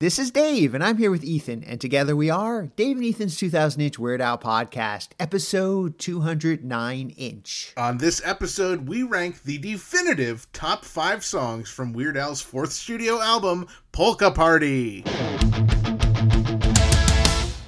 This 0.00 0.20
is 0.20 0.30
Dave, 0.30 0.74
and 0.74 0.84
I'm 0.84 0.96
here 0.96 1.10
with 1.10 1.24
Ethan, 1.24 1.64
and 1.64 1.80
together 1.80 2.14
we 2.14 2.30
are 2.30 2.68
Dave 2.76 2.98
and 2.98 3.04
Ethan's 3.04 3.36
2000 3.36 3.80
Inch 3.80 3.98
Weird 3.98 4.20
Al 4.20 4.38
Podcast, 4.38 5.08
episode 5.18 5.98
209 5.98 7.10
inch. 7.16 7.72
On 7.76 7.98
this 7.98 8.22
episode, 8.24 8.86
we 8.86 9.02
rank 9.02 9.42
the 9.42 9.58
definitive 9.58 10.46
top 10.52 10.84
five 10.84 11.24
songs 11.24 11.68
from 11.68 11.92
Weird 11.92 12.16
Al's 12.16 12.40
fourth 12.40 12.70
studio 12.70 13.20
album, 13.20 13.66
Polka 13.90 14.30
Party. 14.30 15.02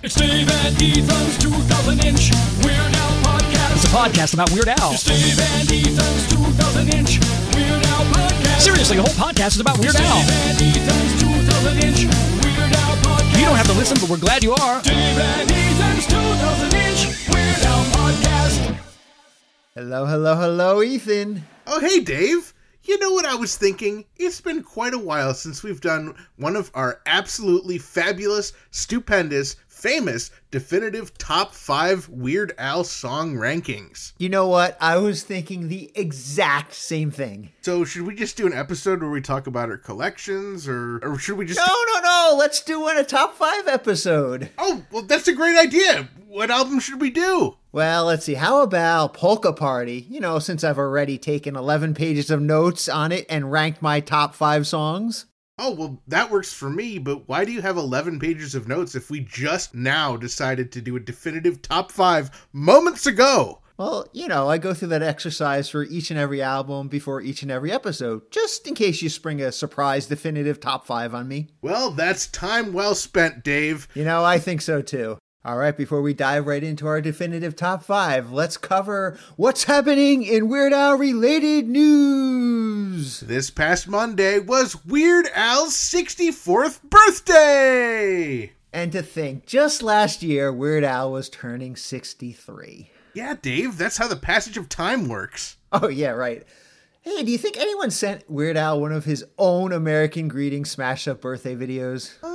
It's 0.00 0.14
Dave 0.14 0.48
and 0.48 0.80
Ethan's 0.80 1.36
2000 1.38 2.04
inch 2.04 2.30
Weird 2.62 2.78
Al 2.78 3.10
podcast. 3.24 3.74
It's 3.74 3.84
a 3.86 3.88
podcast 3.88 4.34
about 4.34 4.52
Weird 4.52 4.68
Al. 4.68 4.92
It's 4.92 5.02
Dave 5.02 5.36
and 5.36 5.68
Ethan's 5.68 6.28
2000 6.30 6.94
inch 6.94 7.18
Weird 7.18 7.26
Al 7.26 7.34
podcast. 7.34 7.49
Seriously, 8.60 8.96
the 8.98 9.02
whole 9.02 9.14
podcast 9.14 9.54
is 9.54 9.60
about 9.60 9.78
Weird 9.78 9.94
Dave 9.94 10.04
Al. 10.04 10.18
and 10.18 10.60
Ethan's 10.60 11.22
2000 11.22 11.82
inch 11.82 12.04
Weird 12.44 12.72
Al 12.76 12.96
podcast. 12.98 13.38
You 13.38 13.44
don't 13.46 13.56
have 13.56 13.66
to 13.68 13.72
listen, 13.72 13.96
but 13.98 14.10
we're 14.10 14.18
glad 14.18 14.44
you 14.44 14.52
are. 14.52 14.82
Dave 14.82 14.94
and 14.96 15.50
Ethan's 15.50 16.06
2000 16.06 16.74
inch 16.74 17.28
Weird 17.30 17.64
Al 17.64 17.84
podcast. 17.86 18.76
Hello, 19.74 20.04
hello, 20.04 20.36
hello, 20.36 20.82
Ethan. 20.82 21.42
Oh, 21.66 21.80
hey, 21.80 22.00
Dave. 22.00 22.52
You 22.82 22.98
know 22.98 23.12
what 23.12 23.24
I 23.24 23.34
was 23.34 23.56
thinking? 23.56 24.04
It's 24.16 24.42
been 24.42 24.62
quite 24.62 24.92
a 24.92 24.98
while 24.98 25.32
since 25.32 25.62
we've 25.62 25.80
done 25.80 26.14
one 26.36 26.54
of 26.54 26.70
our 26.74 27.00
absolutely 27.06 27.78
fabulous, 27.78 28.52
stupendous, 28.72 29.56
famous, 29.80 30.30
definitive 30.50 31.16
top 31.16 31.54
five 31.54 32.08
Weird 32.08 32.52
Al 32.58 32.84
song 32.84 33.34
rankings. 33.34 34.12
You 34.18 34.28
know 34.28 34.46
what? 34.46 34.76
I 34.80 34.98
was 34.98 35.22
thinking 35.22 35.68
the 35.68 35.90
exact 35.94 36.74
same 36.74 37.10
thing. 37.10 37.50
So, 37.62 37.84
should 37.84 38.02
we 38.02 38.14
just 38.14 38.36
do 38.36 38.46
an 38.46 38.52
episode 38.52 39.00
where 39.00 39.10
we 39.10 39.20
talk 39.22 39.46
about 39.46 39.70
our 39.70 39.78
collections, 39.78 40.68
or, 40.68 40.98
or 40.98 41.18
should 41.18 41.38
we 41.38 41.46
just. 41.46 41.58
No, 41.58 41.74
no, 41.94 42.00
no. 42.00 42.36
Let's 42.38 42.62
do 42.62 42.80
one 42.80 42.98
a 42.98 43.04
top 43.04 43.34
five 43.34 43.66
episode. 43.66 44.50
Oh, 44.58 44.84
well, 44.90 45.02
that's 45.02 45.28
a 45.28 45.32
great 45.32 45.58
idea. 45.58 46.08
What 46.28 46.50
album 46.50 46.78
should 46.78 47.00
we 47.00 47.10
do? 47.10 47.56
Well, 47.72 48.04
let's 48.04 48.24
see. 48.24 48.34
How 48.34 48.62
about 48.62 49.14
Polka 49.14 49.52
Party? 49.52 50.06
You 50.08 50.20
know, 50.20 50.38
since 50.38 50.62
I've 50.62 50.78
already 50.78 51.18
taken 51.18 51.56
11 51.56 51.94
pages 51.94 52.30
of 52.30 52.40
notes 52.40 52.88
on 52.88 53.12
it 53.12 53.26
and 53.28 53.50
ranked 53.50 53.80
my 53.80 54.00
top 54.00 54.34
five 54.34 54.66
songs. 54.66 55.26
Oh, 55.62 55.72
well, 55.72 56.00
that 56.08 56.30
works 56.30 56.54
for 56.54 56.70
me, 56.70 56.98
but 56.98 57.28
why 57.28 57.44
do 57.44 57.52
you 57.52 57.60
have 57.60 57.76
11 57.76 58.18
pages 58.18 58.54
of 58.54 58.66
notes 58.66 58.94
if 58.94 59.10
we 59.10 59.20
just 59.20 59.74
now 59.74 60.16
decided 60.16 60.72
to 60.72 60.80
do 60.80 60.96
a 60.96 61.00
definitive 61.00 61.60
top 61.60 61.92
five 61.92 62.48
moments 62.54 63.06
ago? 63.06 63.60
Well, 63.76 64.08
you 64.14 64.26
know, 64.26 64.48
I 64.48 64.56
go 64.56 64.72
through 64.72 64.88
that 64.88 65.02
exercise 65.02 65.68
for 65.68 65.82
each 65.84 66.10
and 66.10 66.18
every 66.18 66.40
album 66.40 66.88
before 66.88 67.20
each 67.20 67.42
and 67.42 67.50
every 67.50 67.70
episode, 67.70 68.30
just 68.30 68.66
in 68.66 68.74
case 68.74 69.02
you 69.02 69.10
spring 69.10 69.42
a 69.42 69.52
surprise 69.52 70.06
definitive 70.06 70.60
top 70.60 70.86
five 70.86 71.14
on 71.14 71.28
me. 71.28 71.48
Well, 71.60 71.90
that's 71.90 72.26
time 72.28 72.72
well 72.72 72.94
spent, 72.94 73.44
Dave. 73.44 73.86
You 73.94 74.04
know, 74.04 74.24
I 74.24 74.38
think 74.38 74.62
so 74.62 74.80
too. 74.80 75.18
All 75.42 75.56
right, 75.56 75.74
before 75.74 76.02
we 76.02 76.12
dive 76.12 76.46
right 76.46 76.62
into 76.62 76.86
our 76.86 77.00
definitive 77.00 77.56
top 77.56 77.82
five, 77.82 78.30
let's 78.30 78.58
cover 78.58 79.18
what's 79.36 79.64
happening 79.64 80.22
in 80.22 80.50
Weird 80.50 80.74
Al 80.74 80.98
related 80.98 81.66
news. 81.66 83.20
This 83.20 83.48
past 83.48 83.88
Monday 83.88 84.38
was 84.38 84.84
Weird 84.84 85.28
Al's 85.34 85.72
64th 85.72 86.82
birthday! 86.82 88.52
And 88.70 88.92
to 88.92 89.00
think, 89.00 89.46
just 89.46 89.82
last 89.82 90.22
year, 90.22 90.52
Weird 90.52 90.84
Al 90.84 91.10
was 91.10 91.30
turning 91.30 91.74
63. 91.74 92.90
Yeah, 93.14 93.34
Dave, 93.40 93.78
that's 93.78 93.96
how 93.96 94.08
the 94.08 94.16
passage 94.16 94.58
of 94.58 94.68
time 94.68 95.08
works. 95.08 95.56
Oh, 95.72 95.88
yeah, 95.88 96.10
right. 96.10 96.44
Hey, 97.00 97.22
do 97.22 97.32
you 97.32 97.38
think 97.38 97.56
anyone 97.56 97.90
sent 97.90 98.28
Weird 98.28 98.58
Al 98.58 98.78
one 98.78 98.92
of 98.92 99.06
his 99.06 99.24
own 99.38 99.72
American 99.72 100.28
Greeting 100.28 100.66
smash 100.66 101.08
up 101.08 101.22
birthday 101.22 101.56
videos? 101.56 102.12
Oh, 102.22 102.29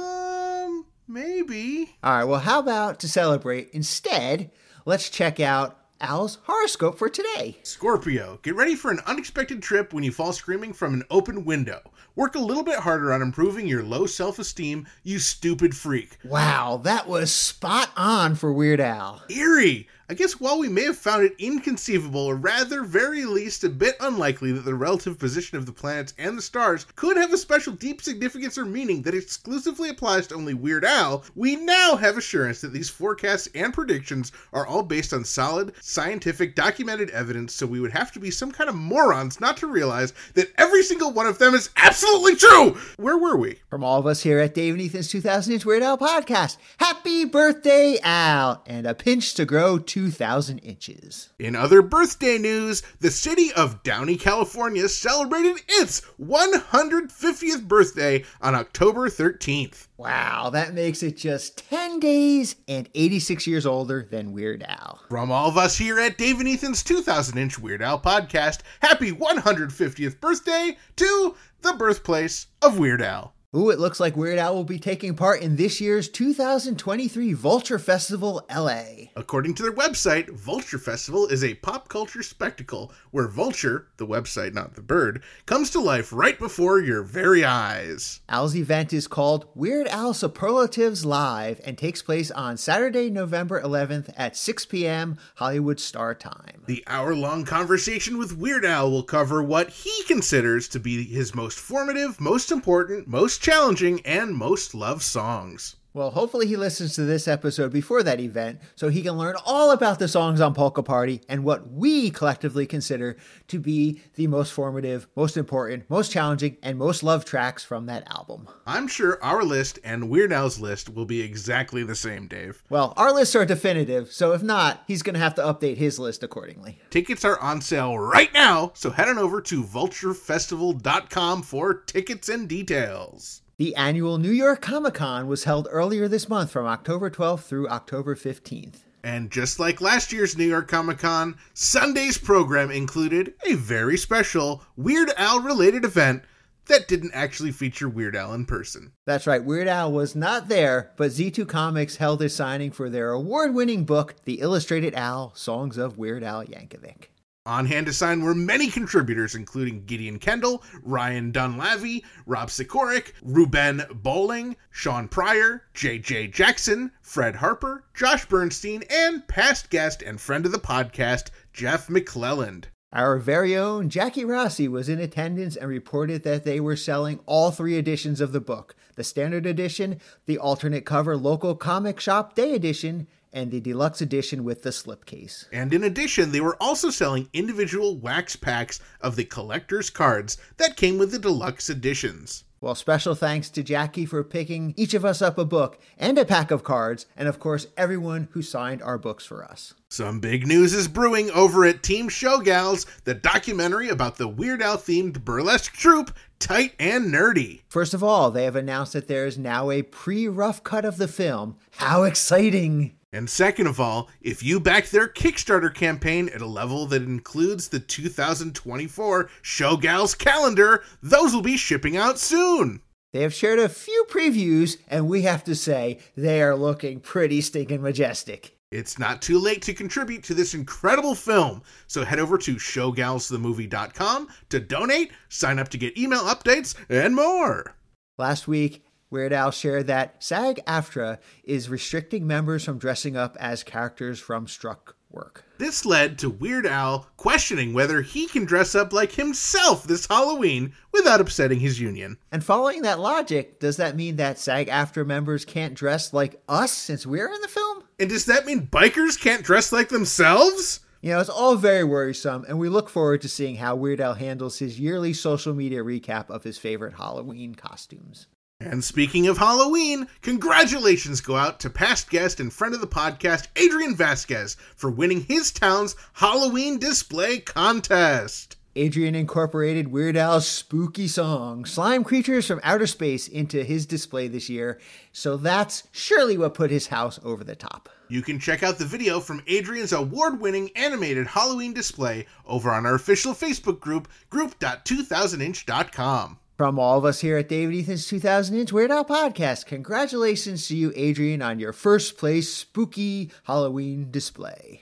Maybe. 1.07 1.95
All 2.03 2.17
right, 2.17 2.23
well, 2.23 2.39
how 2.39 2.59
about 2.59 2.99
to 2.99 3.07
celebrate, 3.07 3.69
instead, 3.71 4.51
let's 4.85 5.09
check 5.09 5.39
out 5.39 5.77
Al's 6.01 6.39
horoscope 6.43 6.97
for 6.97 7.09
today. 7.09 7.57
Scorpio, 7.63 8.39
get 8.43 8.55
ready 8.55 8.75
for 8.75 8.91
an 8.91 8.99
unexpected 9.05 9.61
trip 9.61 9.93
when 9.93 10.03
you 10.03 10.11
fall 10.11 10.33
screaming 10.33 10.73
from 10.73 10.93
an 10.93 11.03
open 11.09 11.45
window. 11.45 11.79
Work 12.15 12.35
a 12.35 12.39
little 12.39 12.63
bit 12.63 12.79
harder 12.79 13.13
on 13.13 13.21
improving 13.21 13.67
your 13.67 13.83
low 13.83 14.05
self 14.05 14.39
esteem, 14.39 14.87
you 15.03 15.19
stupid 15.19 15.75
freak. 15.75 16.17
Wow, 16.23 16.81
that 16.83 17.07
was 17.07 17.31
spot 17.31 17.91
on 17.95 18.35
for 18.35 18.51
Weird 18.51 18.79
Al. 18.79 19.23
Eerie! 19.29 19.87
I 20.07 20.13
guess 20.13 20.39
while 20.39 20.59
we 20.59 20.69
may 20.69 20.83
have 20.83 20.99
found 20.99 21.23
it 21.23 21.33
inconceivable, 21.39 22.27
or 22.27 22.35
rather, 22.35 22.83
very 22.83 23.25
least, 23.25 23.63
a 23.63 23.69
bit 23.69 23.95
unlikely 23.99 24.51
that 24.51 24.63
the 24.63 24.75
relative 24.75 25.17
position 25.17 25.57
of 25.57 25.65
the 25.65 25.71
planets 25.71 26.13
and 26.19 26.37
the 26.37 26.43
stars 26.43 26.85
could 26.95 27.17
have 27.17 27.33
a 27.33 27.37
special 27.37 27.73
deep 27.73 28.03
significance 28.03 28.55
or 28.55 28.65
meaning 28.65 29.01
that 29.01 29.15
exclusively 29.15 29.89
applies 29.89 30.27
to 30.27 30.35
only 30.35 30.53
Weird 30.53 30.85
Al, 30.85 31.23
we 31.33 31.55
now 31.55 31.95
have 31.95 32.19
assurance 32.19 32.61
that 32.61 32.71
these 32.71 32.87
forecasts 32.87 33.49
and 33.55 33.73
predictions 33.73 34.31
are 34.53 34.67
all 34.67 34.83
based 34.83 35.11
on 35.11 35.25
solid, 35.25 35.73
scientific, 35.81 36.53
documented 36.53 37.09
evidence, 37.09 37.55
so 37.55 37.65
we 37.65 37.79
would 37.79 37.91
have 37.91 38.11
to 38.11 38.19
be 38.19 38.29
some 38.29 38.51
kind 38.51 38.69
of 38.69 38.75
morons 38.75 39.41
not 39.41 39.57
to 39.57 39.65
realize 39.65 40.13
that 40.35 40.53
every 40.59 40.83
single 40.83 41.13
one 41.13 41.25
of 41.25 41.39
them 41.39 41.55
is 41.55 41.71
absolutely 41.77 42.35
true! 42.35 42.77
Where 42.97 43.17
were 43.17 43.37
we? 43.37 43.57
From 43.71 43.83
all 43.83 44.01
of 44.01 44.05
us 44.05 44.21
here 44.21 44.37
at 44.37 44.53
Dave 44.53 44.75
and 44.75 44.83
Ethan's 44.83 45.07
2000 45.07 45.51
Inch 45.51 45.65
Weird 45.65 45.81
Al 45.81 45.97
podcast, 45.97 46.57
happy 46.77 47.25
birthday, 47.25 47.97
Al, 48.03 48.61
and 48.67 48.85
a 48.85 48.93
pinch 48.93 49.33
to 49.33 49.45
grow 49.45 49.79
2,000 49.95 50.59
inches. 50.59 51.29
In 51.39 51.55
other 51.55 51.81
birthday 51.81 52.37
news, 52.37 52.83
the 52.99 53.09
city 53.09 53.53
of 53.53 53.81
Downey, 53.81 54.17
California 54.17 54.89
celebrated 54.89 55.61
its 55.69 56.01
150th 56.21 57.65
birthday 57.65 58.25
on 58.41 58.55
October 58.55 59.07
13th. 59.07 59.87
Wow, 59.95 60.49
that 60.49 60.73
makes 60.73 61.01
it 61.01 61.15
just 61.15 61.69
10 61.69 62.01
days 62.01 62.57
and 62.67 62.89
86 62.93 63.47
years 63.47 63.65
older 63.65 64.05
than 64.11 64.33
Weird 64.33 64.63
Al. 64.67 64.99
From 65.07 65.31
all 65.31 65.47
of 65.47 65.57
us 65.57 65.77
here 65.77 65.97
at 65.97 66.17
Dave 66.17 66.41
and 66.41 66.49
Ethan's 66.49 66.83
2000 66.83 67.37
inch 67.37 67.57
Weird 67.57 67.81
Al 67.81 67.97
podcast, 67.97 68.63
happy 68.81 69.13
150th 69.13 70.19
birthday 70.19 70.77
to 70.97 71.35
the 71.61 71.71
birthplace 71.71 72.47
of 72.61 72.77
Weird 72.77 73.01
Al. 73.01 73.34
Ooh, 73.55 73.69
it 73.69 73.79
looks 73.79 74.01
like 74.01 74.17
Weird 74.17 74.37
Al 74.37 74.53
will 74.53 74.65
be 74.65 74.77
taking 74.77 75.15
part 75.15 75.41
in 75.41 75.55
this 75.55 75.79
year's 75.79 76.09
2023 76.09 77.31
Vulture 77.31 77.79
Festival 77.79 78.45
LA. 78.53 79.11
According 79.15 79.53
to 79.53 79.63
their 79.63 79.71
website, 79.71 80.29
Vulture 80.31 80.77
Festival 80.77 81.25
is 81.27 81.41
a 81.41 81.53
pop 81.53 81.87
culture 81.87 82.21
spectacle 82.21 82.91
where 83.11 83.29
Vulture, 83.29 83.87
the 83.95 84.05
website, 84.05 84.53
not 84.53 84.75
the 84.75 84.81
bird, 84.81 85.23
comes 85.45 85.69
to 85.69 85.79
life 85.79 86.11
right 86.11 86.37
before 86.37 86.81
your 86.81 87.01
very 87.01 87.45
eyes. 87.45 88.19
Al's 88.27 88.57
event 88.57 88.91
is 88.91 89.07
called 89.07 89.47
Weird 89.55 89.87
Al 89.87 90.13
Superlatives 90.13 91.05
Live 91.05 91.61
and 91.63 91.77
takes 91.77 92.01
place 92.01 92.31
on 92.31 92.57
Saturday, 92.57 93.09
November 93.09 93.61
11th 93.61 94.11
at 94.17 94.35
6 94.35 94.65
p.m. 94.65 95.17
Hollywood 95.35 95.79
Star 95.79 96.13
Time. 96.13 96.63
The 96.65 96.83
hour 96.87 97.15
long 97.15 97.45
conversation 97.45 98.17
with 98.17 98.35
Weird 98.35 98.65
Al 98.65 98.91
will 98.91 99.03
cover 99.03 99.41
what 99.41 99.69
he 99.69 100.03
considers 100.07 100.67
to 100.69 100.79
be 100.81 101.05
his 101.05 101.33
most 101.33 101.57
formative, 101.57 102.19
most 102.19 102.51
important, 102.51 103.07
most 103.07 103.44
challenging, 103.45 104.01
and 104.05 104.35
most 104.35 104.73
loved 104.73 105.03
songs. 105.03 105.75
Well, 105.95 106.11
hopefully 106.11 106.45
he 106.45 106.57
listens 106.57 106.93
to 106.95 107.03
this 107.05 107.25
episode 107.25 107.71
before 107.71 108.03
that 108.03 108.19
event 108.19 108.59
so 108.75 108.89
he 108.89 109.01
can 109.01 109.17
learn 109.17 109.35
all 109.45 109.71
about 109.71 109.97
the 109.97 110.09
songs 110.09 110.41
on 110.41 110.53
Polka 110.53 110.83
Party 110.83 111.21
and 111.29 111.45
what 111.45 111.71
we 111.71 112.09
collectively 112.09 112.65
consider 112.65 113.15
to 113.47 113.61
be 113.61 114.01
the 114.15 114.27
most 114.27 114.51
formative, 114.51 115.07
most 115.15 115.37
important, 115.37 115.89
most 115.89 116.11
challenging, 116.11 116.57
and 116.61 116.77
most 116.77 117.01
loved 117.01 117.25
tracks 117.25 117.63
from 117.63 117.85
that 117.85 118.05
album. 118.13 118.49
I'm 118.67 118.89
sure 118.89 119.23
our 119.23 119.41
list 119.45 119.79
and 119.85 120.09
Weird 120.09 120.33
Al's 120.33 120.59
list 120.59 120.93
will 120.93 121.05
be 121.05 121.21
exactly 121.21 121.81
the 121.81 121.95
same, 121.95 122.27
Dave. 122.27 122.61
Well, 122.69 122.93
our 122.97 123.13
lists 123.13 123.33
are 123.33 123.45
definitive, 123.45 124.11
so 124.11 124.33
if 124.33 124.43
not, 124.43 124.83
he's 124.87 125.01
going 125.01 125.13
to 125.13 125.21
have 125.21 125.35
to 125.35 125.43
update 125.43 125.77
his 125.77 125.97
list 125.97 126.23
accordingly. 126.23 126.77
Tickets 126.89 127.23
are 127.23 127.39
on 127.39 127.61
sale 127.61 127.97
right 127.97 128.33
now, 128.33 128.73
so 128.75 128.89
head 128.89 129.07
on 129.07 129.17
over 129.17 129.39
to 129.43 129.63
vulturefestival.com 129.63 131.41
for 131.41 131.73
tickets 131.73 132.27
and 132.27 132.49
details. 132.49 133.43
The 133.57 133.73
annual 133.75 134.17
New 134.17 134.31
York 134.31 134.59
Comic 134.59 134.95
Con 134.95 135.27
was 135.27 135.45
held 135.45 135.69
earlier 135.71 136.09
this 136.09 136.27
month 136.27 136.51
from 136.51 136.65
October 136.65 137.09
12th 137.09 137.43
through 137.43 137.69
October 137.69 138.13
15th. 138.13 138.79
And 139.01 139.31
just 139.31 139.59
like 139.61 139.79
last 139.79 140.11
year's 140.11 140.37
New 140.37 140.43
York 140.43 140.67
Comic 140.67 140.97
Con, 140.97 141.37
Sunday's 141.53 142.17
program 142.17 142.69
included 142.69 143.33
a 143.45 143.53
very 143.53 143.95
special 143.95 144.61
Weird 144.75 145.09
Al 145.15 145.39
related 145.39 145.85
event 145.85 146.23
that 146.65 146.89
didn't 146.89 147.13
actually 147.13 147.53
feature 147.53 147.87
Weird 147.87 148.17
Al 148.17 148.33
in 148.33 148.45
person. 148.45 148.91
That's 149.05 149.25
right, 149.25 149.41
Weird 149.41 149.69
Al 149.69 149.89
was 149.89 150.17
not 150.17 150.49
there, 150.49 150.91
but 150.97 151.11
Z2 151.11 151.47
Comics 151.47 151.95
held 151.95 152.21
a 152.23 152.27
signing 152.27 152.71
for 152.71 152.89
their 152.89 153.11
award 153.11 153.53
winning 153.53 153.85
book, 153.85 154.15
The 154.25 154.41
Illustrated 154.41 154.93
Al 154.95 155.33
Songs 155.33 155.77
of 155.77 155.97
Weird 155.97 156.25
Al 156.25 156.43
Yankovic. 156.43 157.05
On 157.47 157.67
hand 157.67 157.85
to 157.85 157.93
sign 157.93 158.23
were 158.23 158.33
many 158.33 158.71
contributors, 158.71 159.35
including 159.35 159.85
Gideon 159.85 160.17
Kendall, 160.17 160.63
Ryan 160.81 161.31
Dunlavey, 161.31 162.03
Rob 162.25 162.49
Sikoryak, 162.49 163.13
Ruben 163.21 163.83
Bolling, 163.93 164.55
Sean 164.71 165.07
Pryor, 165.07 165.63
J.J. 165.75 166.29
Jackson, 166.29 166.91
Fred 167.03 167.35
Harper, 167.35 167.83
Josh 167.93 168.25
Bernstein, 168.25 168.83
and 168.89 169.27
past 169.27 169.69
guest 169.69 170.01
and 170.01 170.19
friend 170.19 170.47
of 170.47 170.51
the 170.51 170.57
podcast, 170.57 171.29
Jeff 171.53 171.87
McClelland. 171.87 172.63
Our 172.91 173.19
very 173.19 173.55
own 173.55 173.89
Jackie 173.89 174.25
Rossi 174.25 174.67
was 174.67 174.89
in 174.89 174.99
attendance 174.99 175.55
and 175.55 175.69
reported 175.69 176.23
that 176.23 176.45
they 176.45 176.59
were 176.59 176.75
selling 176.75 177.19
all 177.27 177.51
three 177.51 177.77
editions 177.77 178.21
of 178.21 178.31
the 178.31 178.41
book 178.41 178.73
the 178.95 179.03
standard 179.03 179.45
edition, 179.45 179.99
the 180.25 180.39
alternate 180.39 180.85
cover 180.85 181.15
local 181.15 181.53
comic 181.53 181.99
shop 181.99 182.33
day 182.33 182.53
edition, 182.53 183.05
and 183.35 183.51
the 183.51 183.59
deluxe 183.59 184.01
edition 184.01 184.43
with 184.43 184.63
the 184.63 184.71
slipcase. 184.71 185.45
And 185.51 185.73
in 185.73 185.83
addition, 185.83 186.31
they 186.31 186.41
were 186.41 186.57
also 186.59 186.89
selling 186.89 187.29
individual 187.33 187.97
wax 187.97 188.35
packs 188.35 188.79
of 189.01 189.15
the 189.15 189.25
collector's 189.25 189.91
cards 189.91 190.37
that 190.57 190.77
came 190.77 190.97
with 190.97 191.11
the 191.11 191.19
deluxe 191.19 191.69
editions. 191.69 192.45
Well, 192.61 192.73
special 192.73 193.13
thanks 193.13 193.51
to 193.51 193.61
Jackie 193.61 194.07
for 194.07 194.23
picking 194.23 194.73
each 194.75 194.95
of 194.95 195.05
us 195.05 195.21
up 195.21 195.37
a 195.37 195.45
book 195.45 195.77
and 195.99 196.17
a 196.17 196.25
pack 196.25 196.49
of 196.49 196.63
cards, 196.63 197.05
and 197.15 197.27
of 197.27 197.39
course, 197.39 197.67
everyone 197.77 198.29
who 198.31 198.41
signed 198.41 198.81
our 198.81 198.97
books 198.97 199.23
for 199.23 199.43
us. 199.43 199.75
Some 199.89 200.19
big 200.19 200.47
news 200.47 200.73
is 200.73 200.87
brewing 200.87 201.29
over 201.29 201.63
at 201.65 201.83
Team 201.83 202.09
Showgals, 202.09 202.87
the 203.03 203.13
documentary 203.13 203.89
about 203.89 204.17
the 204.17 204.27
Weird 204.27 204.63
Al 204.63 204.77
themed 204.77 205.23
burlesque 205.23 205.73
troupe, 205.73 206.11
Tight 206.39 206.73
and 206.79 207.13
Nerdy. 207.13 207.61
First 207.67 207.93
of 207.93 208.03
all, 208.03 208.31
they 208.31 208.45
have 208.45 208.55
announced 208.55 208.93
that 208.93 209.07
there 209.07 209.27
is 209.27 209.37
now 209.37 209.69
a 209.69 209.83
pre 209.83 210.27
rough 210.27 210.63
cut 210.63 210.85
of 210.85 210.97
the 210.97 211.07
film. 211.07 211.57
How 211.77 212.03
exciting! 212.03 212.95
And 213.15 213.29
second 213.29 213.67
of 213.67 213.79
all, 213.79 214.09
if 214.19 214.43
you 214.43 214.59
back 214.59 214.87
their 214.87 215.07
Kickstarter 215.07 215.73
campaign 215.73 216.29
at 216.35 216.41
a 216.41 216.45
level 216.45 216.85
that 216.87 217.01
includes 217.01 217.69
the 217.69 217.79
2024 217.79 219.29
Showgals 219.41 220.17
calendar, 220.17 220.83
those 221.01 221.33
will 221.33 221.41
be 221.41 221.55
shipping 221.55 221.95
out 221.95 222.19
soon. 222.19 222.81
They 223.13 223.21
have 223.21 223.33
shared 223.33 223.59
a 223.59 223.69
few 223.69 224.05
previews, 224.09 224.79
and 224.89 225.07
we 225.07 225.21
have 225.21 225.45
to 225.45 225.55
say 225.55 225.99
they 226.17 226.41
are 226.41 226.57
looking 226.57 226.99
pretty 226.99 227.39
stinking 227.39 227.81
majestic. 227.81 228.57
It's 228.69 228.99
not 228.99 229.21
too 229.21 229.39
late 229.39 229.61
to 229.61 229.73
contribute 229.73 230.23
to 230.25 230.33
this 230.33 230.53
incredible 230.53 231.15
film, 231.15 231.61
so 231.87 232.03
head 232.03 232.19
over 232.19 232.37
to 232.39 232.55
showgalsthemovie.com 232.55 234.27
to 234.49 234.59
donate, 234.59 235.13
sign 235.29 235.57
up 235.57 235.69
to 235.69 235.77
get 235.77 235.97
email 235.97 236.23
updates, 236.23 236.75
and 236.89 237.15
more. 237.15 237.77
Last 238.17 238.47
week, 238.47 238.84
Weird 239.09 239.33
Al 239.33 239.51
shared 239.51 239.87
that 239.87 240.23
SAG 240.23 240.59
AFTRA 240.65 241.19
is 241.43 241.69
restricting 241.69 242.25
members 242.25 242.65
from 242.65 242.79
dressing 242.79 243.15
up 243.15 243.37
as 243.39 243.63
characters 243.63 244.19
from 244.19 244.47
Struck 244.47 244.95
Work. 245.11 245.45
This 245.57 245.85
led 245.85 246.17
to 246.19 246.29
Weird 246.29 246.65
Al 246.65 247.07
questioning 247.15 247.73
whether 247.73 248.01
he 248.01 248.27
can 248.27 248.45
dress 248.45 248.75
up 248.75 248.91
like 248.91 249.13
himself 249.13 249.83
this 249.83 250.07
Halloween 250.07 250.73
without 250.91 251.21
upsetting 251.21 251.59
his 251.59 251.79
union. 251.79 252.17
And 252.31 252.43
following 252.43 252.81
that 252.81 252.99
logic, 252.99 253.59
does 253.59 253.77
that 253.77 253.95
mean 253.95 254.17
that 254.17 254.39
SAG 254.39 254.67
AFTRA 254.67 255.05
members 255.05 255.45
can't 255.45 255.75
dress 255.75 256.11
like 256.11 256.41
us 256.49 256.71
since 256.71 257.05
we're 257.05 257.31
in 257.31 257.41
the 257.41 257.47
film? 257.47 257.83
And 257.99 258.09
does 258.09 258.25
that 258.25 258.45
mean 258.45 258.67
bikers 258.67 259.19
can't 259.19 259.43
dress 259.43 259.71
like 259.71 259.89
themselves? 259.89 260.81
You 261.01 261.11
know, 261.11 261.19
it's 261.19 261.29
all 261.29 261.55
very 261.55 261.83
worrisome, 261.83 262.45
and 262.47 262.57
we 262.57 262.67
look 262.67 262.89
forward 262.89 263.21
to 263.21 263.29
seeing 263.29 263.57
how 263.57 263.75
Weird 263.75 264.01
Al 264.01 264.15
handles 264.15 264.57
his 264.57 264.79
yearly 264.79 265.13
social 265.13 265.53
media 265.53 265.83
recap 265.83 266.31
of 266.31 266.43
his 266.43 266.57
favorite 266.57 266.95
Halloween 266.95 267.53
costumes. 267.53 268.25
And 268.61 268.83
speaking 268.83 269.27
of 269.27 269.37
Halloween, 269.37 270.07
congratulations 270.21 271.19
go 271.19 271.35
out 271.35 271.59
to 271.59 271.69
past 271.69 272.09
guest 272.09 272.39
and 272.39 272.53
friend 272.53 272.73
of 272.73 272.79
the 272.79 272.87
podcast, 272.87 273.47
Adrian 273.57 273.95
Vasquez, 273.95 274.55
for 274.77 274.89
winning 274.89 275.25
his 275.25 275.51
town's 275.51 275.97
Halloween 276.13 276.79
display 276.79 277.39
contest. 277.39 278.55
Adrian 278.77 279.13
incorporated 279.13 279.89
Weird 279.89 280.15
Al's 280.15 280.47
spooky 280.47 281.09
song, 281.09 281.65
Slime 281.65 282.05
Creatures 282.05 282.47
from 282.47 282.61
Outer 282.63 282.87
Space, 282.87 283.27
into 283.27 283.61
his 283.63 283.85
display 283.85 284.29
this 284.29 284.49
year, 284.49 284.79
so 285.11 285.35
that's 285.35 285.83
surely 285.91 286.37
what 286.37 286.53
put 286.53 286.71
his 286.71 286.87
house 286.87 287.19
over 287.23 287.43
the 287.43 287.55
top. 287.55 287.89
You 288.07 288.21
can 288.21 288.39
check 288.39 288.63
out 288.63 288.77
the 288.77 288.85
video 288.85 289.19
from 289.19 289.43
Adrian's 289.47 289.91
award 289.91 290.39
winning 290.39 290.69
animated 290.77 291.27
Halloween 291.27 291.73
display 291.73 292.25
over 292.45 292.71
on 292.71 292.85
our 292.85 292.95
official 292.95 293.33
Facebook 293.33 293.81
group, 293.81 294.07
group.2000inch.com. 294.29 296.39
From 296.57 296.79
all 296.79 296.97
of 296.97 297.03
us 297.03 297.19
here 297.19 297.35
at 297.35 297.49
David 297.49 297.75
Ethan's 297.75 298.07
2000 298.07 298.55
Inch 298.55 298.71
Weird 298.71 298.89
Al 298.89 299.03
Podcast, 299.03 299.65
congratulations 299.65 300.69
to 300.69 300.75
you, 300.77 300.93
Adrian, 300.95 301.41
on 301.41 301.59
your 301.59 301.73
first 301.73 302.17
place 302.17 302.49
spooky 302.53 303.29
Halloween 303.43 304.09
display. 304.09 304.81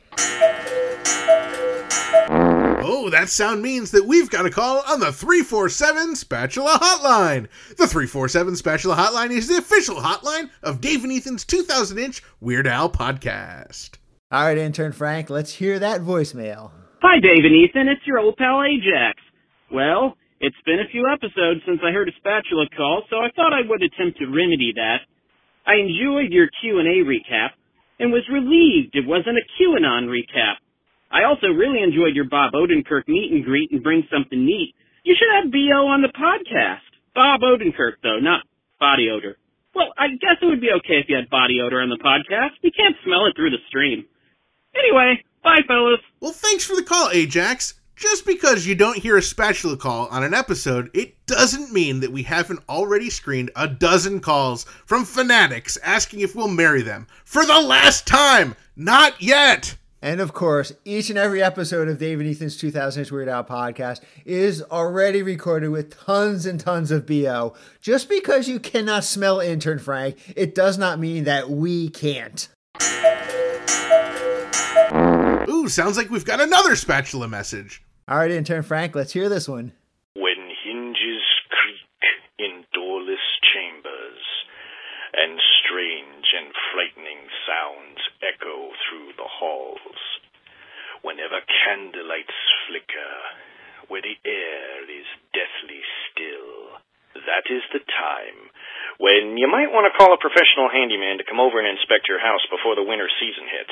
Oh, 2.86 3.10
that 3.10 3.30
sound 3.30 3.64
means 3.64 3.90
that 3.90 4.06
we've 4.06 4.30
got 4.30 4.46
a 4.46 4.52
call 4.52 4.84
on 4.88 5.00
the 5.00 5.12
347 5.12 6.16
Spatula 6.16 6.78
Hotline. 6.80 7.48
The 7.70 7.88
347 7.88 8.56
Spatula 8.58 8.96
Hotline 8.96 9.32
is 9.32 9.48
the 9.48 9.58
official 9.58 9.96
hotline 9.96 10.52
of 10.62 10.80
Dave 10.80 11.04
and 11.04 11.12
Ethan's 11.12 11.44
2000 11.44 11.98
inch 11.98 12.22
Weird 12.40 12.68
Al 12.68 12.92
podcast. 12.92 13.98
All 14.32 14.44
right, 14.46 14.60
intern 14.60 14.92
Frank, 14.92 15.32
let's 15.32 15.54
hear 15.54 15.80
that 15.80 16.02
voicemail. 16.02 16.70
Hi, 17.02 17.20
Dave 17.20 17.46
and 17.46 17.56
Ethan. 17.56 17.88
It's 17.88 18.06
your 18.06 18.20
old 18.20 18.38
pal 18.38 18.62
Ajax. 18.62 19.20
Well, 19.72 20.16
it's 20.40 20.60
been 20.66 20.80
a 20.80 20.92
few 20.92 21.06
episodes 21.10 21.62
since 21.66 21.80
I 21.84 21.92
heard 21.92 22.10
a 22.10 22.16
spatula 22.18 22.68
call, 22.76 23.04
so 23.10 23.18
I 23.18 23.30
thought 23.36 23.54
I 23.54 23.68
would 23.68 23.82
attempt 23.82 24.20
to 24.20 24.26
remedy 24.26 24.74
that. 24.76 25.06
I 25.66 25.80
enjoyed 25.80 26.32
your 26.32 26.50
Q&A 26.62 27.06
recap 27.08 27.56
and 28.00 28.12
was 28.12 28.28
relieved 28.32 28.96
it 28.96 29.08
wasn't 29.08 29.40
a 29.40 29.48
QAnon 29.56 30.12
recap. 30.12 30.60
I 31.12 31.24
also 31.24 31.48
really 31.48 31.82
enjoyed 31.84 32.16
your 32.16 32.28
Bob 32.28 32.54
Odenkirk 32.54 33.08
meet 33.08 33.32
and 33.32 33.46
greet 33.46 33.72
and 33.72 33.84
bring 33.84 34.04
something 34.12 34.44
neat. 34.44 34.74
You 35.04 35.16
should 35.16 35.30
have 35.30 35.52
BO 35.52 35.88
on 35.88 36.02
the 36.02 36.12
podcast. 36.12 36.84
Bob 37.14 37.42
Odenkirk, 37.42 38.02
though, 38.02 38.20
not 38.20 38.42
body 38.80 39.10
odor. 39.14 39.38
Well, 39.76 39.94
I 39.98 40.08
guess 40.20 40.42
it 40.42 40.46
would 40.46 40.62
be 40.62 40.72
okay 40.80 41.02
if 41.02 41.06
you 41.08 41.16
had 41.16 41.30
body 41.30 41.62
odor 41.64 41.82
on 41.82 41.90
the 41.90 42.02
podcast. 42.02 42.58
We 42.64 42.72
can't 42.72 42.96
smell 43.06 43.26
it 43.28 43.36
through 43.36 43.52
the 43.52 43.64
stream. 43.70 44.06
Anyway, 44.76 45.24
bye, 45.44 45.62
fellas. 45.68 46.00
Well, 46.20 46.32
thanks 46.32 46.66
for 46.66 46.76
the 46.76 46.84
call, 46.84 47.10
Ajax. 47.12 47.76
Just 47.96 48.26
because 48.26 48.66
you 48.66 48.74
don't 48.74 48.98
hear 48.98 49.18
a 49.18 49.22
spatula 49.22 49.78
call 49.78 50.08
on 50.08 50.24
an 50.24 50.34
episode, 50.34 50.90
it 50.96 51.16
doesn't 51.28 51.72
mean 51.72 52.00
that 52.00 52.12
we 52.12 52.24
haven't 52.24 52.62
already 52.68 53.10
screened 53.10 53.52
a 53.56 53.68
dozen 53.68 54.20
calls 54.20 54.64
from 54.86 55.06
fanatics 55.06 55.78
asking 55.84 56.22
if 56.22 56.36
we'll 56.36 56.48
marry 56.48 56.82
them. 56.82 57.06
For 57.24 57.46
the 57.46 57.62
last 57.62 58.08
time! 58.08 58.56
Not 58.76 59.22
yet! 59.22 59.78
And 60.02 60.20
of 60.20 60.34
course, 60.34 60.74
each 60.84 61.10
and 61.10 61.20
every 61.20 61.42
episode 61.42 61.88
of 61.88 62.00
David 62.00 62.28
Ethan's 62.28 62.58
2000 62.58 63.02
Inch 63.02 63.12
Weird 63.12 63.30
Al 63.30 63.44
podcast 63.44 64.02
is 64.26 64.62
already 64.64 65.22
recorded 65.22 65.70
with 65.70 65.96
tons 65.96 66.46
and 66.46 66.60
tons 66.60 66.92
of 66.92 67.06
BO. 67.06 67.54
Just 67.80 68.10
because 68.10 68.50
you 68.50 68.60
cannot 68.60 69.06
smell 69.06 69.40
intern 69.40 69.80
Frank, 69.80 70.18
it 70.36 70.56
does 70.56 70.78
not 70.78 71.00
mean 71.00 71.24
that 71.26 71.50
we 71.50 71.90
can't. 71.90 72.50
Ooh, 75.64 75.72
sounds 75.72 75.96
like 75.96 76.12
we've 76.12 76.28
got 76.28 76.44
another 76.44 76.76
spatula 76.76 77.32
message. 77.32 77.80
All 78.12 78.20
right, 78.20 78.36
intern 78.36 78.68
Frank, 78.68 79.00
let's 79.00 79.16
hear 79.16 79.32
this 79.32 79.48
one. 79.48 79.72
When 80.12 80.52
hinges 80.60 81.24
creak 81.48 82.04
in 82.36 82.68
doorless 82.76 83.24
chambers, 83.48 84.20
and 85.16 85.40
strange 85.64 86.28
and 86.36 86.52
frightening 86.76 87.32
sounds 87.48 88.04
echo 88.20 88.76
through 88.76 89.16
the 89.16 89.24
halls, 89.24 90.04
whenever 91.00 91.40
candlelights 91.64 92.40
flicker, 92.68 93.16
where 93.88 94.04
the 94.04 94.20
air 94.28 94.84
is 94.84 95.08
deathly 95.32 95.80
still, 96.12 96.84
that 97.24 97.48
is 97.48 97.64
the 97.72 97.88
time 97.88 98.52
when 99.00 99.40
you 99.40 99.48
might 99.48 99.72
want 99.72 99.88
to 99.88 99.96
call 99.96 100.12
a 100.12 100.20
professional 100.20 100.68
handyman 100.68 101.24
to 101.24 101.30
come 101.30 101.40
over 101.40 101.56
and 101.56 101.72
inspect 101.72 102.12
your 102.12 102.20
house 102.20 102.44
before 102.52 102.76
the 102.76 102.84
winter 102.84 103.08
season 103.16 103.48
hits. 103.48 103.72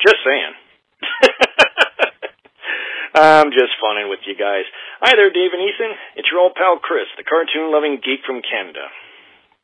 Just 0.00 0.24
saying. 0.24 0.56
I'm 3.14 3.54
just 3.54 3.78
funning 3.78 4.10
with 4.10 4.26
you 4.26 4.34
guys. 4.34 4.66
Hi 5.02 5.14
there, 5.14 5.30
Dave 5.30 5.54
and 5.54 5.62
Ethan. 5.62 5.94
It's 6.18 6.30
your 6.30 6.42
old 6.42 6.58
pal 6.58 6.82
Chris, 6.82 7.06
the 7.16 7.26
cartoon 7.26 7.70
loving 7.70 8.02
geek 8.02 8.26
from 8.26 8.42
Canada. 8.42 8.90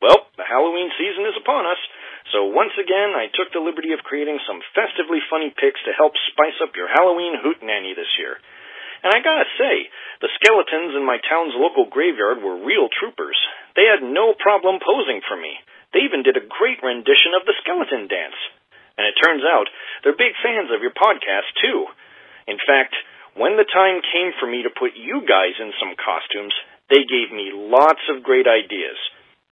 Well, 0.01 0.27
the 0.35 0.47
Halloween 0.47 0.91
season 0.99 1.25
is 1.27 1.37
upon 1.39 1.65
us, 1.65 1.79
so 2.31 2.51
once 2.51 2.73
again 2.75 3.15
I 3.15 3.31
took 3.31 3.51
the 3.51 3.63
liberty 3.63 3.95
of 3.95 4.03
creating 4.03 4.39
some 4.43 4.59
festively 4.75 5.23
funny 5.31 5.55
pics 5.55 5.79
to 5.87 5.95
help 5.95 6.13
spice 6.31 6.59
up 6.63 6.75
your 6.75 6.91
Halloween 6.91 7.39
hootenanny 7.39 7.95
this 7.95 8.11
year. 8.19 8.37
And 9.03 9.13
I 9.13 9.21
gotta 9.21 9.45
say, 9.59 9.87
the 10.19 10.33
skeletons 10.41 10.97
in 10.97 11.05
my 11.05 11.21
town's 11.21 11.53
local 11.55 11.85
graveyard 11.85 12.41
were 12.41 12.65
real 12.65 12.89
troopers. 12.89 13.37
They 13.75 13.85
had 13.85 14.01
no 14.01 14.33
problem 14.33 14.81
posing 14.81 15.21
for 15.27 15.37
me. 15.37 15.55
They 15.93 16.03
even 16.03 16.23
did 16.27 16.35
a 16.35 16.43
great 16.43 16.83
rendition 16.83 17.31
of 17.37 17.47
the 17.47 17.55
skeleton 17.63 18.11
dance. 18.11 18.35
And 18.95 19.07
it 19.07 19.19
turns 19.19 19.43
out 19.43 19.67
they're 20.03 20.17
big 20.17 20.35
fans 20.39 20.71
of 20.71 20.81
your 20.81 20.95
podcast, 20.95 21.51
too. 21.59 21.87
In 22.47 22.59
fact, 22.63 22.95
when 23.35 23.59
the 23.59 23.67
time 23.67 23.99
came 24.15 24.31
for 24.39 24.47
me 24.47 24.63
to 24.63 24.71
put 24.71 24.95
you 24.95 25.27
guys 25.27 25.59
in 25.59 25.75
some 25.75 25.99
costumes, 25.99 26.55
they 26.87 27.03
gave 27.03 27.35
me 27.35 27.51
lots 27.51 28.01
of 28.07 28.23
great 28.23 28.47
ideas. 28.47 28.95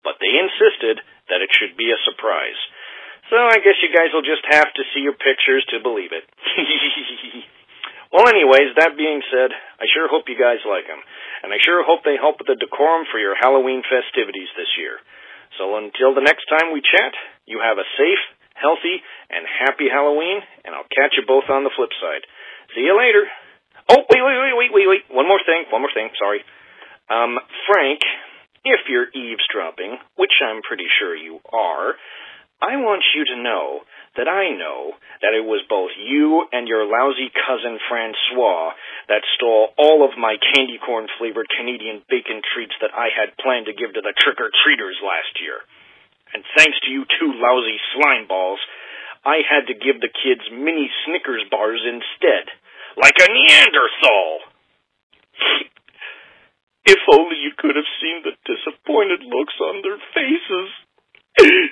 But 0.03 0.19
they 0.23 0.31
insisted 0.31 1.03
that 1.27 1.43
it 1.43 1.51
should 1.55 1.75
be 1.75 1.91
a 1.91 2.03
surprise. 2.07 2.59
So 3.31 3.39
I 3.39 3.59
guess 3.63 3.79
you 3.79 3.91
guys 3.91 4.12
will 4.12 4.25
just 4.25 4.43
have 4.51 4.67
to 4.71 4.83
see 4.91 5.03
your 5.03 5.15
pictures 5.15 5.63
to 5.71 5.83
believe 5.83 6.12
it. 6.12 6.27
well, 8.13 8.27
anyways, 8.27 8.75
that 8.79 9.00
being 9.00 9.23
said, 9.31 9.55
I 9.79 9.88
sure 9.91 10.12
hope 10.12 10.27
you 10.27 10.39
guys 10.39 10.63
like 10.67 10.88
them. 10.88 11.00
And 11.43 11.51
I 11.51 11.59
sure 11.63 11.83
hope 11.83 12.03
they 12.03 12.19
help 12.19 12.39
with 12.39 12.51
the 12.51 12.59
decorum 12.59 13.07
for 13.12 13.19
your 13.19 13.35
Halloween 13.35 13.83
festivities 13.83 14.51
this 14.55 14.71
year. 14.79 15.00
So 15.59 15.75
until 15.79 16.15
the 16.15 16.23
next 16.23 16.47
time 16.51 16.71
we 16.71 16.83
chat, 16.83 17.15
you 17.47 17.63
have 17.63 17.79
a 17.79 17.88
safe, 17.95 18.23
healthy, 18.53 19.01
and 19.29 19.45
happy 19.45 19.89
Halloween, 19.91 20.41
and 20.65 20.74
I'll 20.74 20.89
catch 20.89 21.13
you 21.17 21.25
both 21.27 21.50
on 21.50 21.63
the 21.63 21.74
flip 21.75 21.91
side. 22.00 22.24
See 22.75 22.86
you 22.86 22.95
later. 22.98 23.27
Oh, 23.89 24.01
wait, 24.07 24.24
wait, 24.24 24.39
wait, 24.39 24.55
wait, 24.55 24.72
wait, 24.72 24.88
wait. 24.88 25.03
One 25.12 25.27
more 25.27 25.41
thing. 25.43 25.67
One 25.69 25.81
more 25.81 25.93
thing. 25.93 26.10
Sorry. 26.17 26.41
Um, 27.12 27.38
Frank, 27.67 28.00
if 28.63 28.88
you're 28.88 29.12
eavesdropping, 29.12 30.00
which 30.15 30.31
I'm 30.39 30.63
pretty 30.63 30.88
sure 31.00 31.15
you 31.15 31.43
are, 31.51 32.00
I 32.63 32.79
want 32.79 33.03
you 33.12 33.27
to 33.27 33.43
know 33.43 33.83
that 34.15 34.31
I 34.31 34.55
know 34.55 34.95
that 35.19 35.36
it 35.36 35.43
was 35.43 35.67
both 35.67 35.91
you 36.00 36.48
and 36.55 36.63
your 36.63 36.88
lousy 36.88 37.27
cousin 37.27 37.75
Francois 37.91 38.72
that 39.12 39.27
stole 39.36 39.75
all 39.75 40.07
of 40.07 40.15
my 40.15 40.39
candy 40.39 40.79
corn 40.79 41.12
flavored 41.19 41.51
Canadian 41.51 42.00
bacon 42.07 42.39
treats 42.55 42.72
that 42.79 42.95
I 42.95 43.12
had 43.12 43.36
planned 43.36 43.67
to 43.67 43.75
give 43.75 43.91
to 43.91 44.05
the 44.05 44.15
trick 44.15 44.39
or 44.39 44.48
treaters 44.63 44.95
last 45.03 45.43
year. 45.43 45.60
And 46.34 46.44
thanks 46.58 46.78
to 46.82 46.90
you 46.90 47.06
two 47.06 47.32
lousy 47.38 47.78
slime 47.94 48.28
balls, 48.28 48.60
I 49.24 49.46
had 49.46 49.70
to 49.72 49.78
give 49.78 50.02
the 50.02 50.12
kids 50.12 50.44
mini 50.52 50.90
Snickers 51.06 51.46
bars 51.50 51.80
instead. 51.86 52.50
Like 52.98 53.16
a 53.22 53.28
Neanderthal! 53.30 54.30
if 56.94 57.00
only 57.13 57.38
you 57.40 57.54
could 57.58 57.78
have 57.78 57.88
seen 58.02 58.25
the 58.25 58.36
disappointed 58.44 59.24
looks 59.24 59.56
on 59.62 59.82
their 59.82 59.98
faces. 60.12 60.70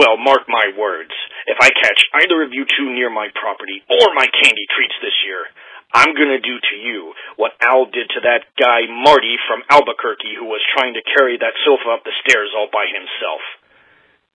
well, 0.00 0.16
mark 0.18 0.48
my 0.48 0.74
words. 0.76 1.14
If 1.46 1.58
I 1.60 1.70
catch 1.70 2.00
either 2.24 2.42
of 2.42 2.50
you 2.52 2.66
two 2.66 2.92
near 2.92 3.10
my 3.10 3.28
property 3.38 3.84
or 3.88 4.14
my 4.16 4.26
candy 4.26 4.66
treats 4.74 4.96
this 5.00 5.16
year, 5.24 5.46
I'm 5.92 6.14
gonna 6.16 6.40
do 6.40 6.56
to 6.56 6.76
you 6.76 7.12
what 7.36 7.52
Al 7.60 7.84
did 7.84 8.08
to 8.16 8.20
that 8.24 8.48
guy 8.58 8.88
Marty 8.88 9.36
from 9.46 9.62
Albuquerque 9.68 10.34
who 10.38 10.46
was 10.46 10.64
trying 10.74 10.94
to 10.94 11.04
carry 11.16 11.36
that 11.36 11.56
sofa 11.64 11.92
up 11.92 12.04
the 12.04 12.16
stairs 12.24 12.50
all 12.56 12.68
by 12.72 12.86
himself. 12.88 13.44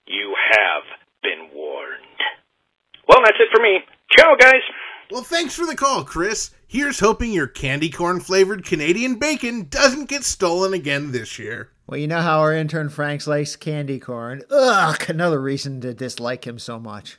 You 0.06 0.34
have 0.54 0.84
been 1.22 1.50
warned. 1.52 2.20
Well, 3.08 3.20
that's 3.24 3.38
it 3.40 3.50
for 3.54 3.62
me. 3.62 3.80
Ciao, 4.16 4.36
guys. 4.38 4.62
Well, 5.10 5.22
thanks 5.22 5.54
for 5.54 5.66
the 5.66 5.74
call, 5.74 6.04
Chris. 6.04 6.50
Here's 6.66 7.00
hoping 7.00 7.32
your 7.32 7.46
candy 7.46 7.88
corn 7.88 8.20
flavored 8.20 8.64
Canadian 8.64 9.16
bacon 9.16 9.68
doesn't 9.68 10.08
get 10.08 10.24
stolen 10.24 10.74
again 10.74 11.12
this 11.12 11.38
year. 11.38 11.72
Well, 11.86 11.98
you 11.98 12.06
know 12.06 12.20
how 12.20 12.40
our 12.40 12.52
intern 12.52 12.90
Franks 12.90 13.26
likes 13.26 13.56
candy 13.56 13.98
corn. 13.98 14.42
Ugh, 14.50 15.02
another 15.08 15.40
reason 15.40 15.80
to 15.80 15.94
dislike 15.94 16.46
him 16.46 16.58
so 16.58 16.78
much. 16.78 17.16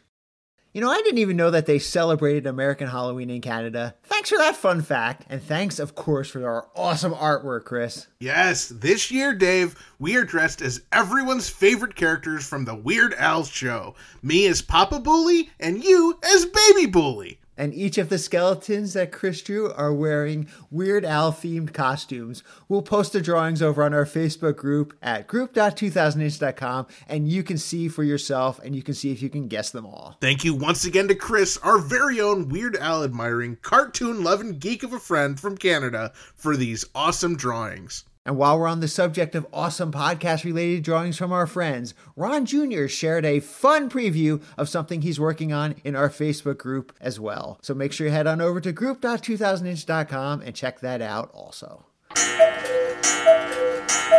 You 0.79 0.85
know, 0.85 0.91
I 0.91 1.01
didn't 1.01 1.17
even 1.17 1.35
know 1.35 1.51
that 1.51 1.65
they 1.65 1.77
celebrated 1.77 2.47
American 2.47 2.87
Halloween 2.87 3.29
in 3.29 3.41
Canada. 3.41 3.95
Thanks 4.03 4.29
for 4.29 4.37
that 4.37 4.55
fun 4.55 4.81
fact, 4.81 5.25
and 5.27 5.43
thanks, 5.43 5.77
of 5.77 5.93
course, 5.93 6.29
for 6.29 6.47
our 6.47 6.69
awesome 6.73 7.13
artwork, 7.13 7.65
Chris. 7.65 8.07
Yes, 8.21 8.69
this 8.69 9.11
year, 9.11 9.35
Dave, 9.35 9.75
we 9.99 10.15
are 10.15 10.23
dressed 10.23 10.61
as 10.61 10.83
everyone's 10.93 11.49
favorite 11.49 11.95
characters 11.95 12.47
from 12.47 12.63
the 12.63 12.75
Weird 12.75 13.13
Al 13.15 13.43
show. 13.43 13.95
Me 14.21 14.47
as 14.47 14.61
Papa 14.61 15.01
Bully, 15.01 15.49
and 15.59 15.83
you 15.83 16.17
as 16.23 16.45
Baby 16.45 16.85
Bully. 16.85 17.41
And 17.59 17.73
each 17.73 17.97
of 17.97 18.07
the 18.07 18.17
skeletons 18.17 18.93
that 18.93 19.11
Chris 19.11 19.41
drew 19.41 19.73
are 19.73 19.93
wearing 19.93 20.47
Weird 20.71 21.03
Al 21.03 21.33
themed 21.33 21.73
costumes. 21.73 22.41
We'll 22.69 22.81
post 22.81 23.11
the 23.11 23.19
drawings 23.19 23.61
over 23.61 23.83
on 23.83 23.93
our 23.93 24.05
Facebook 24.05 24.55
group 24.55 24.97
at 25.01 25.27
group.2000inch.com, 25.27 26.87
and 27.09 27.27
you 27.27 27.43
can 27.43 27.57
see 27.57 27.89
for 27.89 28.03
yourself 28.03 28.59
and 28.63 28.73
you 28.73 28.81
can 28.81 28.93
see 28.93 29.11
if 29.11 29.21
you 29.21 29.29
can 29.29 29.49
guess 29.49 29.71
them 29.71 29.85
all. 29.85 30.15
Thank 30.21 30.45
you 30.45 30.53
once 30.53 30.85
again 30.85 31.09
to 31.09 31.15
Chris, 31.15 31.57
our 31.57 31.79
very 31.79 32.21
own 32.21 32.47
Weird 32.47 32.77
Al 32.77 33.03
admiring, 33.03 33.57
cartoon 33.61 34.23
loving 34.23 34.57
geek 34.57 34.81
of 34.83 34.93
a 34.93 34.99
friend 34.99 35.37
from 35.37 35.57
Canada, 35.57 36.13
for 36.35 36.55
these 36.55 36.85
awesome 36.95 37.35
drawings. 37.35 38.05
And 38.29 38.37
while 38.37 38.59
we're 38.59 38.67
on 38.67 38.79
the 38.79 38.87
subject 38.87 39.33
of 39.33 39.47
awesome 39.51 39.91
podcast 39.91 40.43
related 40.43 40.83
drawings 40.83 41.17
from 41.17 41.31
our 41.31 41.47
friends, 41.47 41.95
Ron 42.15 42.45
Jr. 42.45 42.85
shared 42.85 43.25
a 43.25 43.39
fun 43.39 43.89
preview 43.89 44.43
of 44.55 44.69
something 44.69 45.01
he's 45.01 45.19
working 45.19 45.51
on 45.51 45.73
in 45.83 45.95
our 45.95 46.11
Facebook 46.11 46.59
group 46.59 46.95
as 47.01 47.19
well. 47.19 47.57
So 47.63 47.73
make 47.73 47.91
sure 47.91 48.05
you 48.05 48.13
head 48.13 48.27
on 48.27 48.39
over 48.39 48.61
to 48.61 48.71
group.2000inch.com 48.71 50.41
and 50.41 50.53
check 50.53 50.79
that 50.81 51.01
out 51.01 51.31
also. 51.33 51.87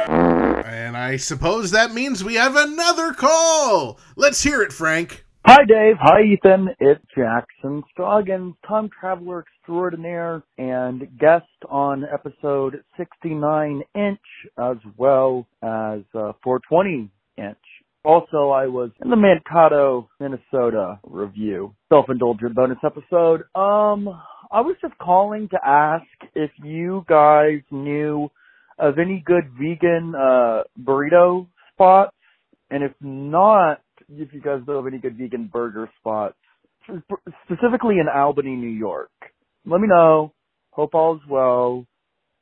And 0.09 0.97
I 0.97 1.17
suppose 1.17 1.71
that 1.71 1.95
means 1.95 2.25
we 2.25 2.35
have 2.35 2.57
another 2.57 3.13
call. 3.13 4.01
Let's 4.17 4.43
hear 4.43 4.61
it, 4.61 4.73
Frank. 4.73 5.25
Hi, 5.47 5.65
Dave. 5.67 5.97
Hi, 6.01 6.21
Ethan. 6.21 6.69
It's 6.81 7.01
Jackson 7.17 7.83
Scoggins, 7.95 8.55
time 8.69 8.91
traveler 9.01 9.43
extraordinaire 9.47 10.43
and 10.59 11.09
guest 11.19 11.47
on 11.71 12.05
episode 12.05 12.85
69 12.99 13.83
inch 13.95 14.21
as 14.59 14.77
well 14.99 15.47
as 15.63 16.01
uh, 16.15 16.33
420 16.45 17.09
inch. 17.39 17.57
Also, 18.05 18.51
I 18.51 18.67
was 18.67 18.91
in 19.03 19.09
the 19.09 19.17
Mankato, 19.17 20.11
Minnesota 20.21 21.01
review, 21.05 21.75
self-indulgent 21.89 22.55
bonus 22.55 22.79
episode. 22.85 23.41
Um, 23.55 24.09
I 24.53 24.61
was 24.61 24.77
just 24.83 24.97
calling 24.99 25.49
to 25.49 25.59
ask 25.65 26.05
if 26.35 26.51
you 26.63 27.05
guys 27.09 27.61
knew 27.71 28.31
of 28.79 28.99
any 28.99 29.23
good 29.25 29.45
vegan 29.59 30.15
uh, 30.15 30.65
burrito 30.79 31.47
spots, 31.73 32.15
and 32.71 32.85
if 32.85 32.93
not, 33.01 33.81
if 34.13 34.33
you 34.33 34.41
guys 34.41 34.61
know 34.67 34.79
of 34.79 34.87
any 34.87 34.99
good 34.99 35.17
vegan 35.17 35.49
burger 35.53 35.91
spots, 35.99 36.37
specifically 37.45 37.99
in 37.99 38.09
Albany, 38.09 38.57
New 38.57 38.69
York. 38.69 39.11
Let 39.65 39.81
me 39.81 39.89
know. 39.89 40.33
Hope 40.71 40.95
all's 40.95 41.21
well. 41.29 41.87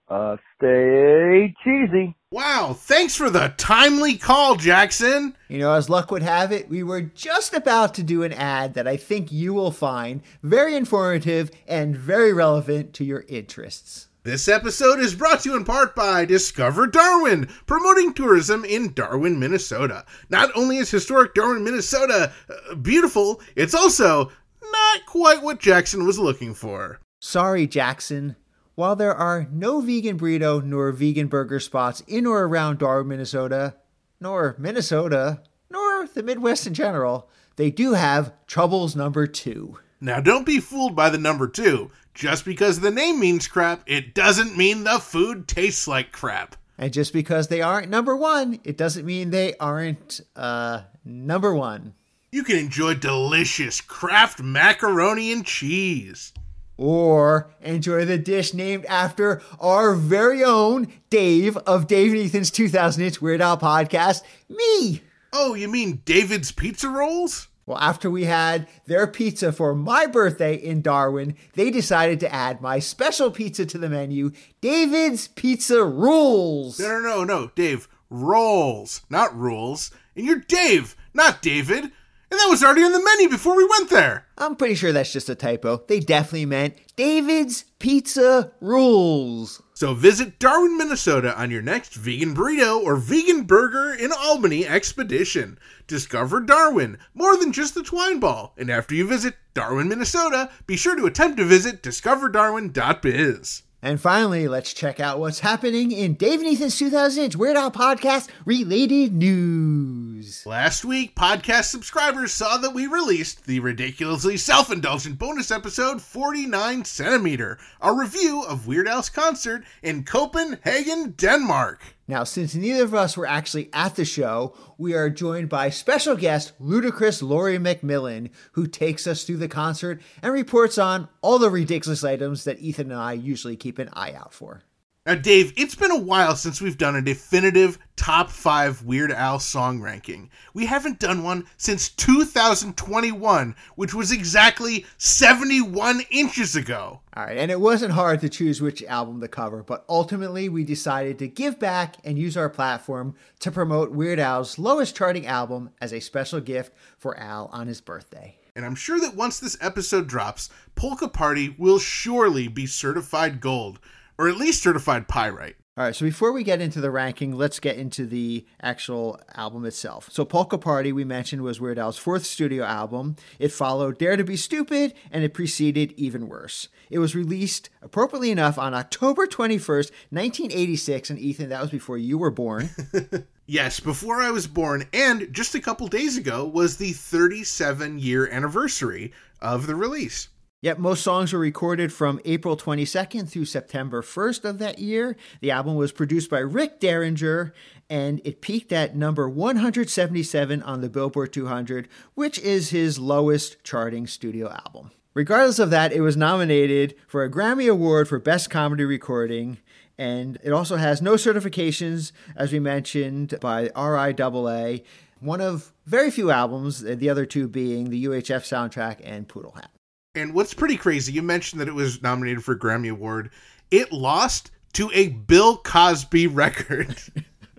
Uh, 0.08 0.36
stay 0.56 1.54
cheesy. 1.62 2.14
Wow, 2.30 2.74
thanks 2.74 3.14
for 3.14 3.30
the 3.30 3.52
timely 3.56 4.16
call, 4.16 4.56
Jackson. 4.56 5.34
You 5.48 5.58
know, 5.58 5.72
as 5.72 5.90
luck 5.90 6.10
would 6.10 6.22
have 6.22 6.52
it, 6.52 6.68
we 6.68 6.82
were 6.82 7.02
just 7.02 7.52
about 7.52 7.94
to 7.94 8.02
do 8.02 8.22
an 8.22 8.32
ad 8.32 8.74
that 8.74 8.88
I 8.88 8.96
think 8.96 9.32
you 9.32 9.52
will 9.52 9.70
find 9.70 10.22
very 10.42 10.76
informative 10.76 11.50
and 11.66 11.96
very 11.96 12.32
relevant 12.32 12.94
to 12.94 13.04
your 13.04 13.24
interests. 13.28 14.07
This 14.28 14.46
episode 14.46 15.00
is 15.00 15.14
brought 15.14 15.40
to 15.40 15.48
you 15.48 15.56
in 15.56 15.64
part 15.64 15.96
by 15.96 16.26
Discover 16.26 16.88
Darwin, 16.88 17.48
promoting 17.64 18.12
tourism 18.12 18.62
in 18.62 18.92
Darwin, 18.92 19.38
Minnesota. 19.38 20.04
Not 20.28 20.50
only 20.54 20.76
is 20.76 20.90
historic 20.90 21.32
Darwin, 21.32 21.64
Minnesota 21.64 22.30
uh, 22.50 22.74
beautiful, 22.74 23.40
it's 23.56 23.72
also 23.72 24.30
not 24.70 25.06
quite 25.06 25.42
what 25.42 25.60
Jackson 25.60 26.04
was 26.04 26.18
looking 26.18 26.52
for. 26.52 27.00
Sorry, 27.20 27.66
Jackson. 27.66 28.36
While 28.74 28.96
there 28.96 29.14
are 29.14 29.48
no 29.50 29.80
vegan 29.80 30.18
burrito 30.18 30.62
nor 30.62 30.92
vegan 30.92 31.28
burger 31.28 31.58
spots 31.58 32.02
in 32.06 32.26
or 32.26 32.44
around 32.44 32.80
Darwin, 32.80 33.08
Minnesota, 33.08 33.76
nor 34.20 34.56
Minnesota, 34.58 35.40
nor 35.70 36.06
the 36.06 36.22
Midwest 36.22 36.66
in 36.66 36.74
general, 36.74 37.30
they 37.56 37.70
do 37.70 37.94
have 37.94 38.34
Troubles 38.46 38.94
number 38.94 39.26
two. 39.26 39.78
Now, 40.00 40.20
don't 40.20 40.46
be 40.46 40.60
fooled 40.60 40.94
by 40.94 41.10
the 41.10 41.18
number 41.18 41.48
two. 41.48 41.90
Just 42.18 42.44
because 42.44 42.80
the 42.80 42.90
name 42.90 43.20
means 43.20 43.46
crap, 43.46 43.80
it 43.86 44.12
doesn't 44.12 44.56
mean 44.56 44.82
the 44.82 44.98
food 44.98 45.46
tastes 45.46 45.86
like 45.86 46.10
crap. 46.10 46.56
And 46.76 46.92
just 46.92 47.12
because 47.12 47.46
they 47.46 47.62
aren't 47.62 47.90
number 47.90 48.16
one, 48.16 48.58
it 48.64 48.76
doesn't 48.76 49.06
mean 49.06 49.30
they 49.30 49.54
aren't 49.58 50.20
uh, 50.34 50.80
number 51.04 51.54
one. 51.54 51.94
You 52.32 52.42
can 52.42 52.56
enjoy 52.56 52.94
delicious 52.94 53.80
Kraft 53.80 54.42
macaroni 54.42 55.30
and 55.30 55.46
cheese. 55.46 56.32
Or 56.76 57.52
enjoy 57.60 58.04
the 58.04 58.18
dish 58.18 58.52
named 58.52 58.84
after 58.86 59.40
our 59.60 59.94
very 59.94 60.42
own 60.42 60.92
Dave 61.10 61.56
of 61.58 61.86
Dave 61.86 62.14
and 62.14 62.22
Ethan's 62.22 62.50
2000 62.50 63.00
Inch 63.00 63.22
Weird 63.22 63.40
Al 63.40 63.58
podcast, 63.58 64.22
me. 64.48 65.02
Oh, 65.32 65.54
you 65.54 65.68
mean 65.68 66.02
David's 66.04 66.50
Pizza 66.50 66.88
Rolls? 66.88 67.46
Well, 67.68 67.78
after 67.78 68.10
we 68.10 68.24
had 68.24 68.66
their 68.86 69.06
pizza 69.06 69.52
for 69.52 69.74
my 69.74 70.06
birthday 70.06 70.54
in 70.54 70.80
Darwin, 70.80 71.36
they 71.52 71.70
decided 71.70 72.18
to 72.20 72.34
add 72.34 72.62
my 72.62 72.78
special 72.78 73.30
pizza 73.30 73.66
to 73.66 73.76
the 73.76 73.90
menu, 73.90 74.30
David's 74.62 75.28
Pizza 75.28 75.84
Rules. 75.84 76.80
No, 76.80 76.88
no, 76.88 77.00
no, 77.00 77.24
no, 77.24 77.50
Dave. 77.54 77.86
Rolls, 78.08 79.02
not 79.10 79.38
rules. 79.38 79.90
And 80.16 80.24
you're 80.24 80.38
Dave, 80.38 80.96
not 81.12 81.42
David. 81.42 81.82
And 82.30 82.40
that 82.40 82.48
was 82.48 82.64
already 82.64 82.84
on 82.84 82.92
the 82.92 83.04
menu 83.04 83.28
before 83.28 83.54
we 83.54 83.68
went 83.68 83.90
there. 83.90 84.26
I'm 84.38 84.56
pretty 84.56 84.74
sure 84.74 84.92
that's 84.92 85.12
just 85.12 85.28
a 85.28 85.34
typo. 85.34 85.82
They 85.88 86.00
definitely 86.00 86.46
meant 86.46 86.74
David's 86.96 87.64
Pizza 87.78 88.52
Rules. 88.62 89.60
So 89.78 89.94
visit 89.94 90.40
Darwin, 90.40 90.76
Minnesota 90.76 91.40
on 91.40 91.52
your 91.52 91.62
next 91.62 91.94
vegan 91.94 92.34
burrito 92.34 92.82
or 92.82 92.96
vegan 92.96 93.44
burger 93.44 93.94
in 93.94 94.10
Albany 94.10 94.66
expedition. 94.66 95.56
Discover 95.86 96.40
Darwin, 96.40 96.98
more 97.14 97.36
than 97.36 97.52
just 97.52 97.76
the 97.76 97.84
twine 97.84 98.18
ball. 98.18 98.54
And 98.58 98.70
after 98.70 98.96
you 98.96 99.06
visit 99.06 99.36
Darwin, 99.54 99.88
Minnesota, 99.88 100.50
be 100.66 100.76
sure 100.76 100.96
to 100.96 101.06
attempt 101.06 101.36
to 101.36 101.44
visit 101.44 101.80
discoverdarwin.biz. 101.80 103.62
And 103.80 104.00
finally, 104.00 104.48
let's 104.48 104.74
check 104.74 104.98
out 104.98 105.20
what's 105.20 105.40
happening 105.40 105.92
in 105.92 106.14
Dave 106.14 106.40
and 106.40 106.48
Ethan's 106.48 106.76
2000 106.76 107.24
Inch 107.24 107.36
Weird 107.36 107.56
Al 107.56 107.70
podcast 107.70 108.28
related 108.44 109.12
news. 109.12 110.08
news. 110.18 110.46
Last 110.46 110.84
week, 110.84 111.14
podcast 111.14 111.64
subscribers 111.64 112.32
saw 112.32 112.56
that 112.58 112.74
we 112.74 112.86
released 112.86 113.46
the 113.46 113.60
ridiculously 113.60 114.36
self 114.36 114.72
indulgent 114.72 115.18
bonus 115.18 115.50
episode 115.50 116.02
49 116.02 116.84
Centimeter, 116.84 117.58
a 117.80 117.92
review 117.92 118.42
of 118.42 118.66
Weird 118.66 118.88
Al's 118.88 119.10
concert 119.10 119.64
in 119.82 120.04
Copenhagen, 120.04 121.12
Denmark. 121.12 121.97
Now, 122.08 122.24
since 122.24 122.54
neither 122.54 122.84
of 122.84 122.94
us 122.94 123.18
were 123.18 123.26
actually 123.26 123.68
at 123.74 123.96
the 123.96 124.06
show, 124.06 124.56
we 124.78 124.94
are 124.94 125.10
joined 125.10 125.50
by 125.50 125.68
special 125.68 126.16
guest 126.16 126.52
ludicrous 126.58 127.22
Laurie 127.22 127.58
McMillan, 127.58 128.30
who 128.52 128.66
takes 128.66 129.06
us 129.06 129.24
through 129.24 129.36
the 129.36 129.46
concert 129.46 130.00
and 130.22 130.32
reports 130.32 130.78
on 130.78 131.08
all 131.20 131.38
the 131.38 131.50
ridiculous 131.50 132.02
items 132.02 132.44
that 132.44 132.60
Ethan 132.60 132.90
and 132.90 132.98
I 132.98 133.12
usually 133.12 133.56
keep 133.56 133.78
an 133.78 133.90
eye 133.92 134.14
out 134.14 134.32
for. 134.32 134.62
Now, 135.08 135.14
Dave, 135.14 135.54
it's 135.56 135.74
been 135.74 135.90
a 135.90 135.96
while 135.96 136.36
since 136.36 136.60
we've 136.60 136.76
done 136.76 136.94
a 136.94 137.00
definitive 137.00 137.78
top 137.96 138.28
five 138.28 138.82
Weird 138.82 139.10
Al 139.10 139.38
song 139.38 139.80
ranking. 139.80 140.28
We 140.52 140.66
haven't 140.66 140.98
done 140.98 141.22
one 141.22 141.46
since 141.56 141.88
2021, 141.88 143.56
which 143.74 143.94
was 143.94 144.12
exactly 144.12 144.84
71 144.98 146.02
inches 146.10 146.56
ago. 146.56 147.00
All 147.16 147.24
right, 147.24 147.38
and 147.38 147.50
it 147.50 147.58
wasn't 147.58 147.92
hard 147.92 148.20
to 148.20 148.28
choose 148.28 148.60
which 148.60 148.84
album 148.84 149.22
to 149.22 149.28
cover, 149.28 149.62
but 149.62 149.86
ultimately 149.88 150.50
we 150.50 150.62
decided 150.62 151.18
to 151.20 151.26
give 151.26 151.58
back 151.58 151.96
and 152.04 152.18
use 152.18 152.36
our 152.36 152.50
platform 152.50 153.14
to 153.38 153.50
promote 153.50 153.92
Weird 153.92 154.18
Al's 154.18 154.58
lowest 154.58 154.94
charting 154.94 155.26
album 155.26 155.70
as 155.80 155.94
a 155.94 156.00
special 156.00 156.42
gift 156.42 156.74
for 156.98 157.18
Al 157.18 157.48
on 157.50 157.66
his 157.66 157.80
birthday. 157.80 158.36
And 158.54 158.66
I'm 158.66 158.74
sure 158.74 159.00
that 159.00 159.16
once 159.16 159.38
this 159.38 159.56
episode 159.62 160.06
drops, 160.06 160.50
Polka 160.74 161.08
Party 161.08 161.54
will 161.56 161.78
surely 161.78 162.48
be 162.48 162.66
certified 162.66 163.40
gold, 163.40 163.78
or 164.18 164.28
at 164.28 164.36
least 164.36 164.62
certified 164.62 165.08
pyrite. 165.08 165.56
All 165.76 165.84
right, 165.84 165.94
so 165.94 166.04
before 166.04 166.32
we 166.32 166.42
get 166.42 166.60
into 166.60 166.80
the 166.80 166.90
ranking, 166.90 167.36
let's 167.36 167.60
get 167.60 167.76
into 167.76 168.04
the 168.04 168.44
actual 168.60 169.20
album 169.36 169.64
itself. 169.64 170.08
So, 170.10 170.24
Polka 170.24 170.58
Party, 170.58 170.92
we 170.92 171.04
mentioned, 171.04 171.42
was 171.42 171.60
Weird 171.60 171.78
Al's 171.78 171.96
fourth 171.96 172.26
studio 172.26 172.64
album. 172.64 173.14
It 173.38 173.52
followed 173.52 173.96
Dare 173.96 174.16
to 174.16 174.24
Be 174.24 174.36
Stupid, 174.36 174.94
and 175.12 175.22
it 175.22 175.34
preceded 175.34 175.92
Even 175.92 176.26
Worse. 176.26 176.66
It 176.90 176.98
was 176.98 177.14
released, 177.14 177.70
appropriately 177.80 178.32
enough, 178.32 178.58
on 178.58 178.74
October 178.74 179.28
21st, 179.28 179.92
1986. 180.10 181.10
And 181.10 181.18
Ethan, 181.20 181.50
that 181.50 181.62
was 181.62 181.70
before 181.70 181.96
you 181.96 182.18
were 182.18 182.32
born. 182.32 182.70
Yes, 183.50 183.80
before 183.80 184.20
I 184.20 184.30
was 184.30 184.46
born, 184.46 184.84
and 184.92 185.32
just 185.32 185.54
a 185.54 185.60
couple 185.60 185.88
days 185.88 186.18
ago 186.18 186.44
was 186.44 186.76
the 186.76 186.92
37 186.92 187.98
year 187.98 188.28
anniversary 188.28 189.14
of 189.40 189.66
the 189.66 189.74
release. 189.74 190.28
Yet 190.60 190.80
most 190.80 191.04
songs 191.04 191.32
were 191.32 191.38
recorded 191.38 191.92
from 191.92 192.20
April 192.24 192.56
22nd 192.56 193.28
through 193.28 193.44
September 193.44 194.02
1st 194.02 194.44
of 194.44 194.58
that 194.58 194.80
year. 194.80 195.16
The 195.40 195.52
album 195.52 195.76
was 195.76 195.92
produced 195.92 196.28
by 196.28 196.40
Rick 196.40 196.80
Derringer 196.80 197.54
and 197.88 198.20
it 198.24 198.40
peaked 198.40 198.72
at 198.72 198.96
number 198.96 199.28
177 199.28 200.60
on 200.64 200.80
the 200.80 200.88
Billboard 200.88 201.32
200, 201.32 201.88
which 202.14 202.40
is 202.40 202.70
his 202.70 202.98
lowest 202.98 203.62
charting 203.62 204.08
studio 204.08 204.50
album. 204.50 204.90
Regardless 205.14 205.60
of 205.60 205.70
that, 205.70 205.92
it 205.92 206.00
was 206.00 206.16
nominated 206.16 206.96
for 207.06 207.22
a 207.22 207.30
Grammy 207.30 207.70
Award 207.70 208.08
for 208.08 208.18
Best 208.18 208.50
Comedy 208.50 208.84
Recording, 208.84 209.58
and 209.96 210.38
it 210.42 210.52
also 210.52 210.76
has 210.76 211.00
no 211.00 211.14
certifications, 211.14 212.12
as 212.36 212.52
we 212.52 212.58
mentioned, 212.58 213.38
by 213.40 213.68
RIAA, 213.68 214.84
one 215.20 215.40
of 215.40 215.72
very 215.86 216.10
few 216.10 216.30
albums, 216.30 216.82
the 216.82 217.08
other 217.08 217.26
two 217.26 217.48
being 217.48 217.90
the 217.90 218.04
UHF 218.04 218.42
soundtrack 218.42 219.00
and 219.02 219.26
Poodle 219.26 219.52
Hat. 219.52 219.70
And 220.18 220.34
what's 220.34 220.52
pretty 220.52 220.76
crazy, 220.76 221.12
you 221.12 221.22
mentioned 221.22 221.60
that 221.60 221.68
it 221.68 221.74
was 221.74 222.02
nominated 222.02 222.44
for 222.44 222.52
a 222.52 222.58
Grammy 222.58 222.90
Award. 222.90 223.30
It 223.70 223.92
lost 223.92 224.50
to 224.72 224.90
a 224.92 225.08
Bill 225.08 225.58
Cosby 225.58 226.26
record. 226.26 226.96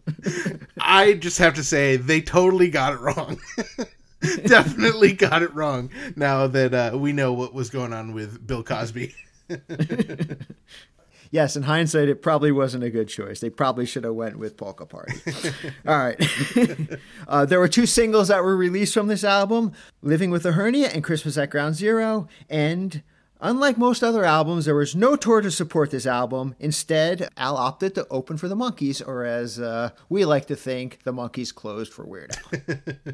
I 0.80 1.14
just 1.14 1.38
have 1.38 1.54
to 1.56 1.64
say, 1.64 1.96
they 1.96 2.20
totally 2.22 2.70
got 2.70 2.94
it 2.94 3.00
wrong. 3.00 3.40
Definitely 4.46 5.14
got 5.14 5.42
it 5.42 5.54
wrong 5.54 5.90
now 6.18 6.48
that 6.48 6.74
uh, 6.74 6.98
we 6.98 7.14
know 7.14 7.32
what 7.32 7.54
was 7.54 7.70
going 7.70 7.94
on 7.94 8.14
with 8.14 8.46
Bill 8.46 8.64
Cosby. 8.64 9.16
Yes, 11.32 11.56
in 11.56 11.64
hindsight, 11.64 12.10
it 12.10 12.22
probably 12.22 12.52
wasn't 12.52 12.84
a 12.84 12.90
good 12.90 13.08
choice. 13.08 13.40
They 13.40 13.52
probably 13.52 13.86
should 13.86 14.04
have 14.04 14.16
went 14.16 14.40
with 14.40 14.58
Polka 14.58 14.86
Party. 14.86 15.14
All 15.88 15.98
right. 15.98 16.20
uh, 17.28 17.46
there 17.46 17.60
were 17.60 17.68
two 17.68 17.86
singles 17.86 18.30
that 18.30 18.44
were 18.44 18.58
released 18.58 18.96
from 18.96 19.08
this 19.08 19.24
album, 19.24 19.74
Living 20.02 20.32
with 20.32 20.46
a 20.46 20.54
Hernia 20.54 20.88
and 20.88 21.04
Christmas 21.04 21.38
at 21.38 21.52
Ground 21.52 21.76
Zero. 21.76 22.28
And 22.50 23.04
unlike 23.40 23.78
most 23.78 24.04
other 24.04 24.26
albums, 24.26 24.66
there 24.66 24.76
was 24.76 24.96
no 24.96 25.16
tour 25.16 25.42
to 25.42 25.52
support 25.52 25.92
this 25.92 26.08
album. 26.08 26.56
Instead, 26.60 27.30
Al 27.38 27.58
opted 27.58 27.94
to 27.96 28.08
open 28.10 28.38
for 28.38 28.48
the 28.48 28.56
Monkees, 28.56 29.06
or 29.06 29.24
as 29.24 29.60
uh, 29.60 29.92
we 30.10 30.26
like 30.26 30.48
to 30.48 30.56
think, 30.56 31.00
the 31.04 31.14
Monkees 31.14 31.54
closed 31.54 31.94
for 31.94 32.06
Weird 32.06 32.32
Al. 32.36 32.60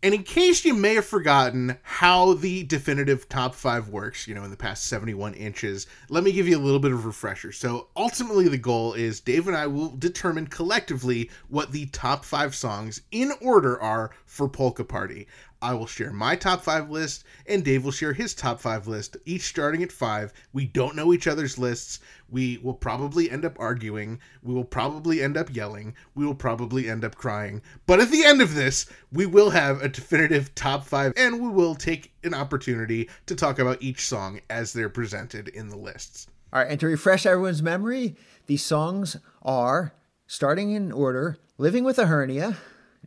And 0.00 0.14
in 0.14 0.22
case 0.22 0.64
you 0.64 0.74
may 0.74 0.94
have 0.94 1.06
forgotten 1.06 1.76
how 1.82 2.34
the 2.34 2.62
definitive 2.62 3.28
top 3.28 3.52
five 3.56 3.88
works, 3.88 4.28
you 4.28 4.34
know, 4.34 4.44
in 4.44 4.50
the 4.50 4.56
past 4.56 4.84
71 4.84 5.34
inches, 5.34 5.88
let 6.08 6.22
me 6.22 6.30
give 6.30 6.46
you 6.46 6.56
a 6.56 6.60
little 6.62 6.78
bit 6.78 6.92
of 6.92 7.04
refresher. 7.04 7.50
So 7.50 7.88
ultimately, 7.96 8.46
the 8.46 8.58
goal 8.58 8.94
is 8.94 9.18
Dave 9.18 9.48
and 9.48 9.56
I 9.56 9.66
will 9.66 9.90
determine 9.90 10.46
collectively 10.46 11.30
what 11.48 11.72
the 11.72 11.86
top 11.86 12.24
five 12.24 12.54
songs 12.54 13.00
in 13.10 13.32
order 13.40 13.80
are 13.82 14.12
for 14.24 14.48
Polka 14.48 14.84
Party. 14.84 15.26
I 15.60 15.74
will 15.74 15.86
share 15.86 16.12
my 16.12 16.36
top 16.36 16.62
five 16.62 16.90
list, 16.90 17.24
and 17.46 17.64
Dave 17.64 17.84
will 17.84 17.92
share 17.92 18.12
his 18.12 18.34
top 18.34 18.60
five 18.60 18.86
list, 18.86 19.16
each 19.24 19.42
starting 19.42 19.82
at 19.82 19.90
five. 19.90 20.32
We 20.52 20.66
don't 20.66 20.94
know 20.94 21.12
each 21.12 21.26
other's 21.26 21.58
lists. 21.58 22.00
We 22.30 22.58
will 22.58 22.74
probably 22.74 23.30
end 23.30 23.44
up 23.44 23.56
arguing. 23.58 24.20
We 24.42 24.54
will 24.54 24.64
probably 24.64 25.22
end 25.22 25.36
up 25.36 25.54
yelling. 25.54 25.94
We 26.14 26.24
will 26.24 26.34
probably 26.34 26.88
end 26.88 27.04
up 27.04 27.16
crying. 27.16 27.62
But 27.86 28.00
at 28.00 28.10
the 28.10 28.24
end 28.24 28.40
of 28.40 28.54
this, 28.54 28.86
we 29.12 29.26
will 29.26 29.50
have 29.50 29.82
a 29.82 29.88
definitive 29.88 30.54
top 30.54 30.84
five, 30.84 31.12
and 31.16 31.40
we 31.40 31.48
will 31.48 31.74
take 31.74 32.12
an 32.22 32.34
opportunity 32.34 33.08
to 33.26 33.34
talk 33.34 33.58
about 33.58 33.82
each 33.82 34.06
song 34.06 34.40
as 34.48 34.72
they're 34.72 34.88
presented 34.88 35.48
in 35.48 35.68
the 35.68 35.76
lists. 35.78 36.28
All 36.52 36.60
right, 36.60 36.70
and 36.70 36.80
to 36.80 36.86
refresh 36.86 37.26
everyone's 37.26 37.62
memory, 37.62 38.16
these 38.46 38.64
songs 38.64 39.16
are, 39.42 39.92
starting 40.26 40.70
in 40.70 40.92
order, 40.92 41.36
Living 41.60 41.82
with 41.82 41.98
a 41.98 42.06
Hernia, 42.06 42.56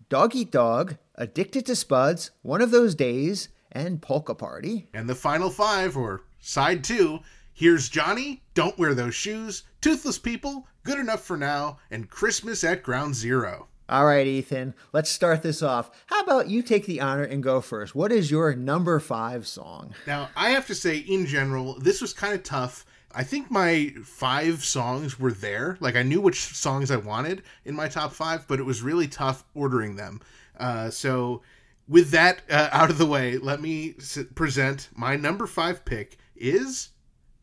Dog 0.10 0.36
Eat 0.36 0.52
Dog, 0.52 0.98
Addicted 1.22 1.68
to 1.68 1.76
Spuds, 1.76 2.32
One 2.42 2.64
of 2.64 2.72
Those 2.72 2.96
Days, 2.96 3.50
and 3.72 4.02
Polka 4.02 4.34
Party. 4.34 4.88
And 4.92 5.08
the 5.08 5.14
final 5.14 5.52
five, 5.52 5.96
or 5.96 6.24
side 6.40 6.84
two, 6.84 7.20
here's 7.54 7.90
Johnny, 7.90 8.42
Don't 8.56 8.76
Wear 8.80 8.96
Those 8.96 9.14
Shoes, 9.14 9.62
Toothless 9.82 10.18
People, 10.18 10.68
Good 10.82 10.98
Enough 10.98 11.22
for 11.22 11.38
Now, 11.38 11.78
and 11.92 12.10
Christmas 12.10 12.64
at 12.64 12.82
Ground 12.82 13.14
Zero. 13.14 13.68
All 13.88 14.08
right, 14.08 14.26
Ethan, 14.26 14.74
let's 14.94 15.12
start 15.12 15.44
this 15.44 15.62
off. 15.62 15.92
How 16.08 16.22
about 16.22 16.50
you 16.50 16.64
take 16.64 16.88
the 16.88 17.02
honor 17.02 17.24
and 17.24 17.44
go 17.44 17.62
first? 17.62 17.94
What 17.94 18.12
is 18.12 18.32
your 18.32 18.56
number 18.56 19.00
five 19.00 19.46
song? 19.46 19.94
Now, 20.08 20.30
I 20.36 20.50
have 20.50 20.66
to 20.68 20.76
say, 20.76 20.98
in 20.98 21.28
general, 21.28 21.78
this 21.80 22.02
was 22.02 22.14
kind 22.14 22.34
of 22.34 22.42
tough. 22.42 22.84
I 23.14 23.24
think 23.24 23.52
my 23.52 23.94
five 24.04 24.66
songs 24.66 25.20
were 25.20 25.34
there. 25.34 25.78
Like, 25.82 25.96
I 25.96 26.02
knew 26.02 26.20
which 26.20 26.40
songs 26.40 26.90
I 26.90 26.96
wanted 26.96 27.44
in 27.64 27.76
my 27.76 27.90
top 27.90 28.12
five, 28.12 28.48
but 28.48 28.60
it 28.60 28.66
was 28.66 28.82
really 28.82 29.08
tough 29.08 29.44
ordering 29.54 29.98
them. 29.98 30.20
Uh, 30.62 30.90
so, 30.90 31.42
with 31.90 32.12
that 32.12 32.42
uh, 32.50 32.70
out 32.72 32.90
of 32.90 32.98
the 32.98 33.06
way, 33.06 33.38
let 33.38 33.60
me 33.62 33.96
s- 34.00 34.20
present 34.36 34.90
my 34.96 35.16
number 35.16 35.48
five 35.48 35.84
pick 35.84 36.18
is 36.36 36.90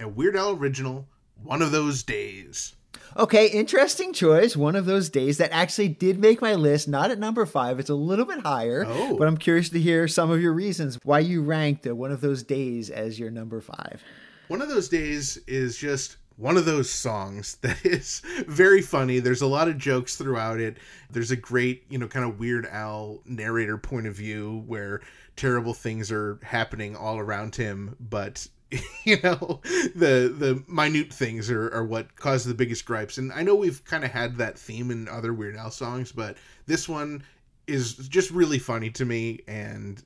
a 0.00 0.09
Weird 0.09 0.37
Al 0.37 0.52
original, 0.52 1.07
One 1.42 1.61
of 1.61 1.72
Those 1.72 2.02
Days. 2.02 2.74
Okay, 3.16 3.48
interesting 3.48 4.12
choice. 4.12 4.57
One 4.57 4.76
of 4.76 4.87
those 4.87 5.09
days 5.09 5.38
that 5.38 5.50
actually 5.52 5.88
did 5.88 6.18
make 6.20 6.40
my 6.40 6.54
list, 6.54 6.87
not 6.88 7.11
at 7.11 7.18
number 7.18 7.44
five. 7.46 7.81
It's 7.81 7.90
a 7.90 7.94
little 7.94 8.24
bit 8.24 8.40
higher, 8.40 8.85
Oh. 8.87 9.16
but 9.16 9.26
I'm 9.26 9.37
curious 9.37 9.68
to 9.70 9.81
hear 9.81 10.07
some 10.09 10.31
of 10.31 10.40
your 10.40 10.52
reasons 10.52 10.98
why 11.02 11.18
you 11.20 11.42
ranked 11.42 11.87
one 11.87 12.12
of 12.12 12.20
those 12.20 12.42
days 12.42 12.90
as 12.90 13.18
your 13.18 13.31
number 13.31 13.61
five. 13.61 14.02
One 14.48 14.62
of 14.62 14.68
those 14.68 14.88
days 14.88 15.38
is 15.46 15.76
just 15.76 16.16
one 16.38 16.57
of 16.57 16.64
those 16.64 16.88
songs 16.88 17.57
that 17.62 17.85
is 17.85 18.22
very 18.46 18.81
funny. 18.81 19.18
There's 19.18 19.42
a 19.42 19.46
lot 19.46 19.68
of 19.68 19.77
jokes 19.77 20.16
throughout 20.16 20.61
it. 20.61 20.79
There's 21.11 21.31
a 21.31 21.37
great, 21.37 21.85
you 21.90 21.98
know, 21.98 22.07
kind 22.07 22.24
of 22.24 22.38
weird 22.38 22.66
Al 22.66 23.20
narrator 23.27 23.77
point 23.77 24.07
of 24.07 24.14
view 24.14 24.64
where 24.66 25.01
terrible 25.37 25.74
things 25.74 26.11
are 26.11 26.38
happening 26.42 26.96
all 26.96 27.18
around 27.18 27.55
him, 27.55 27.96
but 28.01 28.48
you 29.05 29.18
know 29.22 29.61
the 29.94 30.33
the 30.37 30.62
minute 30.68 31.12
things 31.12 31.51
are, 31.51 31.72
are 31.74 31.85
what 31.85 32.14
cause 32.16 32.44
the 32.44 32.53
biggest 32.53 32.85
gripes 32.85 33.16
and 33.16 33.33
i 33.33 33.42
know 33.42 33.55
we've 33.55 33.83
kind 33.87 34.05
of 34.05 34.11
had 34.11 34.37
that 34.37 34.59
theme 34.59 34.90
in 34.90 35.09
other 35.09 35.33
weird 35.33 35.57
al 35.57 35.70
songs 35.70 36.12
but 36.12 36.37
this 36.66 36.87
one 36.87 37.22
is 37.66 37.94
just 37.94 38.31
really 38.31 38.59
funny 38.59 38.90
to 38.90 39.07
me 39.07 39.40
and 39.48 40.03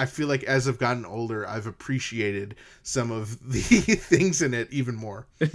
I 0.00 0.06
feel 0.06 0.28
like 0.28 0.44
as 0.44 0.66
I've 0.66 0.78
gotten 0.78 1.04
older, 1.04 1.46
I've 1.46 1.66
appreciated 1.66 2.54
some 2.82 3.10
of 3.10 3.52
the 3.52 3.60
things 3.60 4.40
in 4.40 4.54
it 4.54 4.72
even 4.72 4.94
more. 4.94 5.26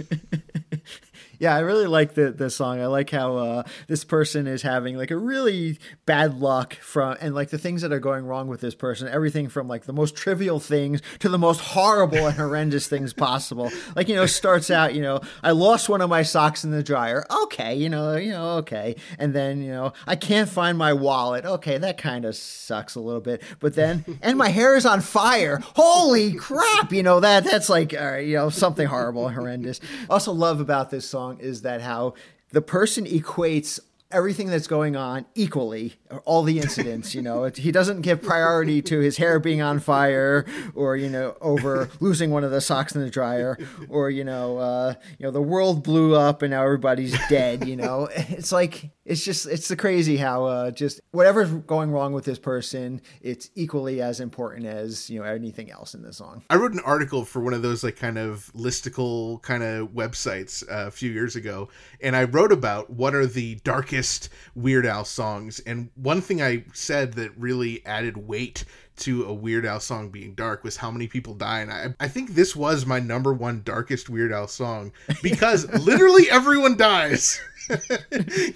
Yeah, 1.38 1.54
I 1.54 1.60
really 1.60 1.86
like 1.86 2.14
the 2.14 2.30
the 2.30 2.50
song. 2.50 2.80
I 2.80 2.86
like 2.86 3.10
how 3.10 3.36
uh, 3.36 3.62
this 3.88 4.04
person 4.04 4.46
is 4.46 4.62
having 4.62 4.96
like 4.96 5.10
a 5.10 5.16
really 5.16 5.78
bad 6.06 6.40
luck 6.40 6.74
from 6.76 7.16
and 7.20 7.34
like 7.34 7.50
the 7.50 7.58
things 7.58 7.82
that 7.82 7.92
are 7.92 8.00
going 8.00 8.24
wrong 8.24 8.48
with 8.48 8.60
this 8.60 8.74
person. 8.74 9.08
Everything 9.08 9.48
from 9.48 9.68
like 9.68 9.84
the 9.84 9.92
most 9.92 10.16
trivial 10.16 10.60
things 10.60 11.02
to 11.20 11.28
the 11.28 11.38
most 11.38 11.60
horrible 11.60 12.26
and 12.26 12.36
horrendous 12.36 12.88
things 12.88 13.12
possible. 13.12 13.70
Like 13.94 14.08
you 14.08 14.14
know, 14.14 14.26
starts 14.26 14.70
out 14.70 14.94
you 14.94 15.02
know 15.02 15.20
I 15.42 15.50
lost 15.50 15.88
one 15.88 16.00
of 16.00 16.10
my 16.10 16.22
socks 16.22 16.64
in 16.64 16.70
the 16.70 16.82
dryer. 16.82 17.24
Okay, 17.44 17.74
you 17.74 17.88
know, 17.88 18.16
you 18.16 18.30
know, 18.30 18.56
okay, 18.58 18.96
and 19.18 19.34
then 19.34 19.62
you 19.62 19.70
know 19.70 19.92
I 20.06 20.16
can't 20.16 20.48
find 20.48 20.78
my 20.78 20.92
wallet. 20.92 21.44
Okay, 21.44 21.78
that 21.78 21.98
kind 21.98 22.24
of 22.24 22.34
sucks 22.36 22.94
a 22.94 23.00
little 23.00 23.20
bit. 23.20 23.42
But 23.60 23.74
then 23.74 24.04
and 24.22 24.38
my 24.38 24.48
hair 24.48 24.76
is 24.76 24.86
on 24.86 25.00
fire. 25.00 25.60
Holy 25.74 26.32
crap! 26.34 26.92
You 26.92 27.02
know 27.02 27.20
that 27.20 27.44
that's 27.44 27.68
like 27.68 27.94
uh, 27.94 28.16
you 28.16 28.36
know 28.36 28.48
something 28.48 28.86
horrible, 28.86 29.28
horrendous. 29.28 29.80
Also 30.08 30.32
love 30.32 30.60
about 30.60 30.90
this 30.90 31.08
song 31.08 31.25
is 31.32 31.62
that 31.62 31.80
how 31.80 32.14
the 32.52 32.62
person 32.62 33.04
equates 33.04 33.80
everything 34.12 34.46
that's 34.46 34.68
going 34.68 34.94
on 34.94 35.26
equally 35.34 35.94
all 36.24 36.42
the 36.42 36.60
incidents 36.60 37.14
you 37.14 37.22
know? 37.22 37.44
He 37.44 37.72
doesn't 37.72 38.02
give 38.02 38.22
priority 38.22 38.80
to 38.82 39.00
his 39.00 39.16
hair 39.16 39.40
being 39.40 39.60
on 39.60 39.80
fire 39.80 40.46
or 40.74 40.96
you 40.96 41.08
know 41.08 41.36
over 41.40 41.90
losing 42.00 42.30
one 42.30 42.44
of 42.44 42.50
the 42.50 42.60
socks 42.60 42.94
in 42.94 43.00
the 43.00 43.10
dryer 43.10 43.58
or 43.88 44.10
you 44.10 44.24
know 44.24 44.58
uh, 44.58 44.94
you 45.18 45.26
know 45.26 45.32
the 45.32 45.42
world 45.42 45.82
blew 45.82 46.14
up 46.14 46.42
and 46.42 46.52
now 46.52 46.62
everybody's 46.62 47.16
dead 47.28 47.66
you 47.66 47.76
know? 47.76 48.08
It's 48.14 48.52
like 48.52 48.90
it's 49.06 49.24
just 49.24 49.46
it's 49.46 49.68
the 49.68 49.76
crazy 49.76 50.16
how 50.16 50.44
uh, 50.44 50.70
just 50.70 51.00
whatever's 51.12 51.50
going 51.50 51.90
wrong 51.90 52.12
with 52.12 52.24
this 52.24 52.38
person 52.38 53.00
it's 53.22 53.50
equally 53.54 54.02
as 54.02 54.20
important 54.20 54.66
as 54.66 55.08
you 55.08 55.20
know 55.20 55.24
anything 55.24 55.70
else 55.70 55.94
in 55.94 56.02
the 56.02 56.12
song 56.12 56.42
I 56.50 56.56
wrote 56.56 56.72
an 56.72 56.80
article 56.80 57.24
for 57.24 57.40
one 57.40 57.54
of 57.54 57.62
those 57.62 57.82
like 57.82 57.96
kind 57.96 58.18
of 58.18 58.50
listicle 58.54 59.40
kind 59.42 59.62
of 59.62 59.88
websites 59.90 60.62
uh, 60.64 60.88
a 60.88 60.90
few 60.90 61.10
years 61.10 61.36
ago, 61.36 61.68
and 62.00 62.16
I 62.16 62.24
wrote 62.24 62.52
about 62.52 62.90
what 62.90 63.14
are 63.14 63.26
the 63.26 63.56
darkest 63.56 64.28
Weird 64.54 64.86
Al 64.86 65.04
songs. 65.04 65.60
And 65.60 65.90
one 65.94 66.20
thing 66.20 66.42
I 66.42 66.64
said 66.72 67.14
that 67.14 67.36
really 67.36 67.84
added 67.86 68.16
weight 68.16 68.64
to 68.98 69.24
a 69.24 69.32
Weird 69.32 69.66
Al 69.66 69.80
song 69.80 70.10
being 70.10 70.34
dark 70.34 70.64
was 70.64 70.76
how 70.76 70.90
many 70.90 71.06
people 71.06 71.34
die. 71.34 71.60
And 71.60 71.72
I, 71.72 71.94
I 72.00 72.08
think 72.08 72.30
this 72.30 72.56
was 72.56 72.86
my 72.86 73.00
number 73.00 73.32
one 73.32 73.62
darkest 73.64 74.08
Weird 74.08 74.32
Al 74.32 74.48
song 74.48 74.92
because 75.22 75.68
literally 75.84 76.30
everyone 76.30 76.76
dies 76.76 77.40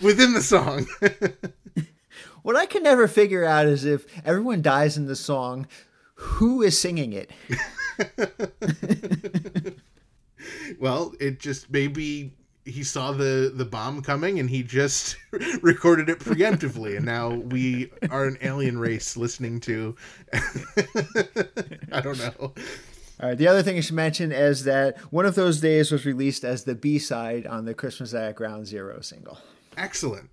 within 0.02 0.32
the 0.32 0.42
song. 0.42 0.86
what 2.42 2.56
i 2.56 2.64
can 2.64 2.82
never 2.82 3.06
figure 3.06 3.44
out 3.44 3.66
is 3.66 3.84
if 3.84 4.06
everyone 4.24 4.62
dies 4.62 4.96
in 4.96 5.04
the 5.04 5.14
song 5.16 5.66
who 6.14 6.62
is 6.62 6.78
singing 6.78 7.12
it 7.12 7.30
well, 10.78 11.12
it 11.20 11.40
just 11.40 11.70
maybe 11.70 12.32
he 12.64 12.84
saw 12.84 13.12
the 13.12 13.52
the 13.54 13.64
bomb 13.64 14.02
coming 14.02 14.38
and 14.38 14.50
he 14.50 14.62
just 14.62 15.16
recorded 15.62 16.08
it 16.08 16.18
preemptively 16.18 16.96
and 16.96 17.06
now 17.06 17.30
we 17.30 17.90
are 18.10 18.26
an 18.26 18.36
alien 18.42 18.78
race 18.78 19.16
listening 19.16 19.60
to 19.60 19.96
I 21.92 22.00
don't 22.00 22.18
know. 22.18 22.54
All 23.22 23.28
right. 23.28 23.36
The 23.36 23.48
other 23.48 23.62
thing 23.62 23.76
I 23.76 23.80
should 23.80 23.94
mention 23.94 24.32
is 24.32 24.64
that 24.64 24.96
one 25.12 25.26
of 25.26 25.34
those 25.34 25.60
days 25.60 25.92
was 25.92 26.06
released 26.06 26.42
as 26.42 26.64
the 26.64 26.74
B 26.74 26.98
side 26.98 27.46
on 27.46 27.66
the 27.66 27.74
Christmas 27.74 28.14
at 28.14 28.34
Ground 28.34 28.66
Zero 28.66 29.00
single. 29.02 29.38
Excellent. 29.76 30.30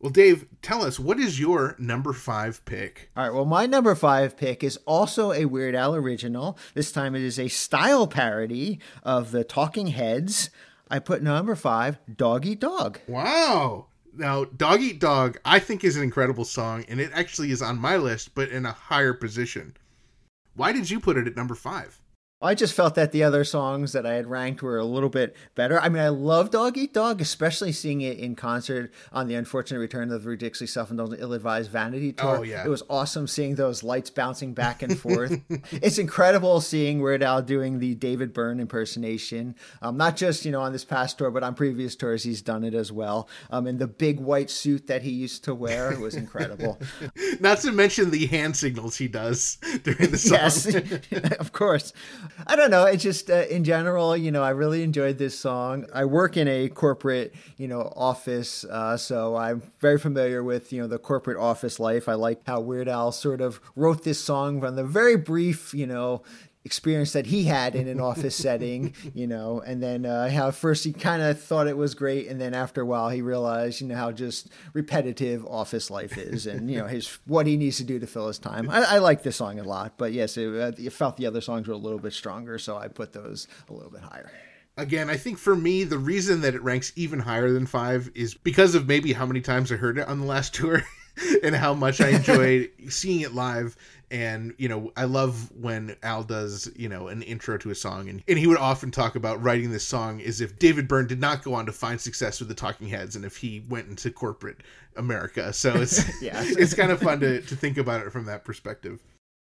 Well, 0.00 0.10
Dave, 0.10 0.46
tell 0.60 0.82
us 0.82 0.98
what 0.98 1.18
is 1.18 1.40
your 1.40 1.76
number 1.78 2.12
5 2.12 2.64
pick? 2.66 3.10
All 3.16 3.24
right. 3.24 3.32
Well, 3.32 3.46
my 3.46 3.64
number 3.64 3.94
five 3.94 4.36
pick 4.36 4.62
is 4.62 4.78
also 4.84 5.32
a 5.32 5.46
Weird 5.46 5.74
Al 5.74 5.94
original. 5.94 6.58
This 6.74 6.92
time 6.92 7.14
it 7.14 7.22
is 7.22 7.38
a 7.38 7.48
style 7.48 8.06
parody 8.06 8.80
of 9.02 9.30
the 9.30 9.44
Talking 9.44 9.86
Heads. 9.86 10.50
I 10.94 11.00
put 11.00 11.24
number 11.24 11.56
five, 11.56 11.98
Dog 12.16 12.46
Eat 12.46 12.60
Dog. 12.60 13.00
Wow. 13.08 13.86
Now, 14.16 14.44
Dog 14.44 14.80
Eat 14.80 15.00
Dog, 15.00 15.40
I 15.44 15.58
think 15.58 15.82
is 15.82 15.96
an 15.96 16.04
incredible 16.04 16.44
song, 16.44 16.84
and 16.88 17.00
it 17.00 17.10
actually 17.12 17.50
is 17.50 17.60
on 17.60 17.80
my 17.80 17.96
list, 17.96 18.32
but 18.36 18.50
in 18.50 18.64
a 18.64 18.70
higher 18.70 19.12
position. 19.12 19.76
Why 20.54 20.70
did 20.70 20.88
you 20.88 21.00
put 21.00 21.16
it 21.16 21.26
at 21.26 21.34
number 21.34 21.56
five? 21.56 22.00
I 22.42 22.54
just 22.54 22.74
felt 22.74 22.94
that 22.96 23.12
the 23.12 23.22
other 23.22 23.42
songs 23.42 23.92
that 23.92 24.04
I 24.04 24.14
had 24.14 24.26
ranked 24.26 24.60
were 24.60 24.76
a 24.76 24.84
little 24.84 25.08
bit 25.08 25.34
better. 25.54 25.80
I 25.80 25.88
mean, 25.88 26.02
I 26.02 26.08
love 26.08 26.50
Dog 26.50 26.76
Eat 26.76 26.92
Dog, 26.92 27.22
especially 27.22 27.72
seeing 27.72 28.02
it 28.02 28.18
in 28.18 28.34
concert 28.34 28.92
on 29.12 29.28
the 29.28 29.34
Unfortunate 29.34 29.78
Return 29.78 30.10
of 30.12 30.22
the 30.22 30.28
Ridiculously 30.28 30.66
Self-Indulgent 30.66 31.22
Ill-Advised 31.22 31.70
Vanity 31.70 32.12
Tour. 32.12 32.38
Oh, 32.38 32.42
yeah. 32.42 32.64
It 32.64 32.68
was 32.68 32.82
awesome 32.90 33.26
seeing 33.26 33.54
those 33.54 33.82
lights 33.82 34.10
bouncing 34.10 34.52
back 34.52 34.82
and 34.82 34.98
forth. 35.00 35.40
it's 35.72 35.96
incredible 35.96 36.60
seeing 36.60 37.00
Weird 37.00 37.22
Al 37.22 37.40
doing 37.40 37.78
the 37.78 37.94
David 37.94 38.34
Byrne 38.34 38.60
impersonation. 38.60 39.54
Um, 39.80 39.96
not 39.96 40.16
just, 40.16 40.44
you 40.44 40.52
know, 40.52 40.60
on 40.60 40.72
this 40.72 40.84
past 40.84 41.16
tour, 41.16 41.30
but 41.30 41.42
on 41.42 41.54
previous 41.54 41.96
tours 41.96 42.24
he's 42.24 42.42
done 42.42 42.62
it 42.62 42.74
as 42.74 42.92
well. 42.92 43.28
Um, 43.50 43.66
and 43.66 43.78
the 43.78 43.86
big 43.86 44.20
white 44.20 44.50
suit 44.50 44.86
that 44.88 45.02
he 45.02 45.10
used 45.10 45.44
to 45.44 45.54
wear 45.54 45.98
was 45.98 46.14
incredible. 46.14 46.78
Not 47.40 47.58
to 47.60 47.72
mention 47.72 48.10
the 48.10 48.26
hand 48.26 48.54
signals 48.56 48.96
he 48.96 49.08
does 49.08 49.56
during 49.82 50.10
the 50.10 50.18
song. 50.18 50.38
Yes, 50.40 51.32
of 51.38 51.52
course. 51.52 51.94
I 52.46 52.56
don't 52.56 52.70
know. 52.70 52.84
It's 52.84 53.02
just 53.02 53.30
uh, 53.30 53.44
in 53.50 53.64
general, 53.64 54.16
you 54.16 54.30
know, 54.30 54.42
I 54.42 54.50
really 54.50 54.82
enjoyed 54.82 55.18
this 55.18 55.38
song. 55.38 55.86
I 55.92 56.04
work 56.04 56.36
in 56.36 56.48
a 56.48 56.68
corporate, 56.68 57.34
you 57.56 57.68
know, 57.68 57.92
office, 57.96 58.64
uh, 58.64 58.96
so 58.96 59.36
I'm 59.36 59.62
very 59.80 59.98
familiar 59.98 60.42
with 60.42 60.72
you 60.72 60.80
know 60.80 60.88
the 60.88 60.98
corporate 60.98 61.38
office 61.38 61.78
life. 61.80 62.08
I 62.08 62.14
like 62.14 62.40
how 62.46 62.60
Weird 62.60 62.88
Al 62.88 63.12
sort 63.12 63.40
of 63.40 63.60
wrote 63.76 64.04
this 64.04 64.22
song 64.22 64.60
from 64.60 64.76
the 64.76 64.84
very 64.84 65.16
brief, 65.16 65.74
you 65.74 65.86
know. 65.86 66.22
Experience 66.64 67.12
that 67.12 67.26
he 67.26 67.44
had 67.44 67.74
in 67.74 67.88
an 67.88 68.00
office 68.00 68.34
setting, 68.34 68.94
you 69.12 69.26
know, 69.26 69.60
and 69.66 69.82
then 69.82 70.06
uh, 70.06 70.30
how 70.30 70.50
first 70.50 70.84
he 70.84 70.94
kind 70.94 71.20
of 71.20 71.38
thought 71.38 71.66
it 71.66 71.76
was 71.76 71.94
great, 71.94 72.26
and 72.26 72.40
then 72.40 72.54
after 72.54 72.80
a 72.80 72.86
while 72.86 73.10
he 73.10 73.20
realized, 73.20 73.82
you 73.82 73.86
know, 73.86 73.96
how 73.96 74.10
just 74.10 74.48
repetitive 74.72 75.44
office 75.44 75.90
life 75.90 76.16
is, 76.16 76.46
and 76.46 76.70
you 76.70 76.78
know 76.78 76.86
his 76.86 77.18
what 77.26 77.46
he 77.46 77.58
needs 77.58 77.76
to 77.76 77.84
do 77.84 77.98
to 77.98 78.06
fill 78.06 78.28
his 78.28 78.38
time. 78.38 78.70
I, 78.70 78.82
I 78.94 78.98
like 78.98 79.22
this 79.22 79.36
song 79.36 79.58
a 79.58 79.64
lot, 79.64 79.98
but 79.98 80.12
yes, 80.12 80.38
it, 80.38 80.48
uh, 80.48 80.72
it 80.78 80.92
felt 80.94 81.18
the 81.18 81.26
other 81.26 81.42
songs 81.42 81.68
were 81.68 81.74
a 81.74 81.78
little 81.78 81.98
bit 81.98 82.14
stronger, 82.14 82.58
so 82.58 82.78
I 82.78 82.88
put 82.88 83.12
those 83.12 83.46
a 83.68 83.72
little 83.72 83.90
bit 83.90 84.00
higher. 84.00 84.30
Again, 84.76 85.08
I 85.08 85.16
think 85.16 85.38
for 85.38 85.54
me, 85.54 85.84
the 85.84 85.98
reason 85.98 86.40
that 86.40 86.54
it 86.54 86.62
ranks 86.62 86.92
even 86.96 87.20
higher 87.20 87.52
than 87.52 87.66
five 87.66 88.10
is 88.14 88.34
because 88.34 88.74
of 88.74 88.88
maybe 88.88 89.12
how 89.12 89.24
many 89.24 89.40
times 89.40 89.70
I 89.70 89.76
heard 89.76 89.98
it 89.98 90.08
on 90.08 90.18
the 90.18 90.26
last 90.26 90.54
tour 90.54 90.82
and 91.42 91.54
how 91.54 91.74
much 91.74 92.00
I 92.00 92.08
enjoyed 92.16 92.70
seeing 92.88 93.20
it 93.20 93.34
live. 93.34 93.76
And, 94.14 94.54
you 94.58 94.68
know, 94.68 94.92
I 94.96 95.04
love 95.06 95.50
when 95.60 95.96
Al 96.04 96.22
does, 96.22 96.70
you 96.76 96.88
know, 96.88 97.08
an 97.08 97.20
intro 97.22 97.58
to 97.58 97.70
a 97.70 97.74
song. 97.74 98.08
And, 98.08 98.22
and 98.28 98.38
he 98.38 98.46
would 98.46 98.58
often 98.58 98.92
talk 98.92 99.16
about 99.16 99.42
writing 99.42 99.72
this 99.72 99.84
song 99.84 100.22
as 100.22 100.40
if 100.40 100.56
David 100.60 100.86
Byrne 100.86 101.08
did 101.08 101.20
not 101.20 101.42
go 101.42 101.52
on 101.52 101.66
to 101.66 101.72
find 101.72 102.00
success 102.00 102.38
with 102.38 102.48
the 102.48 102.54
Talking 102.54 102.86
Heads 102.86 103.16
and 103.16 103.24
if 103.24 103.36
he 103.36 103.64
went 103.68 103.88
into 103.88 104.12
corporate 104.12 104.58
America. 104.94 105.52
So 105.52 105.74
it's, 105.74 106.00
Yeah. 106.22 106.34
it's 106.46 106.74
kind 106.74 106.92
of 106.92 107.00
fun 107.00 107.18
to, 107.20 107.40
to 107.40 107.56
think 107.56 107.76
about 107.76 108.06
it 108.06 108.12
from 108.12 108.26
that 108.26 108.44
perspective. 108.44 109.02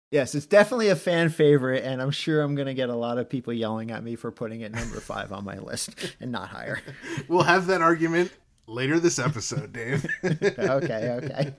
Yes, 0.10 0.36
it's 0.36 0.46
definitely 0.46 0.88
a 0.88 0.96
fan 0.96 1.30
favorite, 1.30 1.84
and 1.86 2.02
I'm 2.02 2.12
sure 2.12 2.42
I'm 2.42 2.56
going 2.56 2.68
to 2.68 2.74
get 2.74 2.90
a 2.90 2.96
lot 2.96 3.18
of 3.18 3.30
people 3.30 3.52
yelling 3.54 3.92
at 3.92 4.04
me 4.04 4.16
for 4.16 4.32
putting 4.32 4.62
it 4.62 4.74
number 4.74 5.02
five 5.02 5.34
on 5.34 5.44
my 5.44 5.58
list 5.58 5.92
and 6.22 6.32
not 6.32 6.48
higher. 6.50 6.80
We'll 7.28 7.44
have 7.44 7.68
that 7.68 7.82
argument 7.82 8.32
later 8.68 9.00
this 9.00 9.20
episode, 9.20 9.74
Dave. 9.74 10.06
okay, 10.24 11.18
okay. 11.24 11.54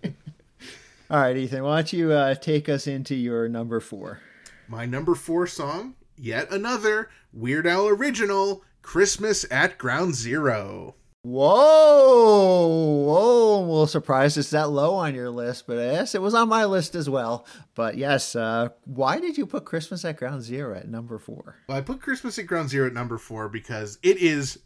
All 1.13 1.21
right, 1.21 1.37
Ethan, 1.37 1.63
why 1.63 1.77
don't 1.77 1.93
you 1.93 2.11
uh, 2.11 2.35
take 2.37 2.71
us 2.71 2.87
into 2.87 3.15
your 3.15 3.47
number 3.47 3.81
four? 3.81 4.21
My 4.67 4.87
number 4.87 5.15
four 5.15 5.47
song, 5.47 5.95
yet 6.17 6.51
another 6.51 7.11
Weird 7.35 7.67
Al 7.67 7.87
original, 7.87 8.65
Christmas 8.81 9.45
at 9.51 9.77
Ground 9.77 10.15
Zero. 10.15 10.95
Whoa, 11.21 12.67
whoa! 12.67 13.59
I'm 13.59 13.69
a 13.69 13.71
little 13.71 13.87
surprised 13.87 14.39
it's 14.39 14.49
that 14.51 14.71
low 14.71 14.95
on 14.95 15.15
your 15.15 15.29
list, 15.29 15.67
but 15.67 15.75
yes, 15.75 16.15
it 16.15 16.23
was 16.23 16.33
on 16.33 16.49
my 16.49 16.65
list 16.65 16.95
as 16.95 17.11
well. 17.11 17.47
But 17.75 17.99
yes, 17.99 18.35
uh, 18.35 18.71
why 18.87 19.21
did 19.21 19.37
you 19.37 19.45
put 19.45 19.67
Christmas 19.67 20.07
at 20.07 20.17
Ground 20.17 20.41
Zero 20.41 20.75
at 20.75 20.89
number 20.89 21.19
four? 21.19 21.57
Well, 21.69 21.77
I 21.77 21.83
put 21.83 22.01
Christmas 22.01 22.39
at 22.39 22.47
Ground 22.47 22.71
Zero 22.71 22.87
at 22.87 22.95
number 22.95 23.19
four 23.19 23.51
because 23.51 23.99
it 24.03 24.17
is 24.17 24.61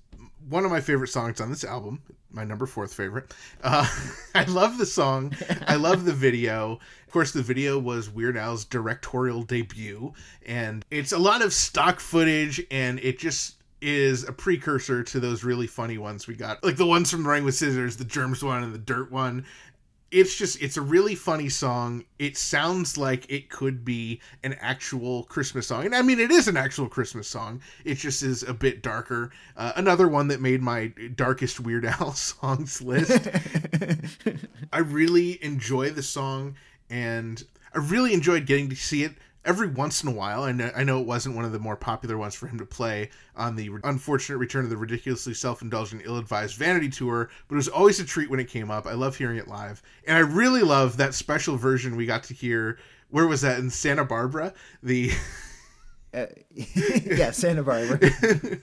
one 0.49 0.65
of 0.65 0.71
my 0.71 0.81
favorite 0.81 1.09
songs 1.09 1.41
on 1.41 1.51
this 1.51 1.65
album, 1.65 2.03
my 2.31 2.45
number 2.45 2.67
fourth 2.67 2.95
favorite. 2.95 3.35
Uh, 3.63 3.89
I 4.35 4.45
love 4.45 4.79
the 4.79 4.87
song. 4.87 5.35
I 5.67 5.77
love 5.77 6.05
the 6.05 6.13
video. 6.13 6.79
Of 7.07 7.13
course, 7.13 7.33
the 7.33 7.43
video 7.43 7.79
was 7.79 8.11
Weird 8.11 8.37
Al's 8.37 8.65
directorial 8.65 9.43
debut, 9.43 10.13
and 10.45 10.85
it's 10.91 11.13
a 11.13 11.19
lot 11.19 11.43
of 11.43 11.53
stock 11.53 12.01
footage, 12.01 12.63
and 12.71 13.01
it 13.01 13.19
just 13.19 13.57
is 13.83 14.25
a 14.25 14.33
precursor 14.33 15.03
to 15.03 15.21
those 15.21 15.45
really 15.45 15.67
funny 15.67 15.99
ones 15.99 16.27
we 16.27 16.35
got, 16.35 16.63
like 16.65 16.77
the 16.77 16.87
ones 16.87 17.11
from 17.11 17.27
Running 17.27 17.45
with 17.45 17.55
Scissors, 17.55 17.97
the 17.97 18.05
Germs 18.05 18.43
one 18.43 18.63
and 18.63 18.75
the 18.75 18.79
Dirt 18.79 19.11
one 19.11 19.45
it's 20.11 20.37
just 20.37 20.63
it's 20.63 20.77
a 20.77 20.83
really 20.83 21.15
funny 21.15 21.49
song. 21.49 22.05
It 22.19 22.37
sounds 22.37 22.97
like 22.97 23.31
it 23.31 23.51
could 23.51 23.85
be 23.85 24.21
an 24.43 24.55
actual 24.61 25.25
christmas 25.25 25.67
song. 25.67 25.85
And 25.85 25.95
i 25.95 26.03
mean 26.03 26.21
it 26.21 26.31
is 26.31 26.49
an 26.49 26.57
actual 26.57 26.89
christmas 26.89 27.29
song. 27.29 27.61
It 27.85 27.97
just 27.97 28.23
is 28.23 28.43
a 28.43 28.55
bit 28.55 28.83
darker. 28.83 29.31
Uh, 29.57 29.73
another 29.77 30.09
one 30.09 30.29
that 30.29 30.41
made 30.41 30.63
my 30.63 30.93
darkest 31.15 31.61
weird 31.61 31.85
al 31.85 32.13
songs 32.15 32.81
list. 32.81 33.29
I 34.73 34.79
really 34.79 35.43
enjoy 35.45 35.91
the 35.91 36.03
song 36.03 36.57
and 36.89 37.45
i 37.75 37.79
really 37.79 38.15
enjoyed 38.15 38.47
getting 38.47 38.69
to 38.69 38.77
see 38.77 39.03
it 39.03 39.13
every 39.47 39.69
once 39.69 40.03
in 40.03 40.09
a 40.09 40.13
while. 40.13 40.43
I 40.43 40.53
know, 40.53 40.71
I 40.77 40.85
know 40.85 41.01
it 41.01 41.07
wasn't 41.07 41.37
one 41.37 41.45
of 41.45 41.53
the 41.53 41.59
more 41.59 41.77
popular 41.77 42.19
ones 42.19 42.35
for 42.35 42.47
him 42.47 42.59
to 42.59 42.67
play 42.67 43.11
on 43.37 43.57
the 43.57 43.71
unfortunate 43.85 44.39
return 44.39 44.65
of 44.65 44.71
the 44.71 44.77
ridiculously 44.77 45.33
self-indulgent, 45.33 46.03
ill-advised 46.05 46.57
Vanity 46.57 46.89
tour, 46.89 47.31
but 47.49 47.55
it 47.55 47.57
was 47.57 47.69
always 47.69 48.01
a 48.01 48.05
treat 48.05 48.29
when 48.29 48.41
it 48.41 48.49
came 48.49 48.71
up. 48.71 48.87
I 48.87 48.93
love 48.93 49.17
hearing 49.17 49.39
it 49.39 49.49
live, 49.49 49.83
and 50.07 50.17
I 50.17 50.21
really 50.21 50.63
love 50.63 50.97
that 50.99 51.15
special 51.15 51.57
version 51.57 51.97
we 51.97 52.07
got 52.07 52.25
to 52.25 52.35
hear. 52.35 52.79
Where 53.09 53.27
was 53.27 53.41
that 53.43 53.59
in 53.59 53.71
Santa 53.71 54.05
Barbara? 54.05 54.53
The 54.83 55.13
Uh, 56.17 56.27
yeah, 56.55 57.31
Santa 57.31 57.63
Barbara. 57.63 57.99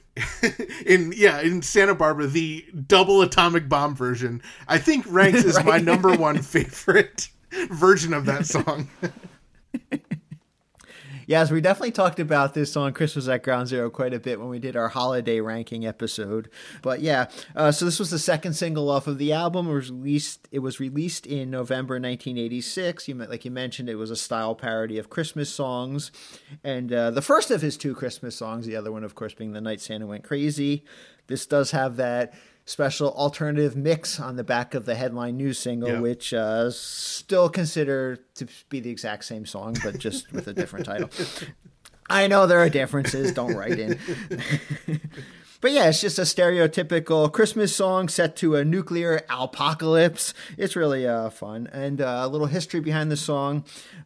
in 0.87 1.13
yeah 1.15 1.39
in 1.41 1.61
Santa 1.61 1.93
Barbara, 1.93 2.25
the 2.25 2.65
double 2.87 3.21
atomic 3.21 3.69
bomb 3.69 3.95
version, 3.95 4.41
I 4.67 4.79
think 4.79 5.05
ranks 5.07 5.45
as 5.45 5.63
my 5.63 5.77
number 5.77 6.15
one 6.15 6.41
favorite 6.41 7.29
version 7.69 8.13
of 8.13 8.25
that 8.25 8.47
song. 8.47 8.89
Yes, 11.25 11.51
we 11.51 11.61
definitely 11.61 11.91
talked 11.91 12.19
about 12.19 12.53
this 12.53 12.75
on 12.75 12.93
Christmas 12.93 13.27
at 13.27 13.43
Ground 13.43 13.67
Zero 13.67 13.89
quite 13.89 14.13
a 14.13 14.19
bit 14.19 14.39
when 14.39 14.49
we 14.49 14.59
did 14.59 14.75
our 14.75 14.89
holiday 14.89 15.39
ranking 15.39 15.85
episode. 15.85 16.49
But 16.81 17.01
yeah, 17.01 17.27
uh, 17.55 17.71
so 17.71 17.85
this 17.85 17.99
was 17.99 18.09
the 18.09 18.19
second 18.19 18.53
single 18.53 18.89
off 18.89 19.07
of 19.07 19.17
the 19.17 19.31
album. 19.31 19.67
It 19.69 19.73
was 19.73 19.91
released. 19.91 20.47
It 20.51 20.59
was 20.59 20.79
released 20.79 21.25
in 21.25 21.49
November 21.49 21.95
1986. 21.95 23.07
You 23.07 23.15
like 23.15 23.45
you 23.45 23.51
mentioned, 23.51 23.89
it 23.89 23.95
was 23.95 24.11
a 24.11 24.15
style 24.15 24.55
parody 24.55 24.97
of 24.97 25.09
Christmas 25.09 25.51
songs, 25.51 26.11
and 26.63 26.91
uh, 26.91 27.11
the 27.11 27.21
first 27.21 27.51
of 27.51 27.61
his 27.61 27.77
two 27.77 27.95
Christmas 27.95 28.35
songs. 28.35 28.65
The 28.65 28.75
other 28.75 28.91
one, 28.91 29.03
of 29.03 29.15
course, 29.15 29.33
being 29.33 29.53
"The 29.53 29.61
Night 29.61 29.81
Santa 29.81 30.07
Went 30.07 30.23
Crazy." 30.23 30.83
This 31.27 31.45
does 31.45 31.71
have 31.71 31.95
that 31.97 32.33
special 32.65 33.11
alternative 33.13 33.75
mix 33.75 34.19
on 34.19 34.35
the 34.35 34.43
back 34.43 34.73
of 34.73 34.85
the 34.85 34.95
headline 34.95 35.37
news 35.37 35.59
single, 35.59 35.89
Yeah. 35.89 35.99
which 35.99 36.33
uh, 36.33 36.71
still 36.71 37.49
considered 37.49 38.19
to 38.35 38.47
be 38.69 38.79
the 38.79 38.89
exact 38.89 39.25
same 39.25 39.45
song, 39.45 39.75
but 39.83 39.97
just 39.97 40.31
with 40.31 40.47
a 40.47 40.53
different 40.53 40.85
title. 40.85 41.09
I 42.09 42.27
know 42.27 42.47
there 42.47 42.59
are 42.59 42.69
differences. 42.69 43.33
Don't 43.33 43.55
write 43.55 43.79
in. 43.79 43.97
But 45.63 45.71
yeah, 45.71 45.87
it's 45.87 46.01
just 46.01 46.19
a 46.19 46.23
stereotypical 46.23 47.31
Christmas 47.31 47.73
song 47.73 48.09
set 48.09 48.35
to 48.35 48.57
a 48.57 48.65
nuclear 48.65 49.21
apocalypse. 49.29 50.33
It's 50.57 50.75
really 50.75 51.07
uh, 51.07 51.29
fun. 51.29 51.69
And 51.71 52.01
uh, 52.01 52.23
a 52.23 52.27
little 52.27 52.47
history 52.47 52.81
behind 52.81 53.09
the 53.09 53.15
song. 53.15 53.63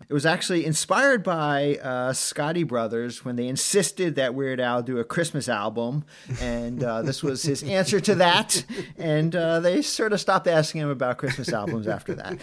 It 0.08 0.14
was 0.14 0.24
actually 0.24 0.68
inspired 0.68 1.24
by 1.24 1.80
uh, 1.82 2.14
Scotti 2.14 2.66
Brothers 2.66 3.26
when 3.26 3.38
they 3.38 3.48
insisted 3.48 4.14
that 4.18 4.36
Weird 4.36 4.60
Al 4.60 4.84
do 4.84 5.00
a 5.00 5.04
Christmas 5.04 5.50
album. 5.50 6.06
And 6.40 6.84
uh, 6.84 7.02
this 7.02 7.24
was 7.24 7.42
his 7.42 7.64
answer 7.64 8.00
to 8.02 8.14
that. 8.14 8.64
And 8.96 9.36
uh, 9.36 9.60
they 9.60 9.82
sort 9.82 10.14
of 10.14 10.22
stopped 10.22 10.46
asking 10.46 10.82
him 10.82 10.90
about 10.90 11.18
Christmas 11.18 11.52
albums 11.52 11.88
after 11.88 12.14
that. 12.14 12.38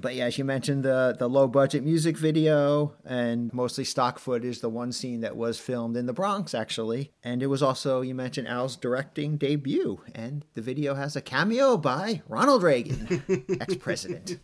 But 0.00 0.14
yeah, 0.14 0.24
as 0.26 0.38
you 0.38 0.44
mentioned, 0.44 0.82
the 0.82 1.14
the 1.18 1.28
low 1.28 1.46
budget 1.48 1.84
music 1.84 2.16
video 2.16 2.94
and 3.04 3.52
mostly 3.52 3.84
stock 3.84 4.18
footage. 4.18 4.60
The 4.60 4.68
one 4.68 4.92
scene 4.92 5.20
that 5.20 5.36
was 5.36 5.58
filmed 5.58 5.96
in 5.96 6.06
the 6.06 6.12
Bronx, 6.12 6.54
actually, 6.54 7.12
and 7.22 7.42
it 7.42 7.46
was 7.46 7.62
also 7.62 8.00
you 8.00 8.14
mentioned 8.14 8.48
Al's 8.48 8.76
directing 8.76 9.36
debut, 9.36 10.00
and 10.14 10.44
the 10.54 10.62
video 10.62 10.94
has 10.94 11.16
a 11.16 11.20
cameo 11.20 11.76
by 11.76 12.22
Ronald 12.28 12.62
Reagan, 12.62 13.22
ex 13.60 13.76
president. 13.76 14.38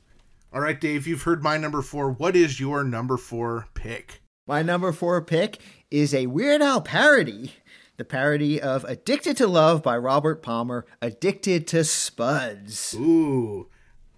All 0.52 0.60
right, 0.60 0.80
Dave, 0.80 1.06
you've 1.06 1.22
heard 1.22 1.42
my 1.42 1.56
number 1.56 1.82
four. 1.82 2.10
What 2.10 2.34
is 2.34 2.58
your 2.58 2.82
number 2.82 3.16
four 3.16 3.68
pick? 3.74 4.20
My 4.46 4.62
number 4.62 4.90
four 4.92 5.22
pick 5.22 5.60
is 5.90 6.12
a 6.12 6.26
Weird 6.26 6.60
Al 6.62 6.80
parody. 6.80 7.54
The 7.98 8.04
parody 8.04 8.60
of 8.60 8.82
Addicted 8.84 9.36
to 9.36 9.46
Love 9.46 9.82
by 9.82 9.96
Robert 9.96 10.42
Palmer, 10.42 10.86
Addicted 11.02 11.66
to 11.68 11.84
Spuds. 11.84 12.94
Ooh. 12.98 13.68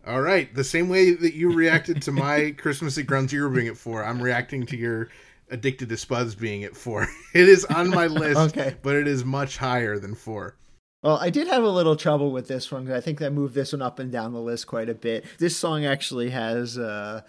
All 0.07 0.21
right. 0.21 0.53
The 0.55 0.65
same 0.65 0.89
way 0.89 1.13
that 1.13 1.35
you 1.35 1.53
reacted 1.53 2.03
to 2.03 2.13
my 2.13 2.51
Christmas 2.59 2.99
at 2.99 3.07
Ground 3.07 3.31
Zero 3.31 3.49
being 3.51 3.69
at 3.69 3.77
four, 3.77 4.05
I'm 4.05 4.21
reacting 4.23 4.67
to 4.67 4.77
your 4.77 5.09
Addicted 5.51 5.89
to 5.91 5.97
Spuds 5.97 6.35
being 6.35 6.65
at 6.65 6.77
four. 6.77 7.07
It 7.35 7.49
is 7.49 7.65
on 7.67 7.91
my 7.91 8.07
list, 8.07 8.57
Okay. 8.57 8.75
but 8.83 8.97
it 8.97 9.07
is 9.07 9.25
much 9.25 9.57
higher 9.59 9.99
than 9.99 10.15
four. 10.15 10.57
Well, 11.03 11.17
I 11.19 11.31
did 11.31 11.47
have 11.49 11.63
a 11.65 11.69
little 11.69 11.97
trouble 11.97 12.31
with 12.31 12.47
this 12.49 12.71
one. 12.71 12.87
'cause 12.87 12.95
I 12.95 13.01
think 13.01 13.21
I 13.23 13.29
moved 13.29 13.55
this 13.55 13.73
one 13.73 13.83
up 13.83 13.99
and 13.99 14.11
down 14.13 14.33
the 14.33 14.41
list 14.41 14.67
quite 14.67 14.89
a 14.89 14.95
bit. 14.95 15.25
This 15.39 15.57
song 15.57 15.85
actually 15.85 16.31
has 16.31 16.79
uh, 16.79 17.23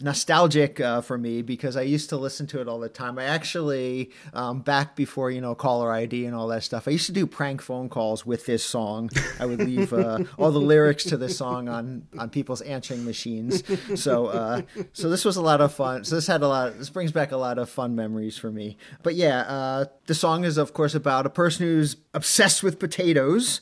nostalgic 0.00 0.80
uh, 0.80 1.00
for 1.00 1.16
me 1.16 1.42
because 1.42 1.76
I 1.76 1.82
used 1.82 2.08
to 2.10 2.16
listen 2.16 2.46
to 2.48 2.60
it 2.60 2.68
all 2.68 2.80
the 2.80 2.88
time. 2.88 3.18
I 3.18 3.24
actually, 3.24 4.10
um, 4.32 4.60
back 4.60 4.96
before 4.96 5.30
you 5.30 5.40
know 5.40 5.54
caller 5.54 5.92
ID 5.92 6.26
and 6.26 6.34
all 6.34 6.48
that 6.48 6.62
stuff, 6.64 6.88
I 6.88 6.92
used 6.92 7.06
to 7.06 7.12
do 7.12 7.26
prank 7.26 7.62
phone 7.62 7.88
calls 7.88 8.26
with 8.26 8.46
this 8.46 8.64
song. 8.64 9.10
I 9.38 9.46
would 9.46 9.60
leave 9.60 9.92
uh, 9.92 10.20
all 10.38 10.50
the 10.50 10.60
lyrics 10.60 11.04
to 11.04 11.16
this 11.16 11.36
song 11.36 11.68
on 11.68 12.06
on 12.18 12.30
people's 12.30 12.60
answering 12.62 13.04
machines. 13.04 13.62
So, 13.94 14.26
uh, 14.26 14.62
so 14.92 15.08
this 15.08 15.24
was 15.24 15.36
a 15.36 15.42
lot 15.42 15.60
of 15.60 15.72
fun. 15.72 16.04
So 16.04 16.16
this 16.16 16.26
had 16.26 16.42
a 16.42 16.48
lot. 16.48 16.78
This 16.78 16.90
brings 16.90 17.12
back 17.12 17.32
a 17.32 17.36
lot 17.36 17.58
of 17.58 17.68
fun 17.68 17.94
memories 17.94 18.36
for 18.36 18.50
me. 18.50 18.76
But 19.02 19.14
yeah, 19.14 19.40
uh, 19.40 19.84
the 20.06 20.14
song 20.14 20.44
is 20.44 20.58
of 20.58 20.72
course 20.72 20.94
about 20.94 21.26
a 21.26 21.30
person 21.30 21.66
who's 21.66 21.96
obsessed 22.12 22.62
with 22.62 22.78
potatoes, 22.78 23.60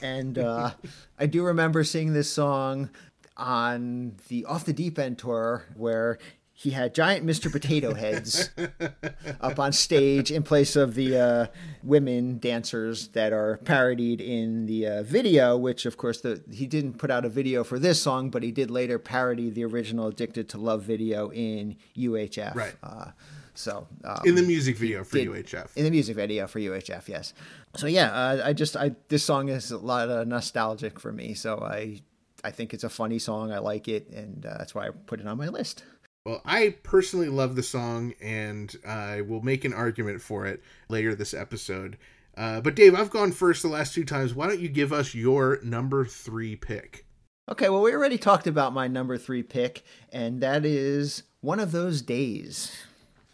and 0.00 0.38
uh, 0.38 0.72
I 1.18 1.26
do 1.26 1.44
remember 1.44 1.84
seeing 1.84 2.12
this 2.12 2.32
song 2.32 2.90
on 3.36 4.16
the 4.28 4.44
Off 4.44 4.64
the 4.64 4.72
Deep 4.72 4.98
End 4.98 5.18
tour 5.18 5.64
where 5.76 6.18
he 6.56 6.70
had 6.70 6.94
giant 6.94 7.26
Mr. 7.26 7.50
Potato 7.50 7.94
Heads 7.94 8.50
up 9.40 9.58
on 9.58 9.72
stage 9.72 10.30
in 10.30 10.44
place 10.44 10.76
of 10.76 10.94
the 10.94 11.18
uh, 11.18 11.46
women 11.82 12.38
dancers 12.38 13.08
that 13.08 13.32
are 13.32 13.56
parodied 13.64 14.20
in 14.20 14.66
the 14.66 14.86
uh, 14.86 15.02
video, 15.02 15.56
which 15.56 15.84
of 15.84 15.96
course 15.96 16.20
the, 16.20 16.40
he 16.52 16.66
didn't 16.68 16.94
put 16.98 17.10
out 17.10 17.24
a 17.24 17.28
video 17.28 17.64
for 17.64 17.80
this 17.80 18.00
song, 18.00 18.30
but 18.30 18.44
he 18.44 18.52
did 18.52 18.70
later 18.70 19.00
parody 19.00 19.50
the 19.50 19.64
original 19.64 20.06
Addicted 20.06 20.48
to 20.50 20.58
Love 20.58 20.82
video 20.82 21.30
in 21.32 21.76
UHF. 21.96 22.54
Right. 22.54 22.74
Uh, 22.84 23.06
so 23.54 23.88
um, 24.04 24.20
In 24.24 24.36
the 24.36 24.42
music 24.42 24.76
video 24.76 25.02
for 25.02 25.16
did- 25.18 25.26
UHF. 25.28 25.76
in 25.76 25.82
the 25.82 25.90
music 25.90 26.14
video 26.14 26.46
for 26.46 26.60
UHF, 26.60 27.08
yes. 27.08 27.34
So 27.76 27.88
yeah, 27.88 28.12
uh, 28.12 28.42
I 28.44 28.52
just 28.52 28.76
I 28.76 28.94
this 29.08 29.24
song 29.24 29.48
is 29.48 29.72
a 29.72 29.78
lot 29.78 30.08
of 30.08 30.28
nostalgic 30.28 31.00
for 31.00 31.10
me. 31.12 31.34
So 31.34 31.58
I 31.58 32.00
I 32.44 32.50
think 32.50 32.74
it's 32.74 32.84
a 32.84 32.90
funny 32.90 33.18
song. 33.18 33.50
I 33.50 33.58
like 33.58 33.88
it, 33.88 34.08
and 34.10 34.44
uh, 34.44 34.58
that's 34.58 34.74
why 34.74 34.86
I 34.86 34.90
put 34.90 35.20
it 35.20 35.26
on 35.26 35.38
my 35.38 35.48
list. 35.48 35.84
Well, 36.26 36.40
I 36.44 36.76
personally 36.82 37.28
love 37.28 37.56
the 37.56 37.62
song, 37.62 38.14
and 38.20 38.74
I 38.86 39.22
will 39.22 39.42
make 39.42 39.64
an 39.64 39.74
argument 39.74 40.20
for 40.20 40.46
it 40.46 40.62
later 40.88 41.14
this 41.14 41.34
episode. 41.34 41.98
Uh, 42.36 42.60
but 42.60 42.74
Dave, 42.74 42.94
I've 42.94 43.10
gone 43.10 43.32
first 43.32 43.62
the 43.62 43.68
last 43.68 43.94
two 43.94 44.04
times. 44.04 44.34
Why 44.34 44.46
don't 44.46 44.60
you 44.60 44.68
give 44.68 44.92
us 44.92 45.14
your 45.14 45.60
number 45.62 46.04
three 46.04 46.56
pick? 46.56 47.06
Okay, 47.48 47.68
well 47.68 47.82
we 47.82 47.92
already 47.92 48.16
talked 48.16 48.46
about 48.46 48.72
my 48.72 48.88
number 48.88 49.18
three 49.18 49.42
pick, 49.42 49.82
and 50.12 50.40
that 50.40 50.64
is 50.64 51.24
one 51.40 51.60
of 51.60 51.72
those 51.72 52.00
days. 52.00 52.72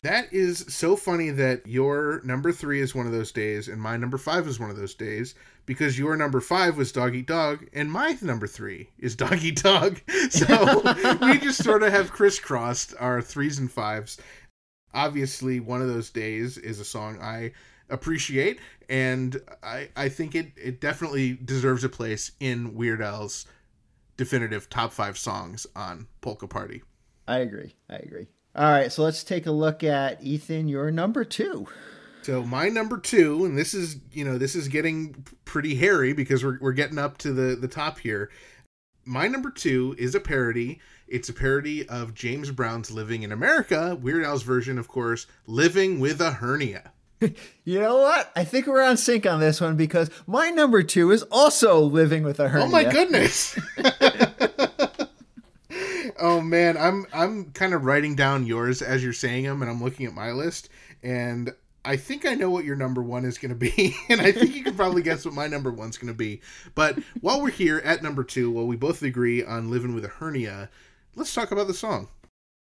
That 0.03 0.33
is 0.33 0.65
so 0.69 0.97
funny 0.97 1.29
that 1.31 1.67
your 1.67 2.23
number 2.25 2.53
three 2.53 2.81
is 2.81 2.95
one 2.95 3.05
of 3.05 3.13
those 3.13 3.33
days, 3.33 3.69
and 3.69 3.81
my 3.81 3.99
number 3.99 4.17
five 4.17 4.47
is 4.49 4.59
one 4.59 4.71
of 4.71 4.77
those 4.77 4.95
days, 4.95 5.35
because 5.67 5.99
your 5.99 6.17
number 6.17 6.41
five 6.41 6.79
was 6.79 6.91
Dog 6.91 7.15
Eat 7.15 7.27
Dog, 7.27 7.67
and 7.75 7.93
my 7.93 8.17
number 8.23 8.47
three 8.47 8.89
is 8.99 9.15
Dog 9.17 9.43
Eat 9.43 9.63
Dog. 9.63 10.01
So 10.31 10.83
we 11.21 11.39
just 11.39 11.63
sort 11.63 11.83
of 11.83 11.93
have 11.93 12.13
crisscrossed 12.13 12.95
our 12.99 13.21
threes 13.21 13.59
and 13.59 13.71
fives. 13.71 14.19
Obviously, 14.95 15.61
one 15.61 15.83
of 15.83 15.89
those 15.89 16.09
days 16.09 16.57
is 16.57 16.81
a 16.81 16.85
song 16.85 17.19
I 17.21 17.53
appreciate, 17.91 18.59
and 18.89 19.39
I, 19.63 19.91
I 19.97 20.09
think 20.09 20.35
it, 20.35 20.53
it 20.57 20.81
definitely 20.81 21.39
deserves 21.45 21.85
a 21.85 21.91
place 21.91 22.33
in 22.41 22.75
Weird 22.75 23.03
Al's 23.03 23.45
definitive 24.17 24.71
top 24.71 24.93
five 24.93 25.19
songs 25.19 25.67
on 25.77 26.07
Polka 26.23 26.47
Party. 26.47 26.83
I 27.29 27.39
agree. 27.39 27.75
I 27.91 27.97
agree. 27.97 28.27
All 28.55 28.71
right, 28.71 28.91
so 28.91 29.03
let's 29.05 29.23
take 29.23 29.47
a 29.47 29.53
look 29.53 29.85
at 29.85 30.23
Ethan. 30.23 30.69
Your 30.69 30.91
number 30.91 31.25
two. 31.25 31.69
So 32.23 32.43
my 32.43 32.69
number 32.69 32.99
two, 32.99 33.45
and 33.45 33.57
this 33.57 33.75
is 33.75 33.97
you 34.13 34.25
know 34.25 34.39
this 34.39 34.55
is 34.55 34.69
getting 34.69 35.25
pretty 35.45 35.75
hairy 35.75 36.13
because 36.13 36.45
we're 36.45 36.59
we're 36.61 36.73
getting 36.73 36.99
up 36.99 37.19
to 37.19 37.33
the 37.33 37.57
the 37.57 37.69
top 37.69 37.99
here. 37.99 38.31
My 39.05 39.29
number 39.29 39.51
two 39.51 39.95
is 39.99 40.15
a 40.15 40.21
parody. 40.21 40.81
It's 41.09 41.29
a 41.29 41.33
parody 41.33 41.89
of 41.89 42.15
James 42.15 42.51
Brown's 42.51 42.91
"Living 42.91 43.23
in 43.23 43.33
America," 43.33 43.97
Weird 44.01 44.25
Al's 44.25 44.43
version, 44.43 44.79
of 44.79 44.89
course, 44.89 45.27
"Living 45.47 46.01
with 46.01 46.21
a 46.21 46.33
Hernia." 46.33 46.93
You 47.65 47.79
know 47.79 47.99
what? 47.99 48.33
I 48.35 48.45
think 48.45 48.67
we're 48.67 48.83
on 48.83 48.97
sync 48.97 49.27
on 49.27 49.39
this 49.39 49.61
one 49.61 49.77
because 49.77 50.11
my 50.27 50.51
number 50.51 50.83
two 50.83 51.13
is 51.13 51.23
also 51.25 51.79
living 51.79 52.25
with 52.25 52.41
a 52.41 52.49
hernia. 52.49 52.67
Oh 52.67 52.71
my 52.71 52.83
goodness! 52.83 53.57
oh 56.21 56.41
man, 56.41 56.77
I'm 56.77 57.07
I'm 57.13 57.51
kind 57.53 57.75
of 57.75 57.85
writing 57.85 58.15
down 58.15 58.47
yours 58.47 58.83
as 58.83 59.03
you're 59.03 59.13
saying 59.13 59.45
them, 59.45 59.63
and 59.63 59.71
I'm 59.71 59.83
looking 59.83 60.07
at 60.07 60.15
my 60.15 60.33
list, 60.33 60.69
and 61.03 61.53
I 61.85 61.97
think 61.97 62.27
I 62.27 62.35
know 62.35 62.51
what 62.51 62.65
your 62.65 62.77
number 62.77 63.03
one 63.03 63.25
is 63.25 63.39
going 63.39 63.51
to 63.51 63.55
be, 63.55 63.97
and 64.09 64.21
I 64.21 64.33
think 64.33 64.55
you 64.55 64.63
can 64.63 64.75
probably 64.75 65.03
guess 65.03 65.25
what 65.25 65.35
my 65.35 65.47
number 65.47 65.71
one's 65.71 65.97
going 65.97 66.13
to 66.13 66.17
be. 66.17 66.41
But 66.75 66.99
while 67.21 67.41
we're 67.41 67.51
here 67.51 67.79
at 67.79 68.03
number 68.03 68.23
two, 68.23 68.51
while 68.51 68.67
we 68.67 68.77
both 68.77 69.03
agree 69.03 69.43
on 69.43 69.71
living 69.71 69.95
with 69.95 70.05
a 70.05 70.09
hernia, 70.09 70.69
let's 71.17 71.35
talk 71.35 71.51
about 71.51 71.67
the 71.67 71.75
song. 71.75 72.09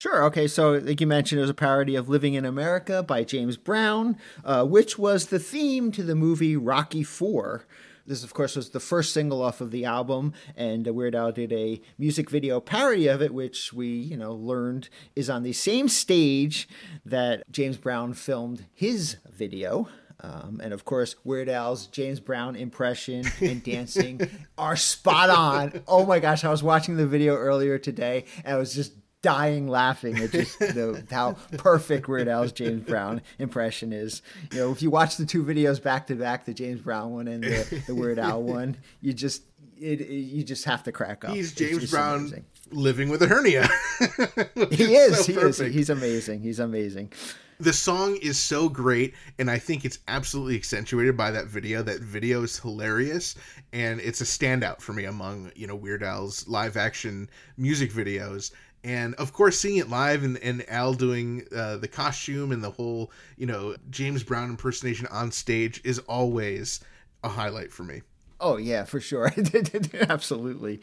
Sure. 0.03 0.25
Okay. 0.25 0.49
So, 0.49 0.73
like 0.73 1.01
you 1.01 1.07
mentioned, 1.07 1.39
it 1.39 1.43
was 1.43 1.51
a 1.51 1.55
parody 1.55 1.95
of 1.95 2.09
Living 2.11 2.35
in 2.35 2.45
America 2.45 3.03
by 3.03 3.25
James 3.25 3.57
Brown, 3.57 4.19
uh, 4.45 4.67
which 4.67 4.99
was 4.99 5.27
the 5.29 5.39
theme 5.39 5.93
to 5.93 6.03
the 6.03 6.15
movie 6.15 6.57
Rocky 6.57 7.03
Four. 7.03 7.65
This, 8.07 8.23
of 8.23 8.35
course, 8.35 8.55
was 8.55 8.71
the 8.71 8.81
first 8.81 9.15
single 9.15 9.41
off 9.41 9.61
of 9.61 9.71
the 9.71 9.87
album, 9.87 10.35
and 10.57 10.87
Weird 10.87 11.15
Al 11.15 11.33
did 11.33 11.53
a 11.53 11.81
music 11.99 12.29
video 12.29 12.61
parody 12.61 13.07
of 13.07 13.23
it, 13.23 13.33
which 13.33 13.73
we, 13.73 13.89
you 13.89 14.17
know, 14.17 14.35
learned 14.35 14.91
is 15.17 15.31
on 15.31 15.43
the 15.43 15.55
same 15.55 15.89
stage 15.89 16.69
that 17.07 17.51
James 17.51 17.79
Brown 17.79 18.13
filmed 18.13 18.67
his 18.75 19.17
video. 19.33 19.89
Um, 20.21 20.61
and 20.63 20.73
of 20.73 20.85
course, 20.85 21.17
Weird 21.25 21.49
Al's 21.49 21.87
James 21.87 22.21
Brown 22.21 22.57
impression 22.57 23.25
and 23.41 23.63
dancing 23.65 24.21
are 24.57 24.77
spot 24.77 25.31
on. 25.31 25.83
Oh 25.89 26.07
my 26.07 26.19
gosh, 26.19 26.45
I 26.45 26.51
was 26.51 26.63
watching 26.63 26.97
the 26.97 27.07
video 27.07 27.35
earlier 27.35 27.79
today, 27.79 28.25
and 28.45 28.55
I 28.55 28.59
was 28.59 28.75
just 28.75 28.93
dying 29.25 29.67
laughing 29.67 30.19
at 30.19 30.31
just 30.31 30.59
the, 30.59 31.03
how 31.11 31.33
perfect 31.57 32.07
Weird 32.09 32.29
Al's 32.29 32.53
James 32.53 32.83
Brown 32.87 33.23
impression 33.39 33.93
is. 33.93 34.21
You 34.53 34.59
know, 34.59 34.71
if 34.71 34.83
you 34.83 34.91
watch 34.91 35.17
the 35.17 35.25
two 35.25 35.43
videos 35.43 35.83
back 35.83 36.07
to 36.09 36.15
back, 36.15 36.45
the 36.45 36.53
James 36.55 36.83
Brown 36.83 37.13
one 37.13 37.27
and 37.27 37.43
the, 37.43 37.83
the 37.87 37.95
Weird 37.95 38.19
Al 38.19 38.43
one, 38.43 38.77
you 39.01 39.13
just 39.15 39.43
it, 39.81 40.01
it, 40.03 40.13
you 40.13 40.45
just 40.45 40.67
have 40.67 40.83
to 40.85 40.93
crack 40.93 41.25
up. 41.25 41.35
He's 41.35 41.53
James 41.55 41.91
Brown 41.91 42.21
amazing. 42.21 42.45
living 42.71 43.09
with 43.09 43.23
a 43.23 43.27
hernia. 43.27 43.67
He 44.71 44.95
is. 44.95 45.25
So 45.25 45.33
he 45.33 45.39
is. 45.39 45.59
He's 45.59 45.91
amazing. 45.91 46.43
He's 46.43 46.59
amazing. 46.61 47.13
the 47.61 47.73
song 47.73 48.17
is 48.21 48.37
so 48.37 48.69
great 48.69 49.15
and 49.39 49.49
i 49.49 49.57
think 49.59 49.85
it's 49.85 50.01
absolutely 50.09 50.57
accentuated 50.57 51.17
by 51.17 51.31
that 51.31 51.47
video 51.47 51.83
that 51.85 52.01
video 52.01 52.43
is 52.43 52.59
hilarious 52.59 53.37
and 53.73 54.01
it's 54.01 54.21
a 54.21 54.25
standout 54.25 54.81
for 54.81 54.93
me 54.93 55.05
among 55.05 55.53
you 55.55 55.65
know 55.67 55.77
weird 55.77 56.03
al's 56.03 56.47
live 56.49 56.77
action 56.77 57.31
music 57.57 57.93
videos 57.93 58.51
and 58.85 59.15
of 59.17 59.33
course 59.33 59.59
seeing 59.59 59.79
it 59.79 59.89
live 59.89 60.23
and, 60.23 60.37
and 60.39 60.65
al 60.69 60.95
doing 60.95 61.45
uh, 61.57 61.77
the 61.79 61.89
costume 61.89 62.53
and 62.53 62.63
the 62.63 62.71
whole 62.71 63.11
you 63.37 63.47
know 63.47 63.75
james 63.91 64.23
brown 64.23 64.51
impersonation 64.51 65.07
on 65.09 65.33
stage 65.33 65.81
is 65.83 65.99
always 66.01 66.81
a 67.25 67.29
highlight 67.29 67.73
for 67.73 67.83
me 67.83 68.03
Oh 68.41 68.59
yeah, 68.59 68.85
for 68.85 69.01
sure. 69.01 69.33
Absolutely. 70.09 70.81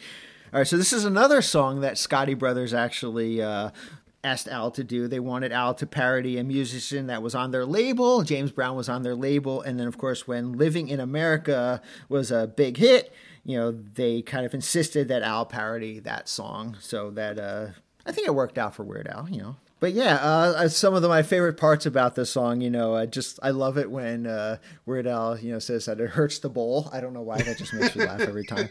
All 0.53 0.59
right, 0.59 0.67
so 0.67 0.77
this 0.77 0.91
is 0.91 1.05
another 1.05 1.43
song 1.43 1.81
that 1.81 1.93
Scotti 1.93 2.37
Brothers 2.37 2.73
actually 2.73 3.41
uh, 3.41 3.69
asked 4.23 4.47
Al 4.47 4.71
to 4.71 4.83
do. 4.83 5.07
They 5.07 5.19
wanted 5.19 5.51
Al 5.51 5.73
to 5.75 5.85
parody 5.85 6.39
a 6.39 6.43
musician 6.43 7.07
that 7.07 7.21
was 7.21 7.35
on 7.35 7.51
their 7.51 7.65
label. 7.65 8.23
James 8.23 8.51
Brown 8.51 8.75
was 8.75 8.89
on 8.89 9.03
their 9.03 9.15
label, 9.15 9.61
and 9.61 9.79
then 9.79 9.87
of 9.87 9.97
course, 9.97 10.27
when 10.27 10.53
"Living 10.53 10.87
in 10.87 10.99
America" 10.99 11.81
was 12.09 12.31
a 12.31 12.47
big 12.47 12.77
hit, 12.77 13.13
you 13.45 13.57
know, 13.57 13.71
they 13.71 14.23
kind 14.23 14.45
of 14.45 14.53
insisted 14.53 15.07
that 15.09 15.21
Al 15.21 15.45
parody 15.45 15.99
that 15.99 16.27
song. 16.27 16.77
So 16.79 17.11
that 17.11 17.37
uh, 17.37 17.67
I 18.05 18.11
think 18.11 18.27
it 18.27 18.35
worked 18.35 18.57
out 18.57 18.75
for 18.75 18.83
Weird 18.83 19.07
Al. 19.07 19.29
You 19.29 19.41
know. 19.41 19.55
But 19.79 19.93
yeah, 19.93 20.17
uh, 20.17 20.67
some 20.69 20.93
of 20.93 21.01
the, 21.01 21.07
my 21.09 21.23
favorite 21.23 21.57
parts 21.57 21.87
about 21.87 22.13
this 22.13 22.29
song, 22.29 22.61
you 22.61 22.69
know, 22.69 22.93
I 22.95 23.07
just 23.07 23.39
I 23.41 23.49
love 23.49 23.79
it 23.79 23.89
when 23.89 24.27
uh, 24.27 24.57
Weird 24.85 25.07
Al, 25.07 25.39
you 25.39 25.51
know, 25.53 25.57
says 25.57 25.85
that 25.85 25.99
it 25.99 26.11
hurts 26.11 26.37
the 26.37 26.49
bowl. 26.49 26.87
I 26.93 27.01
don't 27.01 27.13
know 27.13 27.23
why 27.23 27.41
that 27.41 27.57
just 27.57 27.73
makes 27.73 27.95
me 27.95 28.05
laugh 28.05 28.19
every 28.21 28.45
time, 28.45 28.69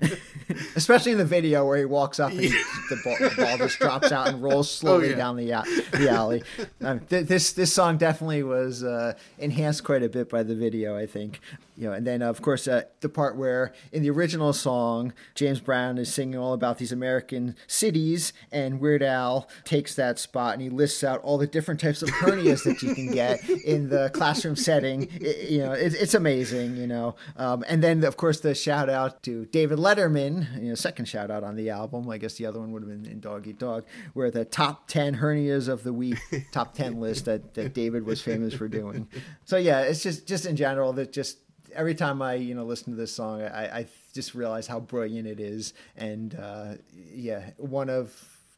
especially 0.76 1.12
in 1.12 1.18
the 1.18 1.24
video 1.26 1.66
where 1.66 1.76
he 1.78 1.84
walks 1.84 2.18
up 2.18 2.30
and 2.30 2.40
he, 2.40 2.48
the, 2.48 2.98
ball, 3.04 3.16
the 3.20 3.34
ball 3.36 3.58
just 3.58 3.78
drops 3.78 4.12
out 4.12 4.28
and 4.28 4.42
rolls 4.42 4.70
slowly 4.70 5.08
Oh, 5.08 5.10
yeah. 5.10 5.16
down 5.16 5.36
the 5.36 5.50
a- 5.50 5.64
the 5.92 6.08
alley. 6.10 6.42
Um, 6.80 7.00
th- 7.00 7.26
this 7.26 7.52
this 7.52 7.72
song 7.72 7.98
definitely 7.98 8.42
was 8.42 8.82
uh, 8.82 9.12
enhanced 9.38 9.84
quite 9.84 10.02
a 10.02 10.08
bit 10.08 10.30
by 10.30 10.42
the 10.42 10.54
video, 10.54 10.96
I 10.96 11.04
think. 11.06 11.40
You 11.76 11.88
know, 11.88 11.92
and 11.92 12.06
then 12.06 12.22
of 12.22 12.40
course 12.42 12.66
uh, 12.66 12.82
the 13.00 13.08
part 13.08 13.36
where 13.36 13.72
in 13.92 14.02
the 14.02 14.10
original 14.10 14.52
song 14.52 15.12
James 15.34 15.60
Brown 15.60 15.98
is 15.98 16.12
singing 16.12 16.38
all 16.38 16.52
about 16.54 16.78
these 16.78 16.92
American 16.92 17.54
cities, 17.66 18.32
and 18.50 18.80
Weird 18.80 19.02
Al 19.02 19.48
takes 19.64 19.94
that 19.96 20.18
spot 20.18 20.54
and 20.54 20.62
he 20.62 20.70
lists 20.70 21.04
out 21.04 21.20
all 21.22 21.36
the 21.38 21.46
different 21.46 21.80
types 21.80 22.02
of 22.02 22.08
hernias 22.08 22.64
that 22.64 22.82
you 22.82 22.94
can 22.94 23.12
get 23.12 23.46
in 23.48 23.90
the 23.90 24.10
classroom 24.14 24.56
setting. 24.56 25.08
I- 25.20 25.46
you 25.48 25.58
know, 25.58 25.72
it, 25.72 25.94
it's 25.94 26.14
amazing. 26.14 26.76
You 26.76 26.86
know, 26.86 27.14
um, 27.36 27.64
and 27.68 27.82
then 27.82 28.02
of 28.04 28.16
course 28.16 28.40
the 28.40 28.54
shout 28.54 28.88
out 28.88 29.22
to 29.24 29.44
David 29.46 29.78
Letterman. 29.78 30.54
You 30.62 30.68
know, 30.70 30.74
second 30.74 31.06
shout 31.06 31.30
out 31.30 31.44
on 31.44 31.56
the 31.56 31.70
album. 31.70 32.08
I 32.08 32.18
guess 32.18 32.34
the 32.34 32.46
other 32.46 32.58
one 32.60 32.72
would 32.72 32.82
have 32.82 32.90
been 32.90 33.10
in 33.10 33.20
Dog 33.20 33.46
Eat 33.46 33.58
Dog, 33.58 33.84
where 34.14 34.30
the 34.30 34.44
top 34.44 34.88
ten 34.88 35.16
hernias 35.16 35.68
of 35.68 35.82
the 35.82 35.92
week, 35.92 36.18
top 36.52 36.74
ten 36.74 37.00
list 37.00 37.26
that 37.26 37.54
that 37.54 37.74
David 37.74 38.04
was 38.06 38.22
famous 38.22 38.54
for 38.54 38.66
doing. 38.68 39.08
So 39.44 39.56
yeah, 39.56 39.80
it's 39.82 40.02
just 40.02 40.26
just 40.26 40.46
in 40.46 40.56
general 40.56 40.92
that 40.94 41.12
just 41.12 41.38
every 41.76 41.94
time 41.94 42.22
I 42.22 42.34
you 42.34 42.54
know 42.54 42.64
listen 42.64 42.92
to 42.92 42.96
this 42.96 43.12
song, 43.12 43.42
I, 43.42 43.78
I 43.78 43.86
just 44.14 44.34
realize 44.34 44.66
how 44.66 44.80
brilliant 44.80 45.28
it 45.28 45.40
is, 45.40 45.74
and 45.96 46.34
uh, 46.34 46.74
yeah, 46.92 47.50
one 47.58 47.90
of 47.90 48.14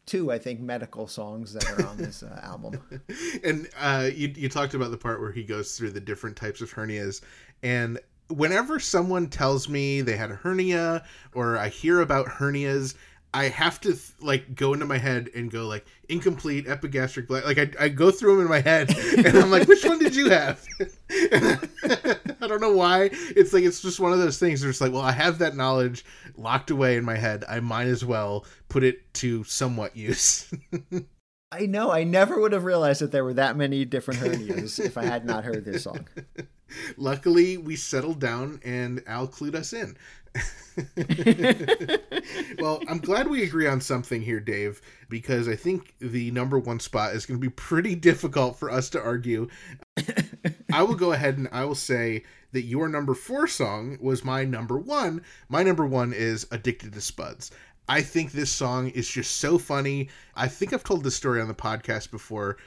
two 0.07 0.33
I 0.33 0.38
think 0.38 0.61
medical 0.61 1.07
songs 1.07 1.52
that 1.52 1.70
are 1.70 1.87
on 1.87 1.98
this 1.98 2.22
uh, 2.22 2.40
album. 2.42 2.81
and 3.44 3.68
uh, 3.78 4.09
you 4.14 4.33
you 4.37 4.48
talked 4.48 4.74
about 4.74 4.90
the 4.90 4.96
part 4.96 5.20
where 5.20 5.33
he 5.33 5.44
goes 5.44 5.76
through 5.76 5.90
the 5.90 6.00
different 6.00 6.37
types 6.37 6.61
of 6.61 6.72
hernias, 6.72 7.20
and 7.62 7.98
whenever 8.28 8.78
someone 8.78 9.28
tells 9.28 9.68
me 9.68 10.00
they 10.00 10.16
had 10.16 10.31
a 10.31 10.35
hernia 10.35 11.04
or 11.35 11.57
I 11.59 11.68
hear 11.68 12.00
about 12.00 12.26
hernias, 12.26 12.94
I 13.34 13.44
have 13.44 13.80
to 13.82 13.96
like 14.20 14.54
go 14.54 14.72
into 14.72 14.86
my 14.86 14.96
head 14.96 15.30
and 15.34 15.50
go 15.50 15.66
like 15.66 15.84
incomplete 16.08 16.66
epigastric 16.66 17.28
Like 17.28 17.58
I, 17.58 17.70
I 17.78 17.88
go 17.88 18.10
through 18.10 18.36
them 18.36 18.44
in 18.44 18.50
my 18.50 18.60
head, 18.60 18.96
and 19.18 19.36
I'm 19.36 19.50
like, 19.50 19.68
which 19.68 19.84
one 19.84 19.98
did 19.98 20.16
you 20.16 20.30
have? 20.30 20.64
I 21.10 22.46
don't 22.46 22.60
know 22.60 22.72
why. 22.72 23.10
It's 23.12 23.52
like 23.52 23.64
it's 23.64 23.82
just 23.82 24.00
one 24.00 24.12
of 24.12 24.18
those 24.18 24.38
things. 24.38 24.62
Where 24.62 24.70
it's 24.70 24.80
like, 24.80 24.92
well, 24.92 25.02
I 25.02 25.12
have 25.12 25.38
that 25.38 25.56
knowledge 25.56 26.04
locked 26.36 26.70
away 26.70 26.96
in 26.96 27.04
my 27.04 27.16
head. 27.16 27.44
I 27.48 27.60
might 27.60 27.86
as 27.86 28.04
well 28.04 28.46
put 28.68 28.82
it 28.82 29.12
to 29.14 29.44
somewhat 29.44 29.96
use. 29.96 30.52
I 31.52 31.64
know 31.66 31.90
I 31.90 32.04
never 32.04 32.38
would 32.40 32.52
have 32.52 32.64
realized 32.64 33.00
that 33.00 33.10
there 33.10 33.24
were 33.24 33.34
that 33.34 33.56
many 33.56 33.84
different 33.84 34.20
hernias 34.20 34.78
if 34.84 34.98
I 34.98 35.04
had 35.04 35.24
not 35.24 35.44
heard 35.44 35.64
this 35.64 35.84
song. 35.84 36.06
Luckily, 36.96 37.56
we 37.56 37.76
settled 37.76 38.20
down 38.20 38.60
and 38.62 39.02
Al 39.06 39.26
clued 39.26 39.54
us 39.54 39.72
in. 39.72 39.96
well, 42.58 42.80
I'm 42.88 42.98
glad 42.98 43.28
we 43.28 43.42
agree 43.42 43.66
on 43.66 43.80
something 43.80 44.22
here, 44.22 44.40
Dave, 44.40 44.80
because 45.08 45.48
I 45.48 45.56
think 45.56 45.94
the 45.98 46.30
number 46.30 46.58
one 46.58 46.80
spot 46.80 47.14
is 47.14 47.26
going 47.26 47.40
to 47.40 47.44
be 47.44 47.50
pretty 47.50 47.94
difficult 47.94 48.58
for 48.58 48.70
us 48.70 48.90
to 48.90 49.02
argue. 49.02 49.48
I 50.72 50.82
will 50.82 50.94
go 50.94 51.12
ahead 51.12 51.38
and 51.38 51.48
I 51.52 51.64
will 51.64 51.74
say 51.74 52.24
that 52.52 52.62
your 52.62 52.88
number 52.88 53.14
four 53.14 53.46
song 53.46 53.98
was 54.00 54.24
my 54.24 54.44
number 54.44 54.78
one. 54.78 55.22
My 55.48 55.62
number 55.62 55.86
one 55.86 56.12
is 56.12 56.46
Addicted 56.50 56.92
to 56.92 57.00
Spuds. 57.00 57.50
I 57.88 58.02
think 58.02 58.32
this 58.32 58.50
song 58.50 58.90
is 58.90 59.08
just 59.08 59.36
so 59.36 59.58
funny. 59.58 60.08
I 60.36 60.46
think 60.46 60.72
I've 60.72 60.84
told 60.84 61.04
this 61.04 61.16
story 61.16 61.40
on 61.40 61.48
the 61.48 61.54
podcast 61.54 62.10
before, 62.10 62.58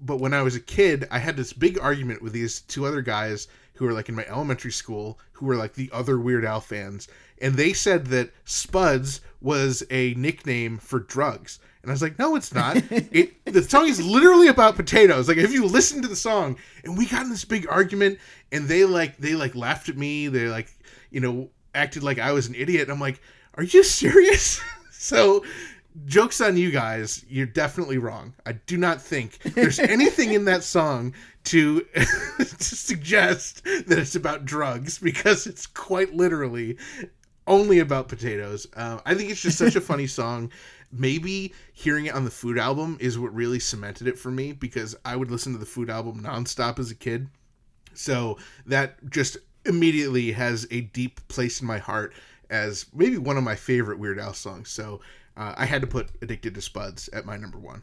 but 0.00 0.20
when 0.20 0.32
I 0.32 0.42
was 0.42 0.56
a 0.56 0.60
kid, 0.60 1.06
I 1.10 1.18
had 1.18 1.36
this 1.36 1.52
big 1.52 1.78
argument 1.78 2.22
with 2.22 2.32
these 2.32 2.62
two 2.62 2.86
other 2.86 3.02
guys 3.02 3.48
who 3.80 3.86
were 3.86 3.94
like 3.94 4.10
in 4.10 4.14
my 4.14 4.26
elementary 4.26 4.70
school 4.70 5.18
who 5.32 5.46
were 5.46 5.56
like 5.56 5.72
the 5.72 5.88
other 5.90 6.20
Weird 6.20 6.44
Al 6.44 6.60
fans. 6.60 7.08
And 7.40 7.54
they 7.54 7.72
said 7.72 8.08
that 8.08 8.30
Spuds 8.44 9.22
was 9.40 9.82
a 9.90 10.12
nickname 10.18 10.76
for 10.76 11.00
drugs. 11.00 11.60
And 11.80 11.90
I 11.90 11.94
was 11.94 12.02
like, 12.02 12.18
no, 12.18 12.36
it's 12.36 12.52
not. 12.52 12.76
It 12.90 13.42
the 13.46 13.62
song 13.62 13.88
is 13.88 14.04
literally 14.04 14.48
about 14.48 14.76
potatoes. 14.76 15.28
Like 15.28 15.38
if 15.38 15.50
you 15.50 15.64
listen 15.64 16.02
to 16.02 16.08
the 16.08 16.14
song, 16.14 16.58
and 16.84 16.98
we 16.98 17.06
got 17.06 17.22
in 17.22 17.30
this 17.30 17.46
big 17.46 17.66
argument, 17.70 18.18
and 18.52 18.68
they 18.68 18.84
like 18.84 19.16
they 19.16 19.34
like 19.34 19.54
laughed 19.54 19.88
at 19.88 19.96
me. 19.96 20.28
They 20.28 20.48
like 20.48 20.70
you 21.10 21.20
know 21.20 21.48
acted 21.74 22.02
like 22.02 22.18
I 22.18 22.32
was 22.32 22.48
an 22.48 22.54
idiot. 22.54 22.82
And 22.82 22.92
I'm 22.92 23.00
like, 23.00 23.22
are 23.54 23.62
you 23.62 23.82
serious? 23.82 24.60
so 24.90 25.42
jokes 26.06 26.40
on 26.40 26.56
you 26.56 26.70
guys. 26.70 27.24
You're 27.28 27.46
definitely 27.46 27.98
wrong. 27.98 28.34
I 28.46 28.52
do 28.52 28.76
not 28.76 29.00
think 29.00 29.38
there's 29.54 29.78
anything 29.78 30.32
in 30.32 30.44
that 30.46 30.62
song 30.62 31.14
to 31.44 31.80
to 32.38 32.44
suggest 32.76 33.64
that 33.64 33.98
it's 33.98 34.14
about 34.14 34.44
drugs 34.44 34.98
because 34.98 35.46
it's 35.46 35.66
quite 35.66 36.14
literally 36.14 36.76
only 37.46 37.80
about 37.80 38.08
potatoes. 38.08 38.66
Uh, 38.74 39.00
I 39.04 39.14
think 39.14 39.30
it's 39.30 39.42
just 39.42 39.58
such 39.58 39.76
a 39.76 39.80
funny 39.80 40.06
song. 40.06 40.50
Maybe 40.92 41.54
hearing 41.72 42.06
it 42.06 42.14
on 42.14 42.24
the 42.24 42.30
Food 42.30 42.58
album 42.58 42.96
is 43.00 43.18
what 43.18 43.34
really 43.34 43.60
cemented 43.60 44.08
it 44.08 44.18
for 44.18 44.30
me 44.30 44.52
because 44.52 44.96
I 45.04 45.16
would 45.16 45.30
listen 45.30 45.52
to 45.52 45.58
the 45.58 45.66
Food 45.66 45.90
album 45.90 46.22
nonstop 46.22 46.78
as 46.78 46.90
a 46.90 46.94
kid. 46.94 47.28
So 47.94 48.38
that 48.66 49.10
just 49.10 49.36
immediately 49.64 50.32
has 50.32 50.66
a 50.70 50.82
deep 50.82 51.26
place 51.28 51.60
in 51.60 51.66
my 51.66 51.78
heart 51.78 52.14
as 52.50 52.86
maybe 52.92 53.18
one 53.18 53.36
of 53.36 53.44
my 53.44 53.54
favorite 53.54 53.98
Weird 53.98 54.18
Al 54.18 54.34
songs. 54.34 54.68
So 54.70 55.00
uh, 55.40 55.54
I 55.56 55.64
had 55.64 55.80
to 55.80 55.86
put 55.86 56.10
Addicted 56.20 56.54
to 56.54 56.60
Spuds 56.60 57.08
at 57.14 57.24
my 57.24 57.38
number 57.38 57.58
one. 57.58 57.82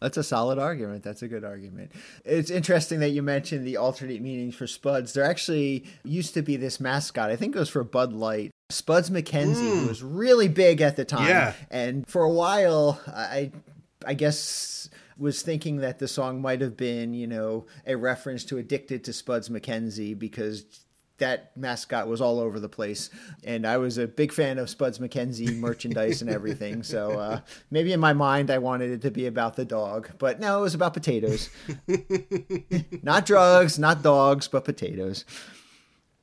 That's 0.00 0.16
a 0.16 0.22
solid 0.22 0.58
argument. 0.58 1.02
That's 1.02 1.22
a 1.22 1.28
good 1.28 1.44
argument. 1.44 1.90
It's 2.24 2.50
interesting 2.50 3.00
that 3.00 3.08
you 3.10 3.22
mentioned 3.22 3.66
the 3.66 3.78
alternate 3.78 4.22
meanings 4.22 4.54
for 4.54 4.68
Spuds. 4.68 5.12
There 5.12 5.24
actually 5.24 5.86
used 6.04 6.34
to 6.34 6.42
be 6.42 6.56
this 6.56 6.78
mascot. 6.78 7.30
I 7.30 7.36
think 7.36 7.56
it 7.56 7.58
was 7.58 7.68
for 7.68 7.82
Bud 7.82 8.12
Light. 8.12 8.52
Spuds 8.70 9.10
MacKenzie, 9.10 9.80
who 9.80 9.88
was 9.88 10.02
really 10.02 10.46
big 10.46 10.80
at 10.80 10.94
the 10.96 11.04
time. 11.04 11.28
Yeah. 11.28 11.54
And 11.70 12.06
for 12.06 12.22
a 12.22 12.30
while, 12.30 13.00
I, 13.08 13.50
I 14.06 14.14
guess, 14.14 14.88
was 15.18 15.42
thinking 15.42 15.78
that 15.78 15.98
the 15.98 16.08
song 16.08 16.40
might 16.40 16.60
have 16.60 16.76
been, 16.76 17.12
you 17.12 17.26
know, 17.26 17.66
a 17.86 17.96
reference 17.96 18.44
to 18.44 18.58
Addicted 18.58 19.04
to 19.04 19.12
Spuds 19.12 19.48
MacKenzie 19.48 20.16
because 20.18 20.83
that 21.18 21.56
mascot 21.56 22.08
was 22.08 22.20
all 22.20 22.40
over 22.40 22.58
the 22.58 22.68
place. 22.68 23.10
And 23.44 23.66
I 23.66 23.76
was 23.76 23.98
a 23.98 24.06
big 24.06 24.32
fan 24.32 24.58
of 24.58 24.68
Spuds 24.68 24.98
MacKenzie 24.98 25.56
merchandise 25.56 26.22
and 26.22 26.30
everything. 26.30 26.82
So 26.82 27.12
uh, 27.18 27.40
maybe 27.70 27.92
in 27.92 28.00
my 28.00 28.12
mind, 28.12 28.50
I 28.50 28.58
wanted 28.58 28.90
it 28.90 29.02
to 29.02 29.10
be 29.10 29.26
about 29.26 29.56
the 29.56 29.64
dog. 29.64 30.10
But 30.18 30.40
no, 30.40 30.58
it 30.58 30.62
was 30.62 30.74
about 30.74 30.94
potatoes. 30.94 31.50
not 33.02 33.26
drugs, 33.26 33.78
not 33.78 34.02
dogs, 34.02 34.48
but 34.48 34.64
potatoes. 34.64 35.24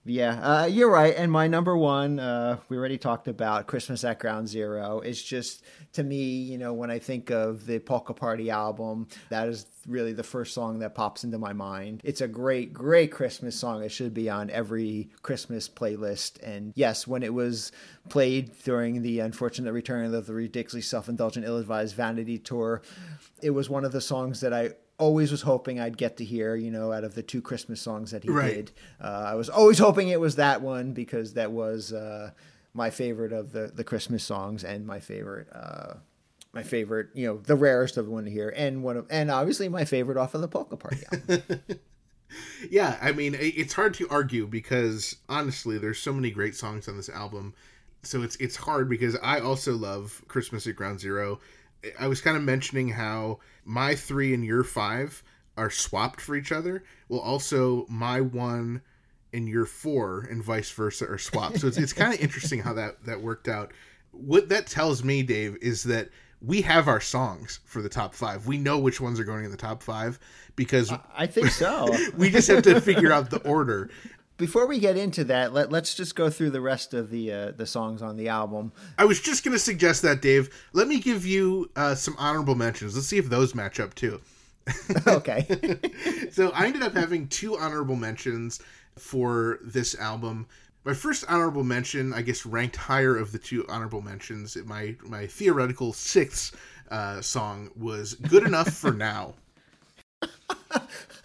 Yeah, 0.03 0.61
uh, 0.61 0.65
you're 0.65 0.89
right. 0.89 1.13
And 1.15 1.31
my 1.31 1.47
number 1.47 1.77
one, 1.77 2.19
uh, 2.19 2.57
we 2.69 2.77
already 2.77 2.97
talked 2.97 3.27
about 3.27 3.67
Christmas 3.67 4.03
at 4.03 4.17
Ground 4.17 4.47
Zero. 4.47 4.99
It's 4.99 5.21
just, 5.21 5.63
to 5.93 6.03
me, 6.03 6.23
you 6.23 6.57
know, 6.57 6.73
when 6.73 6.89
I 6.89 6.97
think 6.97 7.29
of 7.29 7.67
the 7.67 7.77
Polka 7.77 8.15
Party 8.15 8.49
album, 8.49 9.07
that 9.29 9.47
is 9.47 9.67
really 9.87 10.13
the 10.13 10.23
first 10.23 10.55
song 10.55 10.79
that 10.79 10.95
pops 10.95 11.23
into 11.23 11.37
my 11.37 11.53
mind. 11.53 12.01
It's 12.03 12.21
a 12.21 12.27
great, 12.27 12.73
great 12.73 13.11
Christmas 13.11 13.55
song. 13.55 13.83
It 13.83 13.91
should 13.91 14.15
be 14.15 14.27
on 14.27 14.49
every 14.49 15.11
Christmas 15.21 15.69
playlist. 15.69 16.41
And 16.41 16.73
yes, 16.75 17.05
when 17.05 17.21
it 17.21 17.33
was 17.33 17.71
played 18.09 18.51
during 18.63 19.03
the 19.03 19.19
unfortunate 19.19 19.71
return 19.71 20.15
of 20.15 20.25
the 20.25 20.33
ridiculously 20.33 20.81
self 20.81 21.09
indulgent, 21.09 21.45
ill 21.45 21.57
advised 21.57 21.95
Vanity 21.95 22.39
tour, 22.39 22.81
it 23.43 23.51
was 23.51 23.69
one 23.69 23.85
of 23.85 23.91
the 23.91 24.01
songs 24.01 24.41
that 24.41 24.51
I 24.51 24.71
always 25.01 25.31
was 25.31 25.41
hoping 25.41 25.79
I'd 25.79 25.97
get 25.97 26.17
to 26.17 26.23
hear, 26.25 26.55
you 26.55 26.71
know, 26.71 26.93
out 26.93 27.03
of 27.03 27.15
the 27.15 27.23
two 27.23 27.41
Christmas 27.41 27.81
songs 27.81 28.11
that 28.11 28.23
he 28.23 28.29
Right. 28.29 28.55
did. 28.67 28.71
Uh, 29.01 29.23
I 29.27 29.35
was 29.35 29.49
always 29.49 29.79
hoping 29.79 30.07
it 30.09 30.19
was 30.19 30.35
that 30.35 30.61
one 30.61 30.93
because 30.93 31.33
that 31.33 31.51
was 31.51 31.91
uh, 31.91 32.31
my 32.73 32.89
favorite 32.89 33.33
of 33.33 33.51
the, 33.51 33.71
the 33.73 33.83
Christmas 33.83 34.23
songs 34.23 34.63
and 34.63 34.85
my 34.85 34.99
favorite, 34.99 35.47
uh, 35.53 35.95
my 36.53 36.63
favorite, 36.63 37.07
you 37.13 37.25
know, 37.27 37.37
the 37.37 37.55
rarest 37.55 37.97
of 37.97 38.07
one 38.07 38.25
to 38.25 38.31
hear, 38.31 38.53
and 38.55 38.83
one 38.83 38.97
of, 38.97 39.07
and 39.09 39.31
obviously 39.31 39.67
my 39.69 39.85
favorite 39.85 40.17
off 40.17 40.35
of 40.35 40.41
the 40.41 40.47
Polka 40.47 40.77
Party 40.77 41.01
album. 41.11 41.61
Yeah, 42.69 42.97
I 43.01 43.11
mean, 43.11 43.35
it's 43.37 43.73
hard 43.73 43.93
to 43.95 44.07
argue 44.09 44.47
because 44.47 45.17
honestly, 45.27 45.77
there's 45.77 45.99
so 45.99 46.13
many 46.13 46.31
great 46.31 46.55
songs 46.55 46.87
on 46.87 46.95
this 46.95 47.09
album. 47.09 47.53
So 48.03 48.21
it's 48.21 48.37
it's 48.37 48.55
hard 48.55 48.87
because 48.89 49.17
I 49.21 49.41
also 49.41 49.73
love 49.75 50.21
Christmas 50.29 50.65
at 50.65 50.77
Ground 50.77 51.01
Zero. 51.01 51.39
I 51.99 52.07
was 52.07 52.21
kind 52.21 52.37
of 52.37 52.43
mentioning 52.43 52.89
how 52.89 53.39
my 53.65 53.95
three 53.95 54.33
and 54.33 54.45
your 54.45 54.63
five 54.63 55.23
are 55.57 55.69
swapped 55.69 56.21
for 56.21 56.35
each 56.35 56.51
other. 56.51 56.83
Well, 57.09 57.19
also 57.19 57.85
my 57.89 58.21
one 58.21 58.81
and 59.33 59.47
your 59.47 59.65
four 59.65 60.27
and 60.29 60.43
vice 60.43 60.71
versa 60.71 61.07
are 61.07 61.17
swapped. 61.17 61.59
So 61.59 61.67
it's 61.67 61.77
it's 61.77 61.93
kind 61.93 62.13
of 62.13 62.19
interesting 62.21 62.59
how 62.59 62.73
that 62.73 63.05
that 63.05 63.21
worked 63.21 63.47
out. 63.47 63.71
What 64.11 64.49
that 64.49 64.67
tells 64.67 65.03
me, 65.03 65.23
Dave, 65.23 65.57
is 65.61 65.83
that 65.83 66.09
we 66.41 66.61
have 66.61 66.87
our 66.87 66.99
songs 66.99 67.59
for 67.65 67.81
the 67.81 67.89
top 67.89 68.15
five. 68.15 68.47
We 68.47 68.57
know 68.57 68.79
which 68.79 68.99
ones 68.99 69.19
are 69.19 69.23
going 69.23 69.45
in 69.45 69.51
the 69.51 69.57
top 69.57 69.83
five 69.83 70.19
because 70.55 70.91
I 71.15 71.27
think 71.27 71.49
so. 71.49 71.95
we 72.17 72.29
just 72.29 72.47
have 72.47 72.63
to 72.63 72.81
figure 72.81 73.11
out 73.11 73.29
the 73.29 73.37
order. 73.47 73.89
Before 74.41 74.65
we 74.65 74.79
get 74.79 74.97
into 74.97 75.23
that, 75.25 75.53
let, 75.53 75.71
let's 75.71 75.93
just 75.93 76.15
go 76.15 76.31
through 76.31 76.49
the 76.49 76.61
rest 76.61 76.95
of 76.95 77.11
the 77.11 77.31
uh, 77.31 77.51
the 77.51 77.67
songs 77.67 78.01
on 78.01 78.17
the 78.17 78.27
album. 78.27 78.71
I 78.97 79.05
was 79.05 79.21
just 79.21 79.43
going 79.43 79.53
to 79.53 79.59
suggest 79.59 80.01
that, 80.01 80.19
Dave. 80.19 80.49
Let 80.73 80.87
me 80.87 80.99
give 80.99 81.27
you 81.27 81.69
uh, 81.75 81.93
some 81.93 82.15
honorable 82.17 82.55
mentions. 82.55 82.95
Let's 82.95 83.05
see 83.05 83.19
if 83.19 83.29
those 83.29 83.53
match 83.53 83.79
up 83.79 83.93
too. 83.93 84.19
Okay. 85.07 85.45
So 86.31 86.49
I 86.55 86.65
ended 86.65 86.81
up 86.81 86.95
having 86.95 87.27
two 87.27 87.55
honorable 87.55 87.95
mentions 87.97 88.61
for 88.97 89.59
this 89.61 89.93
album. 89.99 90.47
My 90.85 90.93
first 90.95 91.23
honorable 91.27 91.63
mention, 91.63 92.11
I 92.11 92.23
guess, 92.23 92.43
ranked 92.43 92.77
higher 92.77 93.15
of 93.17 93.31
the 93.31 93.37
two 93.37 93.63
honorable 93.69 94.01
mentions. 94.01 94.57
My 94.65 94.95
my 95.03 95.27
theoretical 95.27 95.93
sixth 95.93 96.59
uh, 96.89 97.21
song 97.21 97.69
was 97.75 98.15
"Good 98.15 98.43
Enough 98.43 98.73
for 98.73 98.91
Now." 98.91 99.35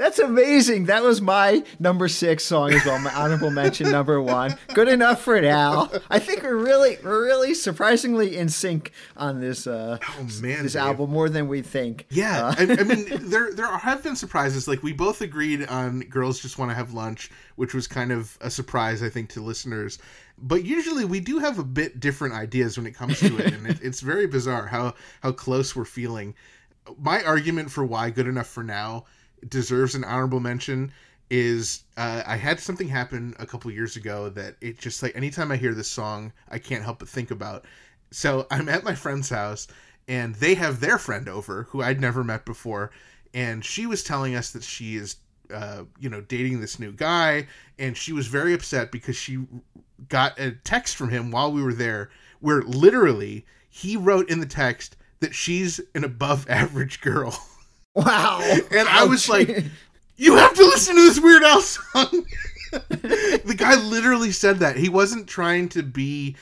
That's 0.00 0.18
amazing. 0.18 0.86
That 0.86 1.02
was 1.02 1.20
my 1.20 1.62
number 1.78 2.08
six 2.08 2.42
song 2.42 2.72
as 2.72 2.82
well. 2.86 2.98
My 3.00 3.12
honorable 3.14 3.50
mention 3.50 3.90
number 3.90 4.18
one. 4.20 4.56
Good 4.72 4.88
enough 4.88 5.20
for 5.20 5.38
now. 5.42 5.90
I 6.08 6.18
think 6.18 6.42
we're 6.42 6.56
really, 6.56 6.96
we're 7.04 7.26
really 7.26 7.52
surprisingly 7.52 8.38
in 8.38 8.48
sync 8.48 8.92
on 9.16 9.40
this. 9.40 9.66
Uh, 9.66 9.98
Oh 10.02 10.22
man, 10.40 10.62
this 10.62 10.72
Dave. 10.72 10.82
album 10.82 11.10
more 11.10 11.28
than 11.28 11.48
we 11.48 11.60
think. 11.60 12.06
Yeah, 12.08 12.46
Uh, 12.46 12.54
I, 12.58 12.62
I 12.62 12.82
mean, 12.84 13.08
there 13.28 13.52
there 13.52 13.66
have 13.76 14.02
been 14.02 14.16
surprises. 14.16 14.66
Like 14.66 14.82
we 14.82 14.94
both 14.94 15.20
agreed 15.20 15.66
on 15.66 16.00
"Girls 16.00 16.40
Just 16.40 16.56
Want 16.58 16.70
to 16.70 16.74
Have 16.74 16.94
Lunch," 16.94 17.30
which 17.56 17.74
was 17.74 17.86
kind 17.86 18.10
of 18.10 18.38
a 18.40 18.50
surprise, 18.50 19.02
I 19.02 19.10
think, 19.10 19.28
to 19.30 19.42
listeners. 19.42 19.98
But 20.38 20.64
usually, 20.64 21.04
we 21.04 21.20
do 21.20 21.40
have 21.40 21.58
a 21.58 21.64
bit 21.64 22.00
different 22.00 22.32
ideas 22.34 22.78
when 22.78 22.86
it 22.86 22.94
comes 22.94 23.20
to 23.20 23.36
it, 23.36 23.52
and 23.52 23.66
it, 23.66 23.78
it's 23.82 24.00
very 24.00 24.26
bizarre 24.26 24.66
how 24.66 24.94
how 25.22 25.32
close 25.32 25.76
we're 25.76 25.84
feeling. 25.84 26.34
My 26.98 27.22
argument 27.22 27.70
for 27.70 27.84
why 27.84 28.08
"Good 28.08 28.26
Enough 28.26 28.48
for 28.48 28.64
Now" 28.64 29.04
deserves 29.48 29.94
an 29.94 30.04
honorable 30.04 30.40
mention 30.40 30.92
is 31.30 31.84
uh, 31.96 32.22
I 32.26 32.36
had 32.36 32.58
something 32.58 32.88
happen 32.88 33.34
a 33.38 33.46
couple 33.46 33.70
years 33.70 33.96
ago 33.96 34.28
that 34.30 34.56
it 34.60 34.78
just 34.78 35.02
like 35.02 35.14
anytime 35.16 35.52
I 35.52 35.56
hear 35.56 35.74
this 35.74 35.90
song, 35.90 36.32
I 36.48 36.58
can't 36.58 36.82
help 36.82 36.98
but 36.98 37.08
think 37.08 37.30
about. 37.30 37.64
So 38.10 38.46
I'm 38.50 38.68
at 38.68 38.82
my 38.84 38.94
friend's 38.94 39.28
house 39.28 39.68
and 40.08 40.34
they 40.34 40.54
have 40.54 40.80
their 40.80 40.98
friend 40.98 41.28
over 41.28 41.64
who 41.70 41.82
I'd 41.82 42.00
never 42.00 42.24
met 42.24 42.44
before, 42.44 42.90
and 43.32 43.64
she 43.64 43.86
was 43.86 44.02
telling 44.02 44.34
us 44.34 44.50
that 44.50 44.64
she 44.64 44.96
is, 44.96 45.16
uh, 45.54 45.84
you 46.00 46.08
know, 46.10 46.20
dating 46.20 46.60
this 46.60 46.80
new 46.80 46.90
guy, 46.90 47.46
and 47.78 47.96
she 47.96 48.12
was 48.12 48.26
very 48.26 48.52
upset 48.52 48.90
because 48.90 49.14
she 49.14 49.46
got 50.08 50.38
a 50.40 50.52
text 50.64 50.96
from 50.96 51.10
him 51.10 51.30
while 51.30 51.52
we 51.52 51.62
were 51.62 51.74
there, 51.74 52.10
where 52.40 52.62
literally 52.62 53.46
he 53.68 53.96
wrote 53.96 54.28
in 54.28 54.40
the 54.40 54.46
text 54.46 54.96
that 55.20 55.34
she's 55.34 55.80
an 55.94 56.02
above 56.02 56.44
average 56.50 57.00
girl, 57.00 57.38
wow. 58.04 58.40
and 58.70 58.88
I 58.88 59.04
was 59.04 59.28
like, 59.28 59.64
you 60.16 60.36
have 60.36 60.54
to 60.54 60.62
listen 60.64 60.96
to 60.96 61.02
this 61.02 61.20
Weird 61.20 61.42
Al 61.42 61.60
song. 61.60 62.26
the 62.72 63.54
guy 63.56 63.74
literally 63.76 64.32
said 64.32 64.58
that 64.58 64.76
he 64.76 64.88
wasn't 64.88 65.26
trying 65.26 65.68
to 65.70 65.82
be 65.82 66.36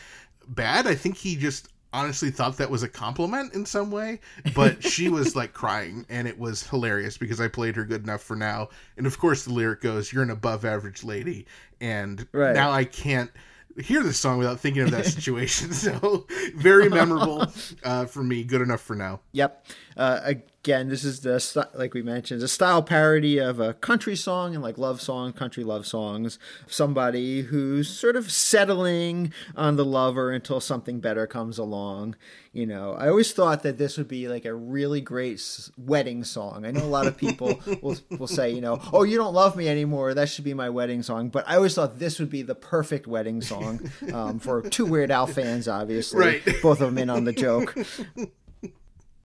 bad. 0.48 0.86
I 0.86 0.94
think 0.94 1.16
he 1.16 1.36
just 1.36 1.68
honestly 1.92 2.30
thought 2.30 2.56
that 2.58 2.70
was 2.70 2.82
a 2.82 2.88
compliment 2.88 3.54
in 3.54 3.64
some 3.64 3.90
way. 3.90 4.20
But 4.54 4.82
she 4.92 5.08
was 5.08 5.34
like 5.36 5.52
crying, 5.52 6.04
and 6.08 6.28
it 6.28 6.38
was 6.38 6.66
hilarious 6.66 7.16
because 7.16 7.40
I 7.40 7.48
played 7.48 7.76
her 7.76 7.84
good 7.84 8.02
enough 8.02 8.22
for 8.22 8.36
now. 8.36 8.68
And 8.96 9.06
of 9.06 9.18
course, 9.18 9.44
the 9.44 9.52
lyric 9.52 9.80
goes, 9.80 10.12
"You're 10.12 10.22
an 10.22 10.30
above 10.30 10.64
average 10.64 11.04
lady," 11.04 11.46
and 11.80 12.26
Right. 12.32 12.54
now 12.54 12.70
I 12.70 12.84
can't 12.84 13.30
hear 13.80 14.02
this 14.02 14.18
song 14.18 14.38
without 14.38 14.60
thinking 14.60 14.82
of 14.82 14.90
that 14.90 15.06
situation. 15.06 15.72
so 15.72 16.26
very 16.56 16.88
memorable 16.88 17.46
uh, 17.84 18.06
for 18.06 18.22
me. 18.22 18.44
Good 18.44 18.60
enough 18.60 18.80
for 18.80 18.96
now. 18.96 19.20
Yep. 19.32 19.66
Uh, 19.98 20.20
again, 20.24 20.88
this 20.88 21.02
is 21.02 21.20
the 21.20 21.66
like 21.74 21.92
we 21.92 22.02
mentioned, 22.02 22.40
a 22.42 22.48
style 22.48 22.82
parody 22.82 23.38
of 23.38 23.58
a 23.58 23.74
country 23.74 24.14
song 24.14 24.54
and 24.54 24.62
like 24.62 24.78
love 24.78 25.00
song, 25.00 25.32
country 25.32 25.64
love 25.64 25.86
songs. 25.86 26.38
Somebody 26.68 27.42
who's 27.42 27.88
sort 27.88 28.14
of 28.14 28.30
settling 28.30 29.32
on 29.56 29.74
the 29.74 29.84
lover 29.84 30.30
until 30.30 30.60
something 30.60 31.00
better 31.00 31.26
comes 31.26 31.58
along. 31.58 32.14
You 32.52 32.66
know, 32.66 32.94
I 32.94 33.08
always 33.08 33.32
thought 33.32 33.62
that 33.64 33.78
this 33.78 33.98
would 33.98 34.08
be 34.08 34.28
like 34.28 34.44
a 34.44 34.54
really 34.54 35.00
great 35.00 35.34
s- 35.34 35.70
wedding 35.76 36.22
song. 36.24 36.64
I 36.64 36.70
know 36.70 36.84
a 36.84 36.86
lot 36.86 37.06
of 37.06 37.16
people 37.16 37.60
will 37.82 37.96
will 38.10 38.26
say, 38.28 38.50
you 38.50 38.60
know, 38.60 38.80
oh, 38.92 39.02
you 39.02 39.16
don't 39.16 39.34
love 39.34 39.56
me 39.56 39.68
anymore. 39.68 40.14
That 40.14 40.28
should 40.28 40.44
be 40.44 40.54
my 40.54 40.70
wedding 40.70 41.02
song. 41.02 41.28
But 41.28 41.48
I 41.48 41.56
always 41.56 41.74
thought 41.74 41.98
this 41.98 42.20
would 42.20 42.30
be 42.30 42.42
the 42.42 42.54
perfect 42.54 43.06
wedding 43.08 43.40
song 43.42 43.90
um, 44.12 44.38
for 44.38 44.62
two 44.62 44.86
Weird 44.86 45.10
Al 45.10 45.26
fans, 45.26 45.66
obviously. 45.66 46.20
Right. 46.20 46.44
Both 46.62 46.80
of 46.80 46.86
them 46.94 46.98
in 46.98 47.10
on 47.10 47.24
the 47.24 47.32
joke 47.32 47.76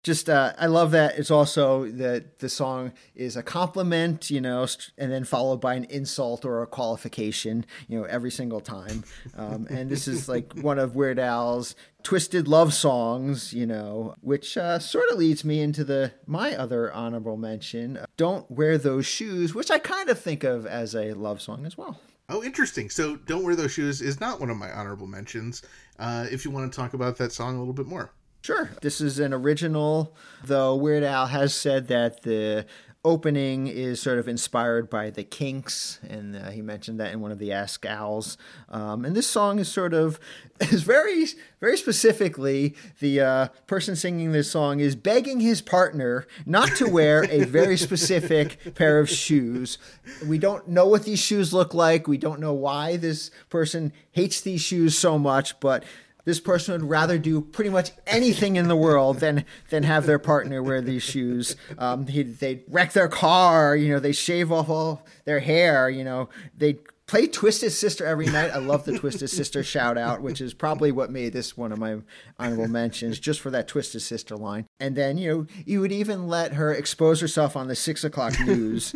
just 0.07 0.31
uh, 0.31 0.53
I 0.57 0.67
love 0.67 0.93
that 0.93 1.19
it's 1.19 1.33
also 1.33 1.87
that 1.91 2.39
the 2.39 2.49
song 2.49 2.93
is 3.17 3.37
a 3.37 3.43
compliment, 3.43 4.31
you 4.31 4.41
know, 4.41 4.65
and 4.97 5.11
then 5.11 5.25
followed 5.25 5.61
by 5.61 5.75
an 5.75 5.83
insult 5.87 6.45
or 6.45 6.63
a 6.63 6.67
qualification, 6.69 7.67
you 7.89 7.99
know, 7.99 8.05
every 8.05 8.31
single 8.31 8.61
time. 8.61 9.03
Um, 9.37 9.67
and 9.69 9.91
this 9.91 10.07
is 10.07 10.29
like 10.29 10.53
one 10.61 10.79
of 10.79 10.95
Weird 10.95 11.19
Al's 11.19 11.75
twisted 12.05 12.47
love 12.47 12.73
songs, 12.73 13.53
you 13.53 13.67
know, 13.67 14.15
which 14.21 14.57
uh, 14.57 14.79
sort 14.79 15.11
of 15.11 15.19
leads 15.19 15.45
me 15.45 15.61
into 15.61 15.83
the 15.83 16.13
my 16.25 16.55
other 16.55 16.93
honorable 16.93 17.37
mention, 17.37 17.99
"Don't 18.17 18.49
Wear 18.49 18.79
Those 18.79 19.07
Shoes," 19.07 19.57
which 19.57 19.73
I 19.73 19.81
kind 19.81 20.09
of 20.09 20.21
think 20.21 20.45
of 20.45 20.67
as 20.67 20.95
a 20.95 21.15
love 21.15 21.43
song 21.43 21.67
as 21.67 21.77
well. 21.77 21.99
Oh, 22.29 22.45
interesting. 22.45 22.91
So, 22.91 23.17
"Don't 23.17 23.43
Wear 23.43 23.57
Those 23.57 23.73
Shoes" 23.73 24.01
is 24.01 24.21
not 24.21 24.39
one 24.39 24.51
of 24.51 24.57
my 24.57 24.71
honorable 24.71 25.09
mentions. 25.09 25.63
Uh, 25.99 26.27
if 26.31 26.45
you 26.45 26.53
want 26.53 26.73
to 26.73 26.77
talk 26.77 26.95
about 26.95 27.17
that 27.17 27.33
song 27.33 27.57
a 27.57 27.59
little 27.59 27.75
bit 27.75 27.89
more. 27.89 28.13
Sure. 28.47 28.71
This 28.81 29.01
is 29.01 29.19
an 29.19 29.35
original, 29.35 30.15
though 30.45 30.77
Weird 30.77 31.03
Al 31.03 31.27
has 31.27 31.53
said 31.53 31.89
that 31.89 32.23
the 32.23 32.65
opening 33.05 33.67
is 33.67 34.01
sort 34.01 34.21
of 34.21 34.29
inspired 34.29 34.89
by 34.89 35.11
the 35.11 35.25
Kinks, 35.25 35.99
and 36.09 36.37
uh, 36.37 36.51
he 36.51 36.63
mentioned 36.63 37.01
that 37.01 37.13
in 37.13 37.21
one 37.21 37.33
of 37.33 37.41
the 37.41 37.51
Ask 37.51 37.85
Als. 37.85 38.39
Um, 38.69 39.05
and 39.05 39.17
this 39.17 39.27
song 39.27 39.59
is 39.59 39.69
sort 39.69 39.93
of 39.93 40.21
is 40.61 40.85
very 40.85 41.27
very 41.61 41.77
specifically 41.77 42.77
the 43.01 43.21
uh, 43.21 43.49
person 43.67 43.97
singing 43.97 44.31
this 44.31 44.49
song 44.49 44.79
is 44.79 44.95
begging 44.95 45.41
his 45.41 45.61
partner 45.61 46.25
not 46.47 46.69
to 46.77 46.89
wear 46.89 47.25
a 47.29 47.43
very 47.47 47.77
specific 47.77 48.59
pair 48.77 49.01
of 49.01 49.11
shoes. 49.11 49.77
We 50.25 50.39
don't 50.39 50.69
know 50.69 50.87
what 50.87 51.03
these 51.03 51.19
shoes 51.19 51.53
look 51.53 51.75
like. 51.75 52.07
We 52.07 52.17
don't 52.17 52.39
know 52.39 52.55
why 52.55 52.97
this 52.97 53.33
person 53.51 53.93
hates 54.13 54.41
these 54.41 54.61
shoes 54.61 54.97
so 54.97 55.19
much, 55.19 55.59
but 55.59 55.83
this 56.27 56.41
person 56.41 56.73
would 56.73 56.91
rather 56.91 57.17
do 57.17 57.41
pretty 57.41 57.71
much 57.71 57.93
anything 58.07 58.57
in 58.57 58.69
the 58.69 58.77
world 58.77 59.21
than 59.21 59.47
than 59.71 59.85
have 59.85 60.05
their 60.05 60.19
partner 60.19 60.63
wear 60.63 60.83
these 60.83 61.03
shoes. 61.03 61.57
Um, 61.79 62.07
he, 62.07 62.23
they 62.23 62.65
wreck 62.69 62.93
their 62.93 63.09
car, 63.09 63.75
you 63.75 63.95
know, 63.95 63.99
they 63.99 64.13
shave 64.13 64.53
off 64.53 64.69
all 64.69 65.07
their 65.25 65.41
hair, 65.41 65.89
you 65.89 66.05
know, 66.05 66.29
they 66.55 66.81
play 67.07 67.29
Twisted 67.29 67.73
Sister 67.73 68.05
every 68.05 68.27
night. 68.27 68.51
I 68.51 68.59
love 68.59 68.85
the 68.85 68.99
Twisted 68.99 69.31
Sister 69.31 69.63
shout 69.63 69.97
out, 69.97 70.23
which 70.23 70.41
is 70.41 70.53
probably 70.55 70.91
what 70.91 71.11
made 71.11 71.33
this 71.33 71.57
one 71.57 71.73
of 71.73 71.79
my 71.79 71.99
honorable 72.39 72.69
mentions, 72.69 73.19
just 73.19 73.41
for 73.41 73.51
that 73.51 73.69
Twisted 73.69 74.03
Sister 74.03 74.37
line. 74.37 74.67
And 74.81 74.97
then, 74.97 75.17
you 75.17 75.33
know, 75.33 75.47
you 75.65 75.81
would 75.81 75.93
even 75.93 76.27
let 76.27 76.55
her 76.55 76.73
expose 76.73 77.21
herself 77.21 77.57
on 77.57 77.69
the 77.69 77.77
six 77.77 78.03
o'clock 78.05 78.39
news. 78.41 78.95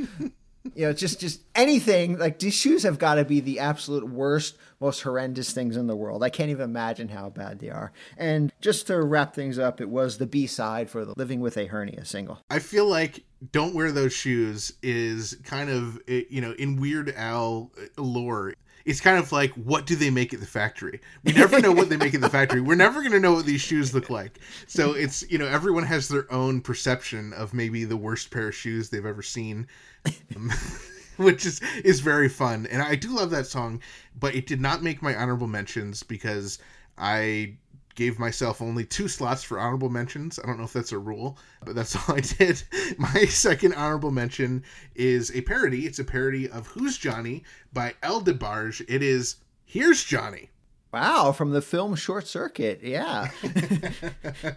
You 0.75 0.87
know, 0.87 0.93
just 0.93 1.21
just 1.21 1.41
anything 1.55 2.19
like 2.19 2.39
these 2.39 2.55
shoes 2.55 2.83
have 2.83 2.99
got 2.99 3.15
to 3.15 3.25
be 3.25 3.41
the 3.41 3.59
absolute 3.59 4.09
worst, 4.09 4.59
most 4.79 5.01
horrendous 5.03 5.53
things 5.53 5.77
in 5.77 5.87
the 5.87 5.97
world. 5.97 6.23
I 6.23 6.29
can't 6.29 6.51
even 6.51 6.65
imagine 6.65 7.09
how 7.09 7.31
bad 7.31 7.61
they 7.61 7.71
are. 7.71 7.93
And 8.19 8.53
just 8.61 8.87
to 8.89 9.01
wrap 9.01 9.35
things 9.35 9.59
up, 9.59 9.81
it 9.81 9.89
was 9.89 10.19
the 10.19 10.27
B 10.27 10.47
side 10.47 10.91
for 10.91 11.05
the 11.05 11.15
"Living 11.17 11.41
with 11.41 11.57
a 11.57 11.67
Hernia" 11.67 12.05
single. 12.05 12.41
I 12.51 12.59
feel 12.59 12.87
like 12.87 13.25
"Don't 13.53 13.75
Wear 13.75 13.91
Those 13.91 14.13
Shoes" 14.13 14.73
is 14.83 15.37
kind 15.45 15.71
of 15.71 15.99
eh, 16.09 16.23
you 16.29 16.41
know 16.41 16.53
in 16.53 16.77
Weird 16.77 17.15
Al 17.17 17.71
lore. 17.97 18.55
It's 18.85 19.01
kind 19.01 19.19
of 19.19 19.31
like 19.33 19.53
what 19.53 19.87
do 19.87 19.97
they 19.97 20.11
make 20.11 20.35
at 20.35 20.41
the 20.41 20.47
factory? 20.47 21.01
We 21.25 21.33
never 21.33 21.61
know 21.61 21.73
what 21.73 21.89
they 21.89 21.97
make 21.97 22.15
at 22.15 22.21
the 22.21 22.31
factory. 22.31 22.61
We're 22.61 22.75
never 22.75 23.01
going 23.01 23.13
to 23.13 23.21
know 23.21 23.33
what 23.35 23.47
these 23.47 23.61
shoes 23.61 23.95
look 23.95 24.11
like. 24.11 24.41
So 24.67 24.93
it's 24.93 25.29
you 25.31 25.39
know 25.39 25.47
everyone 25.47 25.85
has 25.85 26.09
their 26.09 26.31
own 26.31 26.61
perception 26.61 27.33
of 27.33 27.55
maybe 27.55 27.85
the 27.85 27.97
worst 27.97 28.31
pair 28.31 28.49
of 28.49 28.55
shoes 28.55 28.91
they've 28.91 29.07
ever 29.07 29.23
seen. 29.23 29.67
Which 31.17 31.45
is 31.45 31.61
is 31.85 32.01
very 32.01 32.29
fun. 32.29 32.67
And 32.67 32.83
i 32.83 32.95
do 32.95 33.09
love 33.09 33.31
that 33.31 33.47
song 33.47 33.81
but 34.19 34.35
it 34.35 34.47
did 34.47 34.61
not 34.61 34.83
make 34.83 35.03
my 35.03 35.15
honorable 35.15 35.47
mentions 35.47 36.03
because 36.03 36.59
i 36.97 37.55
gave 37.95 38.19
myself 38.19 38.63
only 38.63 38.85
two 38.85 39.09
slots 39.09 39.43
for 39.43 39.59
honorable 39.59 39.91
mentions. 39.91 40.39
I 40.39 40.47
don't 40.47 40.57
know 40.57 40.65
if 40.65 40.73
that's 40.73 40.93
a 40.93 40.99
rule 40.99 41.39
but 41.65 41.75
that's 41.75 41.97
all 42.09 42.17
i 42.17 42.21
did. 42.21 42.63
My 42.99 43.25
second 43.27 43.75
honorable 43.75 44.11
mention 44.11 44.65
is 44.95 45.31
a 45.35 45.43
parody. 45.43 45.87
It's 45.87 45.99
a 45.99 46.05
parody 46.05 46.49
of 46.49 46.67
who's 46.69 46.97
johnny 46.97 47.45
by 47.73 47.95
el 48.03 48.23
debarge 48.23 48.85
it 48.89 49.03
is 49.03 49.37
here's 49.65 50.03
johnny 50.05 50.49
Wow, 50.93 51.31
from 51.31 51.51
the 51.51 51.63
film 51.63 51.95
Short 51.95 52.27
Circuit, 52.27 52.81
yeah. 52.83 53.31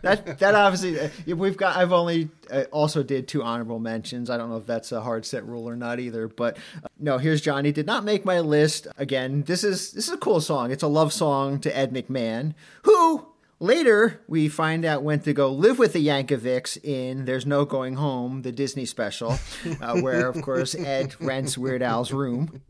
that 0.02 0.40
that 0.40 0.56
obviously 0.56 1.00
uh, 1.00 1.36
we've 1.36 1.58
got. 1.58 1.78
I've 1.78 1.92
only 1.92 2.30
uh, 2.50 2.64
also 2.72 3.04
did 3.04 3.28
two 3.28 3.44
honorable 3.44 3.78
mentions. 3.78 4.32
I 4.32 4.38
don't 4.38 4.50
know 4.50 4.58
if 4.58 4.66
that's 4.66 4.92
a 4.92 5.02
hard 5.02 5.28
set 5.28 5.46
rule 5.46 5.70
or 5.70 5.76
not 5.76 6.00
either. 6.00 6.28
But 6.28 6.58
uh, 6.84 6.88
no, 7.00 7.20
here's 7.20 7.40
Johnny. 7.40 7.72
Did 7.72 7.86
not 7.86 8.04
make 8.04 8.26
my 8.26 8.40
list. 8.40 8.88
Again, 8.98 9.44
this 9.44 9.64
is 9.64 9.92
this 9.92 10.08
is 10.08 10.14
a 10.14 10.18
cool 10.18 10.42
song. 10.42 10.72
It's 10.72 10.82
a 10.82 10.88
love 10.88 11.14
song 11.14 11.60
to 11.60 11.78
Ed 11.78 11.94
McMahon, 11.94 12.56
who 12.82 13.28
Later, 13.60 14.20
we 14.28 14.50
find 14.50 14.84
out 14.84 15.04
when 15.04 15.22
to 15.22 15.32
go 15.32 15.50
live 15.50 15.80
with 15.80 15.94
the 15.94 16.06
Yankovics 16.06 16.84
in 16.84 17.24
There's 17.24 17.46
No 17.46 17.64
Going 17.64 17.96
Home, 17.96 18.42
the 18.42 18.52
Disney 18.52 18.84
special, 18.86 19.38
uh, 19.82 20.02
where, 20.02 20.28
of 20.28 20.42
course, 20.42 20.76
Ed 20.76 21.16
rents 21.22 21.58
Weird 21.58 21.82
Al's 21.82 22.12
room. 22.12 22.62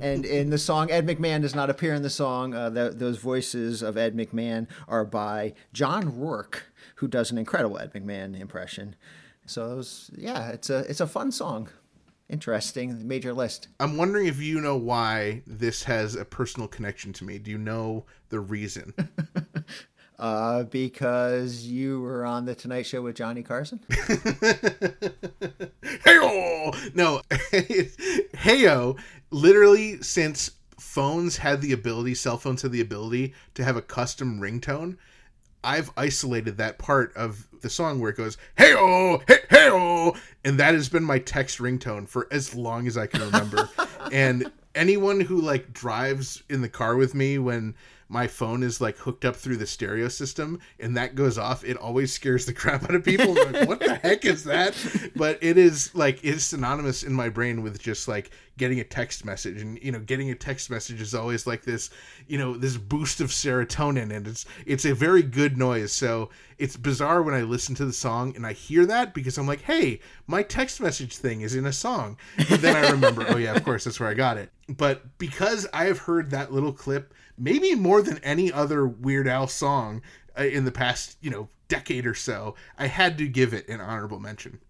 And 0.00 0.24
in 0.24 0.50
the 0.50 0.58
song, 0.58 0.90
Ed 0.90 1.06
McMahon 1.06 1.42
does 1.42 1.54
not 1.54 1.70
appear 1.70 1.94
in 1.94 2.02
the 2.02 2.10
song. 2.10 2.54
Uh, 2.54 2.70
the, 2.70 2.90
those 2.90 3.18
voices 3.18 3.82
of 3.82 3.96
Ed 3.96 4.16
McMahon 4.16 4.66
are 4.88 5.04
by 5.04 5.54
John 5.72 6.12
Roarke, 6.12 6.62
who 6.96 7.08
does 7.08 7.30
an 7.30 7.38
incredible 7.38 7.78
Ed 7.78 7.92
McMahon 7.92 8.38
impression. 8.38 8.96
So, 9.46 9.68
those, 9.68 10.10
yeah, 10.16 10.48
it's 10.48 10.70
a 10.70 10.78
it's 10.88 11.00
a 11.00 11.06
fun 11.06 11.32
song. 11.32 11.68
Interesting, 12.28 13.06
major 13.06 13.34
list. 13.34 13.68
i'm 13.78 13.98
wondering 13.98 14.26
if 14.26 14.40
you 14.40 14.58
know 14.60 14.76
why 14.76 15.42
this 15.46 15.82
has 15.82 16.14
a 16.14 16.24
personal 16.24 16.66
connection 16.66 17.12
to 17.12 17.24
me 17.24 17.38
do 17.38 17.50
you 17.50 17.58
know 17.58 18.06
the 18.30 18.40
reason 18.40 18.94
Uh, 20.22 20.62
because 20.62 21.66
you 21.66 22.00
were 22.00 22.24
on 22.24 22.44
the 22.44 22.54
Tonight 22.54 22.86
Show 22.86 23.02
with 23.02 23.16
Johnny 23.16 23.42
Carson. 23.42 23.80
Heyo! 25.80 26.94
No, 26.94 27.22
Heyo, 27.30 29.00
literally 29.32 30.00
since 30.00 30.52
phones 30.78 31.38
had 31.38 31.60
the 31.60 31.72
ability, 31.72 32.14
cell 32.14 32.36
phones 32.36 32.62
had 32.62 32.70
the 32.70 32.80
ability 32.80 33.34
to 33.54 33.64
have 33.64 33.76
a 33.76 33.82
custom 33.82 34.38
ringtone, 34.38 34.96
I've 35.64 35.90
isolated 35.96 36.56
that 36.58 36.78
part 36.78 37.12
of 37.16 37.48
the 37.60 37.68
song 37.68 37.98
where 37.98 38.10
it 38.10 38.16
goes, 38.16 38.38
Heyo! 38.56 39.22
Hey, 39.26 39.38
heyo! 39.50 40.16
And 40.44 40.56
that 40.60 40.74
has 40.74 40.88
been 40.88 41.02
my 41.02 41.18
text 41.18 41.58
ringtone 41.58 42.08
for 42.08 42.28
as 42.30 42.54
long 42.54 42.86
as 42.86 42.96
I 42.96 43.08
can 43.08 43.22
remember. 43.22 43.68
and 44.12 44.52
anyone 44.76 45.20
who 45.20 45.40
like 45.40 45.72
drives 45.72 46.44
in 46.48 46.62
the 46.62 46.68
car 46.68 46.94
with 46.94 47.12
me 47.12 47.38
when 47.38 47.74
my 48.12 48.26
phone 48.26 48.62
is 48.62 48.78
like 48.78 48.98
hooked 48.98 49.24
up 49.24 49.34
through 49.34 49.56
the 49.56 49.66
stereo 49.66 50.06
system 50.06 50.60
and 50.78 50.96
that 50.96 51.14
goes 51.14 51.38
off, 51.38 51.64
it 51.64 51.78
always 51.78 52.12
scares 52.12 52.44
the 52.44 52.52
crap 52.52 52.84
out 52.84 52.94
of 52.94 53.02
people. 53.02 53.34
Like, 53.34 53.66
what 53.66 53.80
the 53.80 53.94
heck 53.94 54.26
is 54.26 54.44
that? 54.44 54.74
But 55.16 55.38
it 55.40 55.56
is 55.56 55.94
like 55.94 56.22
it's 56.22 56.44
synonymous 56.44 57.02
in 57.02 57.14
my 57.14 57.30
brain 57.30 57.62
with 57.62 57.80
just 57.80 58.08
like 58.08 58.30
getting 58.58 58.80
a 58.80 58.84
text 58.84 59.24
message. 59.24 59.60
And 59.60 59.82
you 59.82 59.92
know, 59.92 60.00
getting 60.00 60.30
a 60.30 60.34
text 60.34 60.70
message 60.70 61.00
is 61.00 61.14
always 61.14 61.46
like 61.46 61.62
this, 61.62 61.90
you 62.26 62.38
know, 62.38 62.56
this 62.56 62.76
boost 62.76 63.20
of 63.20 63.30
serotonin 63.30 64.14
and 64.14 64.26
it's 64.26 64.44
it's 64.66 64.84
a 64.84 64.94
very 64.94 65.22
good 65.22 65.56
noise. 65.56 65.92
So 65.92 66.30
it's 66.58 66.76
bizarre 66.76 67.22
when 67.22 67.34
I 67.34 67.42
listen 67.42 67.74
to 67.76 67.84
the 67.84 67.92
song 67.92 68.34
and 68.36 68.46
I 68.46 68.52
hear 68.52 68.86
that 68.86 69.14
because 69.14 69.38
I'm 69.38 69.46
like, 69.46 69.62
hey, 69.62 70.00
my 70.26 70.42
text 70.42 70.80
message 70.80 71.16
thing 71.16 71.40
is 71.40 71.54
in 71.54 71.66
a 71.66 71.72
song. 71.72 72.16
But 72.48 72.60
then 72.60 72.76
I 72.76 72.90
remember, 72.90 73.24
oh 73.28 73.36
yeah, 73.36 73.54
of 73.54 73.64
course, 73.64 73.84
that's 73.84 74.00
where 74.00 74.08
I 74.08 74.14
got 74.14 74.36
it. 74.36 74.50
But 74.68 75.18
because 75.18 75.66
I 75.72 75.84
have 75.84 75.98
heard 75.98 76.30
that 76.30 76.52
little 76.52 76.72
clip 76.72 77.14
maybe 77.38 77.74
more 77.74 78.02
than 78.02 78.18
any 78.18 78.52
other 78.52 78.86
Weird 78.86 79.26
Al 79.26 79.48
song 79.48 80.02
uh, 80.38 80.44
in 80.44 80.64
the 80.64 80.72
past, 80.72 81.16
you 81.20 81.30
know, 81.30 81.48
decade 81.68 82.06
or 82.06 82.14
so, 82.14 82.54
I 82.78 82.86
had 82.86 83.18
to 83.18 83.26
give 83.26 83.54
it 83.54 83.68
an 83.68 83.80
honorable 83.80 84.20
mention. 84.20 84.60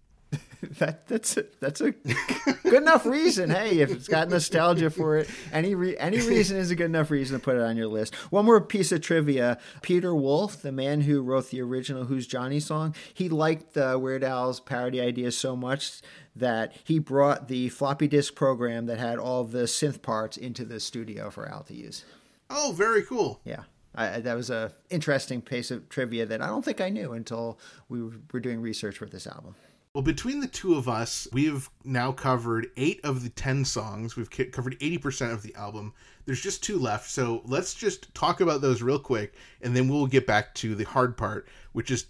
that 0.79 1.07
that's 1.07 1.37
a, 1.37 1.45
that's 1.59 1.81
a 1.81 1.91
good 1.91 2.81
enough 2.81 3.05
reason. 3.05 3.49
Hey, 3.49 3.79
if 3.79 3.91
it's 3.91 4.07
got 4.07 4.29
nostalgia 4.29 4.89
for 4.89 5.17
it, 5.17 5.29
any 5.51 5.75
re- 5.75 5.97
any 5.97 6.17
reason 6.17 6.57
is 6.57 6.71
a 6.71 6.75
good 6.75 6.85
enough 6.85 7.11
reason 7.11 7.37
to 7.37 7.43
put 7.43 7.55
it 7.55 7.61
on 7.61 7.75
your 7.75 7.87
list. 7.87 8.15
One 8.31 8.45
more 8.45 8.61
piece 8.61 8.91
of 8.91 9.01
trivia: 9.01 9.57
Peter 9.81 10.15
Wolf, 10.15 10.61
the 10.61 10.71
man 10.71 11.01
who 11.01 11.21
wrote 11.21 11.49
the 11.49 11.61
original 11.61 12.05
"Who's 12.05 12.27
Johnny" 12.27 12.59
song, 12.59 12.95
he 13.13 13.29
liked 13.29 13.75
uh, 13.75 13.97
Weird 14.01 14.23
Al's 14.23 14.59
parody 14.59 15.01
idea 15.01 15.31
so 15.31 15.55
much 15.55 16.01
that 16.35 16.73
he 16.83 16.97
brought 16.99 17.47
the 17.47 17.69
floppy 17.69 18.07
disk 18.07 18.35
program 18.35 18.85
that 18.87 18.99
had 18.99 19.19
all 19.19 19.43
the 19.43 19.63
synth 19.63 20.01
parts 20.01 20.37
into 20.37 20.65
the 20.65 20.79
studio 20.79 21.29
for 21.29 21.47
Al 21.47 21.63
to 21.63 21.75
use. 21.75 22.05
Oh, 22.49 22.73
very 22.75 23.03
cool. 23.03 23.41
Yeah. 23.43 23.63
I, 23.95 24.21
that 24.21 24.35
was 24.35 24.49
a 24.49 24.71
interesting 24.89 25.41
piece 25.41 25.69
of 25.69 25.87
trivia 25.87 26.25
that 26.25 26.41
I 26.41 26.47
don't 26.47 26.65
think 26.65 26.81
I 26.81 26.89
knew 26.89 27.13
until 27.13 27.59
we 27.89 28.01
were 28.31 28.39
doing 28.39 28.59
research 28.59 28.97
for 28.97 29.05
this 29.05 29.27
album. 29.27 29.55
Well, 29.93 30.01
between 30.01 30.39
the 30.39 30.47
two 30.47 30.73
of 30.73 30.89
us, 30.89 31.27
we 31.31 31.45
have 31.45 31.69
now 31.83 32.11
covered 32.11 32.71
eight 32.77 32.99
of 33.03 33.21
the 33.21 33.29
10 33.29 33.63
songs. 33.63 34.15
We've 34.15 34.29
covered 34.51 34.79
80% 34.79 35.31
of 35.31 35.43
the 35.43 35.53
album. 35.53 35.93
There's 36.25 36.41
just 36.41 36.63
two 36.63 36.79
left. 36.79 37.11
So 37.11 37.43
let's 37.45 37.75
just 37.75 38.11
talk 38.15 38.41
about 38.41 38.61
those 38.61 38.81
real 38.81 38.97
quick, 38.97 39.35
and 39.61 39.75
then 39.75 39.87
we'll 39.87 40.07
get 40.07 40.25
back 40.25 40.55
to 40.55 40.73
the 40.73 40.85
hard 40.85 41.15
part, 41.15 41.47
which 41.73 41.91
is 41.91 42.07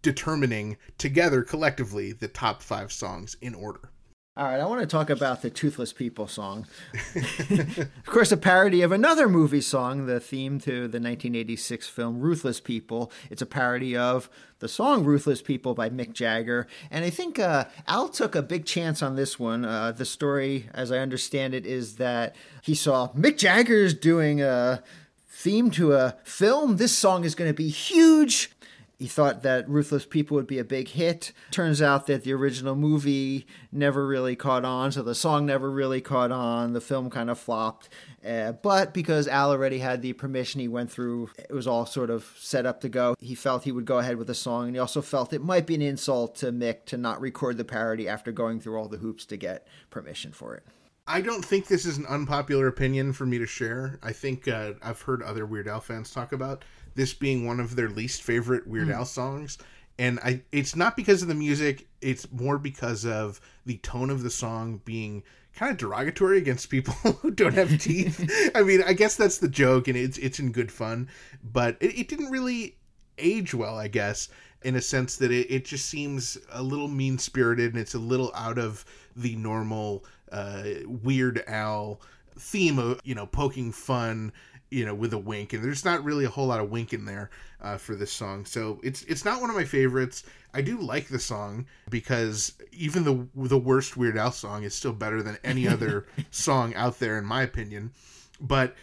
determining 0.00 0.78
together 0.96 1.42
collectively 1.42 2.12
the 2.12 2.28
top 2.28 2.62
five 2.62 2.90
songs 2.90 3.36
in 3.42 3.54
order. 3.54 3.90
All 4.38 4.44
right, 4.44 4.60
I 4.60 4.66
want 4.66 4.82
to 4.82 4.86
talk 4.86 5.08
about 5.08 5.40
the 5.40 5.48
Toothless 5.48 5.94
People 5.94 6.28
song. 6.28 6.66
of 7.16 8.04
course, 8.04 8.30
a 8.30 8.36
parody 8.36 8.82
of 8.82 8.92
another 8.92 9.30
movie 9.30 9.62
song, 9.62 10.04
the 10.04 10.20
theme 10.20 10.58
to 10.58 10.72
the 10.72 11.00
1986 11.00 11.88
film 11.88 12.20
Ruthless 12.20 12.60
People. 12.60 13.10
It's 13.30 13.40
a 13.40 13.46
parody 13.46 13.96
of 13.96 14.28
the 14.58 14.68
song 14.68 15.04
Ruthless 15.04 15.40
People 15.40 15.72
by 15.72 15.88
Mick 15.88 16.12
Jagger. 16.12 16.66
And 16.90 17.02
I 17.02 17.08
think 17.08 17.38
uh, 17.38 17.64
Al 17.88 18.10
took 18.10 18.34
a 18.34 18.42
big 18.42 18.66
chance 18.66 19.02
on 19.02 19.16
this 19.16 19.38
one. 19.38 19.64
Uh, 19.64 19.92
the 19.92 20.04
story, 20.04 20.68
as 20.74 20.92
I 20.92 20.98
understand 20.98 21.54
it, 21.54 21.64
is 21.64 21.96
that 21.96 22.36
he 22.60 22.74
saw 22.74 23.08
Mick 23.14 23.38
Jagger's 23.38 23.94
doing 23.94 24.42
a 24.42 24.82
theme 25.26 25.70
to 25.70 25.94
a 25.94 26.14
film. 26.24 26.76
This 26.76 26.96
song 26.96 27.24
is 27.24 27.34
going 27.34 27.48
to 27.48 27.56
be 27.56 27.70
huge. 27.70 28.50
He 28.98 29.08
thought 29.08 29.42
that 29.42 29.68
Ruthless 29.68 30.06
People 30.06 30.36
would 30.36 30.46
be 30.46 30.58
a 30.58 30.64
big 30.64 30.88
hit. 30.88 31.32
Turns 31.50 31.82
out 31.82 32.06
that 32.06 32.24
the 32.24 32.32
original 32.32 32.74
movie 32.74 33.46
never 33.70 34.06
really 34.06 34.34
caught 34.36 34.64
on, 34.64 34.90
so 34.90 35.02
the 35.02 35.14
song 35.14 35.44
never 35.44 35.70
really 35.70 36.00
caught 36.00 36.32
on. 36.32 36.72
The 36.72 36.80
film 36.80 37.10
kind 37.10 37.28
of 37.28 37.38
flopped. 37.38 37.90
Uh, 38.26 38.52
but 38.52 38.94
because 38.94 39.28
Al 39.28 39.50
already 39.50 39.80
had 39.80 40.00
the 40.00 40.14
permission, 40.14 40.60
he 40.62 40.68
went 40.68 40.90
through, 40.90 41.30
it 41.38 41.52
was 41.52 41.66
all 41.66 41.84
sort 41.84 42.08
of 42.08 42.34
set 42.38 42.64
up 42.64 42.80
to 42.80 42.88
go. 42.88 43.14
He 43.20 43.34
felt 43.34 43.64
he 43.64 43.72
would 43.72 43.84
go 43.84 43.98
ahead 43.98 44.16
with 44.16 44.28
the 44.28 44.34
song, 44.34 44.68
and 44.68 44.74
he 44.74 44.80
also 44.80 45.02
felt 45.02 45.34
it 45.34 45.42
might 45.42 45.66
be 45.66 45.74
an 45.74 45.82
insult 45.82 46.34
to 46.36 46.46
Mick 46.46 46.86
to 46.86 46.96
not 46.96 47.20
record 47.20 47.58
the 47.58 47.64
parody 47.64 48.08
after 48.08 48.32
going 48.32 48.60
through 48.60 48.78
all 48.78 48.88
the 48.88 48.96
hoops 48.96 49.26
to 49.26 49.36
get 49.36 49.66
permission 49.90 50.32
for 50.32 50.54
it. 50.54 50.64
I 51.06 51.20
don't 51.20 51.44
think 51.44 51.68
this 51.68 51.86
is 51.86 51.98
an 51.98 52.06
unpopular 52.06 52.66
opinion 52.66 53.12
for 53.12 53.26
me 53.26 53.38
to 53.38 53.46
share. 53.46 54.00
I 54.02 54.12
think 54.12 54.48
uh, 54.48 54.72
I've 54.82 55.02
heard 55.02 55.22
other 55.22 55.46
Weird 55.46 55.68
Al 55.68 55.80
fans 55.80 56.10
talk 56.10 56.32
about 56.32 56.64
this 56.96 57.14
being 57.14 57.46
one 57.46 57.60
of 57.60 57.76
their 57.76 57.88
least 57.88 58.22
favorite 58.22 58.66
Weird 58.66 58.90
Al 58.90 59.04
songs. 59.04 59.58
And 59.98 60.18
I 60.20 60.42
it's 60.52 60.74
not 60.74 60.96
because 60.96 61.22
of 61.22 61.28
the 61.28 61.34
music, 61.34 61.86
it's 62.00 62.30
more 62.32 62.58
because 62.58 63.06
of 63.06 63.40
the 63.64 63.78
tone 63.78 64.10
of 64.10 64.22
the 64.22 64.30
song 64.30 64.80
being 64.84 65.22
kind 65.54 65.72
of 65.72 65.78
derogatory 65.78 66.38
against 66.38 66.68
people 66.70 66.94
who 66.94 67.30
don't 67.30 67.54
have 67.54 67.78
teeth. 67.80 68.50
I 68.54 68.62
mean, 68.62 68.82
I 68.84 68.92
guess 68.92 69.16
that's 69.16 69.38
the 69.38 69.48
joke 69.48 69.88
and 69.88 69.96
it's 69.96 70.18
it's 70.18 70.40
in 70.40 70.52
good 70.52 70.72
fun, 70.72 71.08
but 71.42 71.76
it, 71.80 71.98
it 71.98 72.08
didn't 72.08 72.30
really 72.30 72.76
age 73.18 73.54
well, 73.54 73.76
I 73.78 73.88
guess, 73.88 74.28
in 74.62 74.76
a 74.76 74.82
sense 74.82 75.16
that 75.16 75.30
it, 75.30 75.50
it 75.50 75.64
just 75.64 75.86
seems 75.86 76.36
a 76.50 76.62
little 76.62 76.88
mean 76.88 77.18
spirited 77.18 77.72
and 77.72 77.80
it's 77.80 77.94
a 77.94 77.98
little 77.98 78.32
out 78.34 78.58
of 78.58 78.84
the 79.14 79.36
normal 79.36 80.04
uh, 80.32 80.64
Weird 80.84 81.42
Al 81.46 82.00
theme 82.38 82.78
of, 82.78 83.00
you 83.04 83.14
know, 83.14 83.26
poking 83.26 83.72
fun 83.72 84.32
you 84.70 84.84
know, 84.84 84.94
with 84.94 85.12
a 85.12 85.18
wink, 85.18 85.52
and 85.52 85.62
there's 85.62 85.84
not 85.84 86.04
really 86.04 86.24
a 86.24 86.30
whole 86.30 86.46
lot 86.46 86.60
of 86.60 86.70
wink 86.70 86.92
in 86.92 87.04
there 87.04 87.30
uh, 87.60 87.76
for 87.76 87.94
this 87.94 88.12
song. 88.12 88.44
So 88.44 88.80
it's 88.82 89.02
it's 89.04 89.24
not 89.24 89.40
one 89.40 89.50
of 89.50 89.56
my 89.56 89.64
favorites. 89.64 90.24
I 90.52 90.62
do 90.62 90.78
like 90.78 91.08
the 91.08 91.18
song 91.18 91.66
because 91.90 92.54
even 92.72 93.04
the 93.04 93.26
the 93.34 93.58
worst 93.58 93.96
Weird 93.96 94.16
Al 94.16 94.32
song 94.32 94.64
is 94.64 94.74
still 94.74 94.92
better 94.92 95.22
than 95.22 95.38
any 95.44 95.68
other 95.76 96.06
song 96.30 96.74
out 96.74 96.98
there, 96.98 97.18
in 97.18 97.24
my 97.24 97.42
opinion. 97.42 97.92
But 98.40 98.74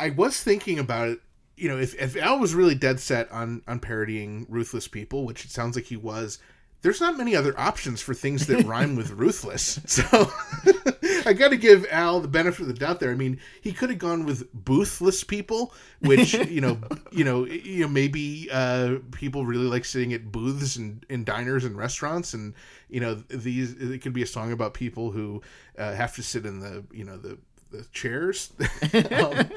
I 0.00 0.10
was 0.10 0.42
thinking 0.42 0.78
about 0.78 1.08
it. 1.08 1.20
You 1.56 1.68
know, 1.68 1.78
if, 1.78 1.94
if 2.00 2.16
Al 2.16 2.40
was 2.40 2.54
really 2.54 2.74
dead 2.74 2.98
set 2.98 3.30
on 3.30 3.62
on 3.68 3.78
parodying 3.78 4.46
ruthless 4.48 4.88
people, 4.88 5.24
which 5.24 5.44
it 5.44 5.50
sounds 5.50 5.76
like 5.76 5.84
he 5.84 5.96
was, 5.96 6.38
there's 6.82 7.00
not 7.00 7.16
many 7.16 7.34
other 7.34 7.58
options 7.58 8.02
for 8.02 8.12
things 8.12 8.46
that 8.46 8.64
rhyme 8.66 8.96
with 8.96 9.10
ruthless. 9.10 9.80
So 9.92 10.02
I 11.26 11.32
got 11.32 11.50
to 11.50 11.56
give 11.56 11.86
Al 11.90 12.20
the 12.20 12.28
benefit 12.28 12.62
of 12.62 12.68
the 12.68 12.74
doubt 12.74 12.98
there. 12.98 13.10
I 13.10 13.14
mean, 13.14 13.38
he 13.60 13.72
could 13.72 13.90
have 13.90 13.98
gone 13.98 14.24
with 14.24 14.52
boothless 14.52 15.22
people, 15.22 15.72
which 16.00 16.34
you 16.34 16.60
know, 16.60 16.78
you 17.12 17.24
know, 17.24 17.44
you 17.44 17.82
know, 17.82 17.88
maybe 17.88 18.48
uh, 18.50 18.96
people 19.12 19.44
really 19.46 19.66
like 19.66 19.84
sitting 19.84 20.12
at 20.12 20.32
booths 20.32 20.76
and 20.76 21.04
in 21.08 21.24
diners 21.24 21.64
and 21.64 21.76
restaurants, 21.76 22.34
and 22.34 22.54
you 22.88 23.00
know, 23.00 23.14
these 23.14 23.72
it 23.72 24.02
could 24.02 24.12
be 24.12 24.22
a 24.22 24.26
song 24.26 24.50
about 24.50 24.74
people 24.74 25.10
who 25.10 25.42
uh, 25.78 25.92
have 25.92 26.14
to 26.16 26.22
sit 26.22 26.46
in 26.46 26.60
the 26.60 26.84
you 26.92 27.04
know 27.04 27.16
the 27.16 27.38
the 27.72 27.84
chairs. 27.92 28.52
um, 28.92 29.50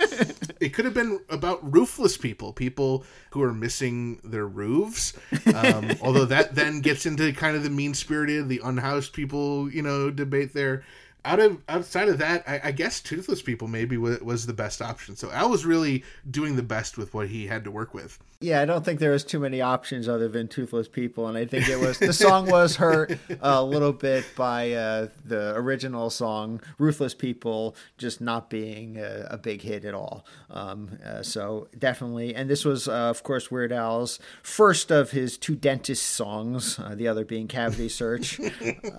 it 0.60 0.70
could 0.74 0.86
have 0.86 0.94
been 0.94 1.20
about 1.30 1.74
roofless 1.74 2.18
people, 2.18 2.54
people 2.54 3.04
who 3.32 3.44
are 3.44 3.54
missing 3.54 4.20
their 4.24 4.48
roofs. 4.48 5.14
Um, 5.54 5.92
although 6.02 6.26
that 6.26 6.56
then 6.56 6.82
gets 6.82 7.06
into 7.06 7.32
kind 7.34 7.56
of 7.56 7.64
the 7.64 7.70
mean 7.70 7.94
spirited, 7.94 8.50
the 8.50 8.62
unhoused 8.64 9.14
people, 9.14 9.70
you 9.70 9.82
know, 9.82 10.10
debate 10.10 10.54
there. 10.54 10.84
Out 11.26 11.40
of 11.40 11.62
outside 11.68 12.08
of 12.08 12.20
that, 12.20 12.44
I, 12.48 12.62
I 12.66 12.72
guess 12.72 13.02
toothless 13.02 13.42
people 13.42 13.68
maybe 13.68 13.98
was, 13.98 14.22
was 14.22 14.46
the 14.46 14.54
best 14.54 14.82
option. 14.82 15.16
So 15.16 15.32
Al 15.32 15.50
was 15.50 15.66
really 15.66 16.04
doing 16.30 16.56
the 16.56 16.64
best 16.64 16.98
with 16.98 17.14
what 17.14 17.28
he 17.28 17.48
had 17.48 17.64
to 17.64 17.72
work 17.72 17.94
with. 17.94 18.20
Yeah, 18.42 18.62
I 18.62 18.66
don't 18.66 18.86
think 18.86 19.00
there 19.00 19.12
was 19.12 19.24
too 19.24 19.40
many 19.40 19.62
options 19.62 20.08
other 20.08 20.28
than 20.28 20.48
toothless 20.48 20.88
people, 20.88 21.28
and 21.28 21.38
I 21.38 21.46
think 21.46 21.68
it 21.68 21.80
was 21.80 21.98
the 21.98 22.14
song 22.14 22.48
was 22.50 22.76
hurt 22.76 23.18
a 23.42 23.64
little 23.64 23.94
bit 23.94 24.26
by 24.36 24.74
uh, 24.74 25.08
the 25.24 25.56
original 25.56 26.10
song 26.10 26.62
"Ruthless 26.78 27.16
People" 27.16 27.76
just 27.98 28.22
not 28.22 28.50
being 28.50 28.98
a, 28.98 29.28
a 29.32 29.38
big 29.38 29.62
hit 29.62 29.84
at 29.86 29.94
all. 29.94 30.26
Um, 30.52 31.00
uh, 31.04 31.24
so 31.24 31.70
definitely, 31.80 32.36
and 32.36 32.50
this 32.50 32.66
was 32.66 32.88
uh, 32.88 32.92
of 32.92 33.24
course 33.24 33.50
Weird 33.50 33.72
Al's 33.72 34.20
first 34.44 34.92
of 34.92 35.12
his 35.12 35.38
two 35.38 35.56
dentist 35.56 36.06
songs, 36.06 36.78
uh, 36.78 36.94
the 36.94 37.08
other 37.08 37.26
being 37.26 37.48
"Cavity 37.48 37.90
Search," 37.90 38.40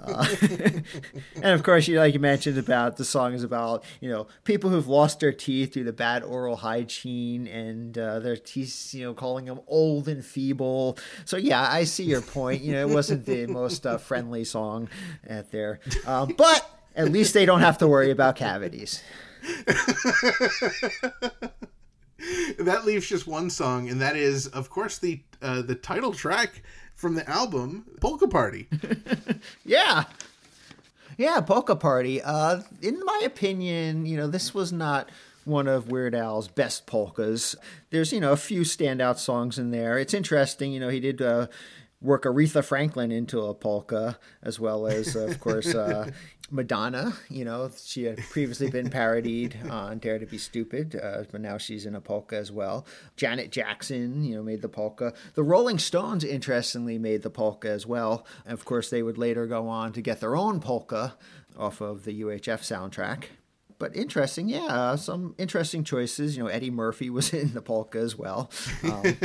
Uh, 0.07 0.27
and 1.37 1.47
of 1.47 1.63
course, 1.63 1.87
you 1.89 1.99
like 1.99 2.15
you 2.17 2.21
mentioned 2.21 2.57
about 2.57 2.97
the 2.97 3.05
song 3.05 3.35
is 3.35 3.45
about 3.45 3.85
you 4.01 4.09
know 4.09 4.27
people 4.45 4.71
who've 4.71 4.89
lost 4.89 5.21
their 5.21 5.33
teeth 5.33 5.73
due 5.73 5.85
to 5.85 5.93
bad 5.93 6.23
oral 6.23 6.57
hygiene 6.57 7.47
and 7.47 7.99
uh, 7.99 8.21
their 8.21 8.39
teeth 8.39 8.95
you 8.95 9.05
know 9.05 9.13
calling 9.13 9.45
them 9.45 9.61
old 9.67 10.09
and 10.09 10.25
feeble. 10.25 10.97
So 11.27 11.37
yeah, 11.37 11.61
I 11.61 11.85
see 11.85 12.05
your 12.05 12.23
point. 12.23 12.63
You 12.63 12.73
know, 12.73 12.89
it 12.89 12.89
wasn't 12.89 13.27
the 13.27 13.47
most 13.49 13.87
uh, 13.87 13.99
friendly 13.99 14.45
song 14.45 14.89
out 15.29 15.51
there, 15.53 15.81
um, 16.07 16.35
but 16.39 16.71
at 16.95 17.13
least 17.13 17.35
they 17.35 17.45
don't 17.45 17.61
have 17.61 17.77
to 17.79 17.87
worry 17.87 18.11
about 18.11 18.37
cavities. 18.37 19.03
that 22.59 22.83
leaves 22.87 23.07
just 23.07 23.27
one 23.27 23.51
song, 23.51 23.91
and 23.91 24.01
that 24.01 24.17
is, 24.17 24.47
of 24.49 24.71
course, 24.71 24.97
the 24.97 25.23
uh, 25.43 25.61
the 25.61 25.75
title 25.75 26.15
track 26.15 26.63
from 26.95 27.15
the 27.15 27.29
album 27.29 27.85
"Polka 28.01 28.27
Party." 28.27 28.69
Yeah. 29.67 30.05
Yeah, 31.17 31.41
Polka 31.41 31.77
Party. 31.77 32.21
Uh, 32.23 32.61
in 32.83 33.01
my 33.05 33.23
opinion, 33.25 34.07
you 34.07 34.17
know, 34.17 34.27
this 34.27 34.55
was 34.55 34.73
not 34.73 35.09
one 35.45 35.69
of 35.69 35.91
Weird 35.91 36.15
Al's 36.15 36.49
best 36.49 36.87
polkas. 36.87 37.57
There's, 37.91 38.13
you 38.13 38.21
know, 38.21 38.33
a 38.33 38.37
few 38.37 38.63
standout 38.63 39.19
songs 39.19 39.59
in 39.59 39.71
there. 39.71 39.99
It's 39.99 40.13
interesting, 40.13 40.73
you 40.73 40.81
know, 40.81 40.89
he 40.89 41.01
did 41.01 41.23
uh, 41.23 41.47
work 42.03 42.25
Aretha 42.25 42.63
Franklin 42.65 43.11
into 43.13 43.41
a 43.41 43.55
polka, 43.55 44.19
as 44.43 44.61
well 44.61 44.87
as, 44.87 45.17
of 45.17 45.41
course, 45.41 45.75
uh, 45.75 46.11
Madonna. 46.51 47.15
You 47.29 47.45
know, 47.45 47.71
she 47.83 48.05
had 48.05 48.19
previously 48.19 48.71
been 48.71 48.91
parodied 48.91 49.57
on 49.71 49.99
Dare 49.99 50.19
to 50.19 50.27
Be 50.27 50.39
Stupid, 50.39 50.99
uh, 51.01 51.25
but 51.31 51.41
now 51.41 51.59
she's 51.59 51.87
in 51.87 51.95
a 51.95 52.01
polka 52.01 52.37
as 52.37 52.53
well. 52.53 52.87
Janet 53.17 53.51
Jackson, 53.51 54.25
you 54.25 54.37
know, 54.37 54.43
made 54.43 54.63
the 54.63 54.69
polka. 54.69 55.13
The 55.35 55.43
Rolling 55.43 55.79
Stones, 55.79 56.25
interestingly, 56.25 56.99
made 56.99 57.23
the 57.23 57.31
polka 57.31 57.69
as 57.69 57.87
well. 57.87 58.27
And 58.45 58.53
of 58.53 58.65
course, 58.65 58.91
they 58.91 59.03
would 59.03 59.19
later 59.19 59.47
go 59.47 59.69
on 59.69 59.93
to 59.93 60.01
get 60.01 60.21
their 60.21 60.37
own 60.37 60.61
polka 60.61 61.17
off 61.59 61.81
of 61.81 62.05
the 62.05 62.23
UHF 62.23 62.61
soundtrack. 62.61 63.25
But 63.79 63.95
interesting, 63.95 64.49
yeah, 64.49 64.97
some 64.97 65.35
interesting 65.37 65.85
choices. 65.85 66.37
You 66.37 66.45
know, 66.45 66.49
Eddie 66.49 66.71
Murphy 66.71 67.11
was 67.11 67.33
in 67.35 67.53
the 67.53 67.63
polka 67.63 67.99
as 67.99 68.17
well. 68.17 68.51
Um, 68.85 69.03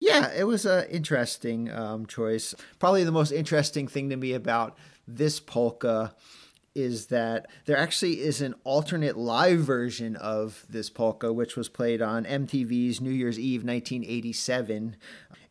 yeah, 0.00 0.32
it 0.32 0.46
was 0.46 0.64
an 0.64 0.88
interesting 0.88 1.70
um, 1.70 2.06
choice. 2.06 2.54
Probably 2.78 3.04
the 3.04 3.12
most 3.12 3.32
interesting 3.32 3.88
thing 3.88 4.08
to 4.10 4.16
me 4.16 4.32
about 4.32 4.78
this 5.08 5.40
polka 5.40 6.14
is 6.74 7.06
that 7.06 7.46
there 7.64 7.76
actually 7.76 8.20
is 8.20 8.40
an 8.40 8.54
alternate 8.62 9.16
live 9.16 9.58
version 9.58 10.14
of 10.16 10.64
this 10.68 10.90
polka, 10.90 11.32
which 11.32 11.56
was 11.56 11.68
played 11.68 12.00
on 12.00 12.24
MTV's 12.24 13.00
New 13.00 13.10
Year's 13.10 13.38
Eve 13.38 13.64
1987. 13.64 14.96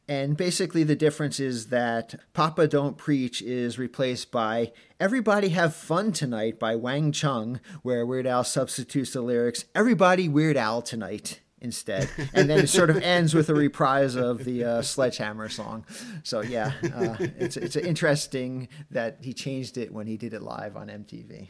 And 0.07 0.37
basically, 0.37 0.83
the 0.83 0.95
difference 0.95 1.37
is 1.39 1.67
that 1.67 2.15
Papa 2.33 2.67
Don't 2.67 2.97
Preach 2.97 3.41
is 3.41 3.77
replaced 3.77 4.31
by 4.31 4.71
Everybody 5.01 5.49
Have 5.49 5.75
Fun 5.75 6.13
Tonight 6.13 6.59
by 6.59 6.75
Wang 6.75 7.11
Chung, 7.11 7.59
where 7.81 8.05
Weird 8.05 8.25
Al 8.25 8.45
substitutes 8.45 9.11
the 9.11 9.21
lyrics 9.21 9.65
Everybody 9.75 10.29
Weird 10.29 10.55
Al 10.55 10.81
Tonight 10.81 11.41
instead. 11.61 12.09
And 12.33 12.49
then 12.49 12.59
it 12.59 12.67
sort 12.67 12.89
of 12.89 12.97
ends 12.97 13.33
with 13.33 13.49
a 13.49 13.53
reprise 13.53 14.15
of 14.15 14.43
the 14.43 14.63
uh, 14.63 14.81
Sledgehammer 14.81 15.49
song. 15.49 15.85
So, 16.23 16.41
yeah, 16.41 16.71
uh, 16.93 17.15
it's, 17.19 17.57
it's 17.57 17.75
interesting 17.75 18.67
that 18.91 19.17
he 19.21 19.33
changed 19.33 19.77
it 19.77 19.91
when 19.91 20.07
he 20.07 20.17
did 20.17 20.33
it 20.33 20.41
live 20.41 20.75
on 20.77 20.87
MTV. 20.87 21.47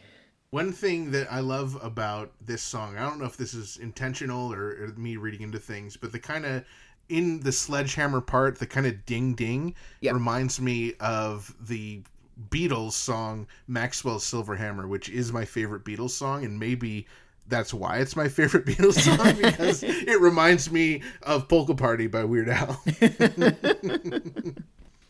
One 0.51 0.71
thing 0.71 1.11
that 1.11 1.31
I 1.31 1.41
love 1.41 1.77
about 1.83 2.31
this 2.39 2.61
song, 2.61 2.97
I 2.97 3.01
don't 3.01 3.19
know 3.19 3.25
if 3.25 3.35
this 3.35 3.53
is 3.53 3.77
intentional 3.77 4.53
or, 4.53 4.69
or 4.69 4.93
me 4.95 5.17
reading 5.17 5.41
into 5.41 5.59
things, 5.59 5.97
but 5.97 6.11
the 6.13 6.19
kind 6.19 6.45
of 6.45 6.63
in 7.09 7.39
the 7.41 7.51
sledgehammer 7.51 8.21
part, 8.21 8.59
the 8.59 8.67
kind 8.67 8.85
of 8.85 9.05
ding 9.05 9.33
ding 9.33 9.75
Yep. 10.01 10.13
reminds 10.13 10.61
me 10.61 10.93
of 10.99 11.53
the 11.59 12.01
Beatles 12.49 12.93
song 12.93 13.47
Maxwell's 13.67 14.23
Silver 14.25 14.55
Hammer, 14.55 14.87
which 14.87 15.09
is 15.09 15.33
my 15.33 15.43
favorite 15.43 15.83
Beatles 15.83 16.11
song, 16.11 16.45
and 16.45 16.59
maybe 16.59 17.07
that's 17.47 17.73
why 17.73 17.97
it's 17.97 18.15
my 18.15 18.27
favorite 18.27 18.65
Beatles 18.67 18.99
song 18.99 19.35
because 19.41 19.83
it 19.83 20.19
reminds 20.19 20.71
me 20.71 21.01
of 21.23 21.47
Polka 21.47 21.75
Party 21.75 22.07
by 22.07 22.23
Weird 22.23 22.49
Al. 22.49 22.81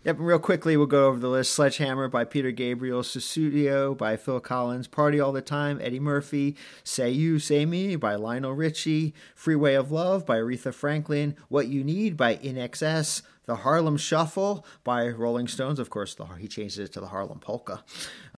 Yep, 0.08 0.20
and 0.20 0.28
real 0.28 0.40
quickly, 0.40 0.78
we'll 0.78 0.86
go 0.86 1.08
over 1.08 1.20
the 1.20 1.28
list. 1.28 1.54
Sledgehammer 1.54 2.08
by 2.08 2.24
Peter 2.24 2.52
Gabriel, 2.52 3.02
Sussudio 3.02 3.98
by 3.98 4.16
Phil 4.16 4.40
Collins, 4.40 4.88
Party 4.88 5.20
All 5.20 5.34
the 5.34 5.42
Time, 5.42 5.82
Eddie 5.82 6.00
Murphy, 6.00 6.56
Say 6.82 7.10
You, 7.10 7.40
Say 7.40 7.66
Me 7.66 7.98
by 7.98 8.16
Lionel 8.16 8.54
Richie, 8.54 9.14
Freeway 9.36 9.74
of 9.74 9.92
Love 9.92 10.26
by 10.26 10.38
Aretha 10.38 10.74
Franklin, 10.74 11.36
What 11.50 11.68
You 11.68 11.84
Need 11.84 12.16
by 12.16 12.38
INXS, 12.38 13.22
The 13.48 13.58
Harlem 13.58 13.98
Shuffle 13.98 14.66
by 14.86 15.10
Rolling 15.10 15.50
Stones. 15.50 15.78
Of 15.78 15.90
course, 15.90 16.16
the, 16.16 16.24
he 16.40 16.48
changed 16.48 16.80
it 16.80 16.94
to 16.94 17.02
the 17.02 17.08
Harlem 17.08 17.40
Polka. 17.40 17.84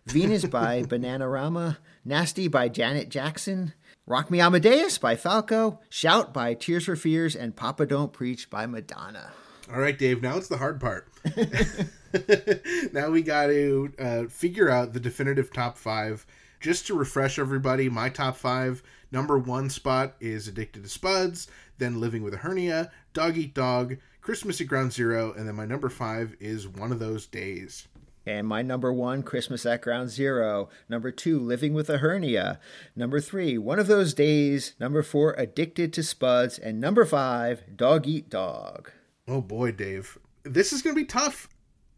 Venus 0.07 0.45
by 0.45 0.81
Bananarama, 0.81 1.77
Nasty 2.03 2.47
by 2.47 2.67
Janet 2.67 3.09
Jackson, 3.09 3.75
Rock 4.09 4.31
Me 4.31 4.41
Amadeus 4.41 4.97
by 4.97 5.15
Falco, 5.15 5.81
Shout 5.87 6.33
by 6.33 6.55
Tears 6.55 6.85
for 6.85 6.95
Fears, 6.95 7.35
and 7.35 7.55
Papa 7.55 7.85
Don't 7.85 8.11
Preach 8.11 8.49
by 8.49 8.65
Madonna. 8.65 9.29
All 9.71 9.79
right, 9.79 9.95
Dave. 9.95 10.23
Now 10.23 10.35
it's 10.35 10.47
the 10.47 10.57
hard 10.57 10.81
part. 10.81 11.07
now 12.91 13.11
we 13.11 13.21
got 13.21 13.45
to 13.45 13.93
uh, 13.99 14.23
figure 14.23 14.67
out 14.67 14.93
the 14.93 14.99
definitive 14.99 15.53
top 15.53 15.77
five. 15.77 16.25
Just 16.59 16.87
to 16.87 16.95
refresh 16.95 17.37
everybody, 17.37 17.87
my 17.87 18.09
top 18.09 18.35
five 18.35 18.81
number 19.11 19.37
one 19.37 19.69
spot 19.69 20.15
is 20.19 20.47
Addicted 20.47 20.81
to 20.81 20.89
Spuds, 20.89 21.47
then 21.77 22.01
Living 22.01 22.23
with 22.23 22.33
a 22.33 22.37
Hernia, 22.37 22.91
Dog 23.13 23.37
Eat 23.37 23.53
Dog, 23.53 23.97
Christmas 24.21 24.59
at 24.59 24.65
Ground 24.65 24.91
Zero, 24.91 25.33
and 25.37 25.47
then 25.47 25.53
my 25.53 25.65
number 25.65 25.87
five 25.87 26.35
is 26.39 26.67
One 26.67 26.91
of 26.91 26.97
Those 26.97 27.27
Days. 27.27 27.87
And 28.25 28.47
my 28.47 28.61
number 28.61 28.91
one, 28.91 29.23
Christmas 29.23 29.65
at 29.65 29.81
Ground 29.81 30.09
Zero. 30.09 30.69
Number 30.87 31.11
two, 31.11 31.39
Living 31.39 31.73
with 31.73 31.89
a 31.89 31.99
Hernia. 31.99 32.59
Number 32.95 33.19
three, 33.19 33.57
One 33.57 33.79
of 33.79 33.87
Those 33.87 34.13
Days. 34.13 34.73
Number 34.79 35.01
four, 35.01 35.33
Addicted 35.37 35.93
to 35.93 36.03
Spuds. 36.03 36.59
And 36.59 36.79
number 36.79 37.05
five, 37.05 37.75
Dog 37.75 38.07
Eat 38.07 38.29
Dog. 38.29 38.91
Oh 39.27 39.41
boy, 39.41 39.71
Dave. 39.71 40.17
This 40.43 40.73
is 40.73 40.81
going 40.81 40.95
to 40.95 41.01
be 41.01 41.07
tough. 41.07 41.49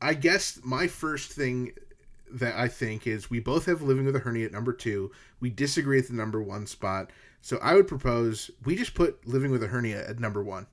I 0.02 0.14
guess 0.14 0.60
my 0.64 0.88
first 0.88 1.32
thing 1.32 1.74
that 2.34 2.56
I 2.56 2.68
think 2.68 3.08
is 3.08 3.30
we 3.30 3.40
both 3.40 3.66
have 3.66 3.82
Living 3.82 4.06
with 4.06 4.16
a 4.16 4.20
Hernia 4.20 4.46
at 4.46 4.52
number 4.52 4.74
two. 4.74 5.12
We 5.40 5.50
disagree 5.50 6.00
at 6.00 6.08
the 6.08 6.14
number 6.14 6.42
one 6.42 6.66
spot. 6.66 7.12
So 7.42 7.58
I 7.62 7.74
would 7.74 7.88
propose 7.88 8.52
we 8.64 8.76
just 8.76 8.94
put 8.94 9.28
Living 9.28 9.52
with 9.52 9.64
a 9.64 9.68
Hernia 9.68 10.08
at 10.08 10.20
number 10.20 10.44
one. 10.44 10.68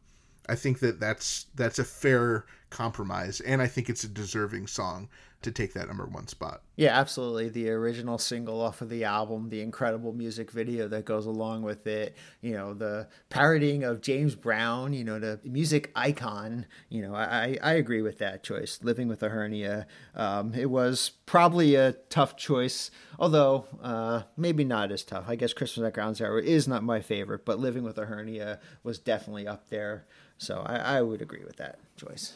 I 0.49 0.55
think 0.55 0.79
that 0.81 0.99
that's 1.01 1.47
that's 1.55 1.79
a 1.79 1.85
fair 1.85 2.47
compromise, 2.71 3.41
and 3.41 3.61
I 3.61 3.67
think 3.67 3.89
it's 3.91 4.05
a 4.05 4.09
deserving 4.09 4.67
song 4.67 5.09
to 5.43 5.53
take 5.53 5.73
that 5.75 5.87
number 5.87 6.07
one 6.07 6.27
spot. 6.27 6.63
Yeah, 6.77 6.99
absolutely. 6.99 7.49
The 7.49 7.71
original 7.71 8.19
single 8.19 8.61
off 8.61 8.81
of 8.81 8.89
the 8.89 9.05
album, 9.05 9.51
the 9.51 9.61
incredible 9.61 10.13
music 10.13 10.51
video 10.51 10.89
that 10.89 11.05
goes 11.05 11.27
along 11.27 11.63
with 11.63 11.87
it, 11.87 12.17
you 12.41 12.53
know, 12.53 12.75
the 12.75 13.09
parodying 13.31 13.85
of 13.85 14.01
James 14.01 14.35
Brown, 14.35 14.93
you 14.93 15.05
know, 15.05 15.19
the 15.19 15.39
music 15.45 15.93
icon, 15.95 16.67
you 16.89 17.03
know, 17.03 17.15
I, 17.15 17.57
I 17.63 17.75
agree 17.75 18.03
with 18.03 18.19
that 18.19 18.43
choice. 18.43 18.81
Living 18.83 19.07
with 19.07 19.23
a 19.23 19.29
hernia. 19.29 19.87
Um, 20.15 20.55
it 20.55 20.71
was 20.71 21.13
probably 21.27 21.77
a 21.77 21.93
tough 22.11 22.37
choice, 22.37 22.91
although 23.19 23.67
uh, 23.81 24.23
maybe 24.37 24.65
not 24.65 24.91
as 24.91 25.05
tough. 25.05 25.25
I 25.29 25.37
guess 25.37 25.53
Christmas 25.53 25.87
at 25.87 25.95
Ground 25.95 26.17
Zero 26.17 26.39
is 26.39 26.67
not 26.67 26.83
my 26.83 27.01
favorite, 27.01 27.45
but 27.45 27.61
Living 27.61 27.85
with 27.85 27.99
a 27.99 28.07
Hernia 28.07 28.59
was 28.83 28.99
definitely 28.99 29.47
up 29.47 29.69
there. 29.69 30.07
So 30.37 30.63
I, 30.65 30.99
I 30.99 31.03
would 31.03 31.23
agree 31.23 31.45
with 31.45 31.57
that 31.57 31.79
choice. 31.97 32.35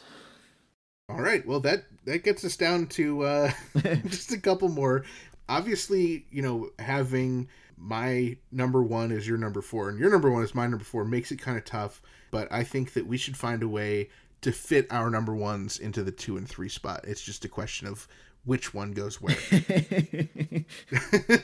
All 1.09 1.21
right. 1.21 1.45
Well, 1.45 1.59
that 1.61 1.85
that 2.05 2.23
gets 2.23 2.45
us 2.45 2.55
down 2.55 2.87
to 2.87 3.23
uh, 3.23 3.51
just 4.07 4.31
a 4.31 4.39
couple 4.39 4.69
more. 4.69 5.03
Obviously, 5.49 6.25
you 6.31 6.41
know, 6.41 6.69
having 6.79 7.49
my 7.77 8.37
number 8.51 8.81
one 8.81 9.11
is 9.11 9.27
your 9.27 9.37
number 9.37 9.61
four, 9.61 9.89
and 9.89 9.99
your 9.99 10.09
number 10.09 10.31
one 10.31 10.43
is 10.43 10.55
my 10.55 10.67
number 10.67 10.85
four 10.85 11.03
makes 11.05 11.31
it 11.31 11.41
kind 11.41 11.57
of 11.57 11.65
tough. 11.65 12.01
But 12.31 12.51
I 12.51 12.63
think 12.63 12.93
that 12.93 13.05
we 13.05 13.17
should 13.17 13.37
find 13.37 13.61
a 13.61 13.67
way 13.67 14.09
to 14.41 14.51
fit 14.51 14.87
our 14.91 15.09
number 15.09 15.35
ones 15.35 15.79
into 15.79 16.03
the 16.03 16.11
two 16.11 16.37
and 16.37 16.47
three 16.47 16.69
spot. 16.69 17.05
It's 17.05 17.21
just 17.21 17.45
a 17.45 17.49
question 17.49 17.87
of 17.87 18.07
which 18.45 18.73
one 18.73 18.91
goes 18.91 19.21
where. 19.21 19.35
Do 19.51 20.65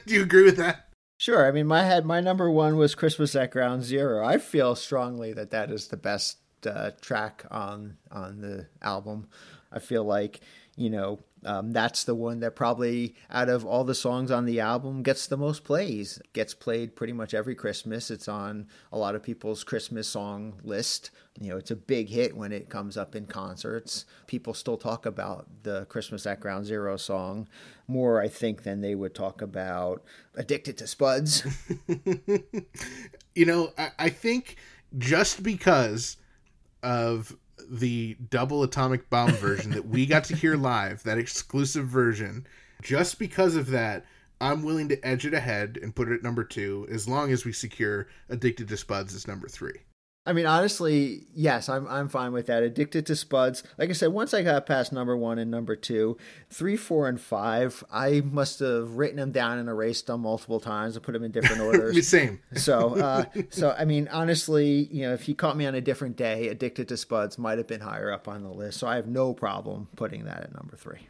you 0.08 0.22
agree 0.24 0.44
with 0.44 0.58
that? 0.58 0.88
Sure. 1.18 1.46
I 1.48 1.52
mean, 1.52 1.68
my 1.68 1.84
head, 1.84 2.06
my 2.06 2.22
number 2.22 2.50
one 2.50 2.78
was 2.78 2.96
Christmas 2.96 3.36
at 3.36 3.52
Ground 3.52 3.84
Zero. 3.84 4.26
I 4.26 4.38
feel 4.38 4.76
strongly 4.76 5.34
that 5.34 5.52
that 5.52 5.70
is 5.70 5.90
the 5.90 5.98
best 5.98 6.38
uh, 6.66 6.92
track 7.02 7.46
on 7.52 7.98
on 8.12 8.42
the 8.42 8.68
album. 8.82 9.28
I 9.72 9.80
feel 9.80 10.04
like 10.04 10.42
you 10.76 10.90
know 10.90 11.20
um, 11.46 11.72
that's 11.72 12.04
the 12.04 12.16
one 12.16 12.42
that 12.42 12.56
probably 12.56 13.16
out 13.30 13.50
of 13.50 13.66
all 13.66 13.84
the 13.84 13.96
songs 13.96 14.30
on 14.30 14.46
the 14.46 14.60
album 14.60 15.04
gets 15.04 15.28
the 15.28 15.38
most 15.38 15.64
plays. 15.64 16.22
Gets 16.34 16.54
played 16.54 16.96
pretty 16.96 17.14
much 17.14 17.34
every 17.34 17.56
Christmas. 17.56 18.12
It's 18.12 18.28
on 18.28 18.68
a 18.92 18.98
lot 18.98 19.16
of 19.16 19.24
people's 19.24 19.64
Christmas 19.64 20.08
song 20.08 20.60
list. 20.64 21.12
You 21.40 21.52
know, 21.52 21.58
it's 21.58 21.72
a 21.72 21.76
big 21.76 22.10
hit 22.10 22.36
when 22.36 22.52
it 22.52 22.70
comes 22.70 22.98
up 22.98 23.16
in 23.16 23.26
concerts. 23.26 24.06
People 24.28 24.54
still 24.54 24.78
talk 24.78 25.06
about 25.06 25.48
the 25.64 25.86
Christmas 25.86 26.26
at 26.26 26.42
Ground 26.42 26.66
Zero 26.66 26.98
song 26.98 27.48
more, 27.88 28.22
I 28.22 28.28
think, 28.28 28.64
than 28.64 28.82
they 28.82 28.96
would 28.96 29.16
talk 29.16 29.42
about 29.42 30.04
Addicted 30.36 30.78
to 30.80 30.88
Spuds. 30.88 31.46
you 33.36 33.46
know, 33.46 33.72
I, 33.78 33.92
I 33.98 34.10
think 34.10 34.58
just 34.98 35.42
because 35.42 36.18
of 36.84 37.36
the 37.70 38.16
double 38.30 38.64
atomic 38.64 39.10
bomb 39.10 39.32
version 39.34 39.72
that 39.72 39.88
we 39.88 40.06
got 40.06 40.24
to 40.26 40.36
hear 40.36 40.56
live, 40.58 41.04
that 41.04 41.18
exclusive 41.18 41.88
version, 41.88 42.48
just 42.82 43.20
because 43.20 43.56
of 43.56 43.68
that, 43.72 44.06
I'm 44.42 44.64
willing 44.64 44.90
to 44.90 45.08
edge 45.08 45.26
it 45.26 45.34
ahead 45.34 45.78
and 45.82 45.96
put 45.96 46.10
it 46.10 46.16
at 46.16 46.24
number 46.24 46.44
two 46.44 46.88
as 46.90 47.08
long 47.08 47.32
as 47.32 47.44
we 47.44 47.52
secure 47.52 48.08
Addicted 48.30 48.70
to 48.70 48.78
Spuds 48.78 49.14
as 49.14 49.28
number 49.28 49.50
three. 49.50 49.80
I 50.30 50.32
mean, 50.32 50.46
honestly, 50.46 51.26
yes, 51.34 51.70
I'm 51.70 51.88
I'm 51.88 52.08
fine 52.08 52.34
with 52.34 52.46
that. 52.46 52.62
Addicted 52.62 53.08
to 53.08 53.16
Spuds. 53.16 53.64
Like 53.80 53.90
I 53.90 53.94
said, 53.94 54.14
once 54.14 54.32
I 54.36 54.44
got 54.44 54.68
past 54.68 54.94
number 54.94 55.18
one 55.18 55.40
and 55.40 55.50
number 55.50 55.76
two, 55.76 56.20
three, 56.52 56.78
four, 56.78 57.10
and 57.10 57.20
five, 57.20 57.84
I 57.92 58.22
must 58.22 58.60
have 58.60 58.96
written 58.96 59.18
them 59.18 59.32
down 59.32 59.58
and 59.58 59.68
erased 59.68 60.06
them 60.06 60.22
multiple 60.22 60.60
times 60.60 60.96
and 60.96 61.04
put 61.04 61.14
them 61.14 61.24
in 61.24 61.32
different 61.32 61.62
orders. 61.64 62.08
Same. 62.08 62.40
So, 62.54 62.96
uh, 62.96 63.26
so 63.50 63.76
I 63.76 63.86
mean, 63.86 64.08
honestly, 64.10 64.88
you 64.92 65.02
know, 65.02 65.16
if 65.16 65.28
you 65.28 65.34
caught 65.34 65.58
me 65.58 65.66
on 65.66 65.74
a 65.74 65.82
different 65.82 66.16
day, 66.16 66.50
Addicted 66.50 66.90
to 66.90 66.98
Spuds 66.98 67.40
might 67.40 67.58
have 67.58 67.66
been 67.66 67.82
higher 67.82 68.12
up 68.12 68.28
on 68.28 68.44
the 68.44 68.52
list. 68.52 68.78
So 68.78 68.86
I 68.86 68.98
have 68.98 69.08
no 69.08 69.34
problem 69.34 69.88
putting 69.96 70.26
that 70.26 70.44
at 70.44 70.54
number 70.54 70.76
three. 70.76 71.08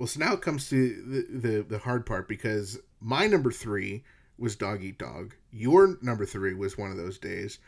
Well, 0.00 0.08
so 0.08 0.18
now 0.18 0.32
it 0.32 0.42
comes 0.42 0.68
to 0.70 1.00
the 1.06 1.48
the, 1.48 1.62
the 1.62 1.78
hard 1.78 2.06
part 2.06 2.26
because 2.26 2.80
my 3.00 3.28
number 3.28 3.52
three 3.52 4.02
was 4.36 4.56
Dog 4.56 4.82
Eat 4.82 4.98
Dog. 4.98 5.36
Your 5.52 5.96
number 6.02 6.26
three 6.26 6.54
was 6.54 6.76
one 6.76 6.90
of 6.90 6.96
those 6.96 7.18
days 7.18 7.60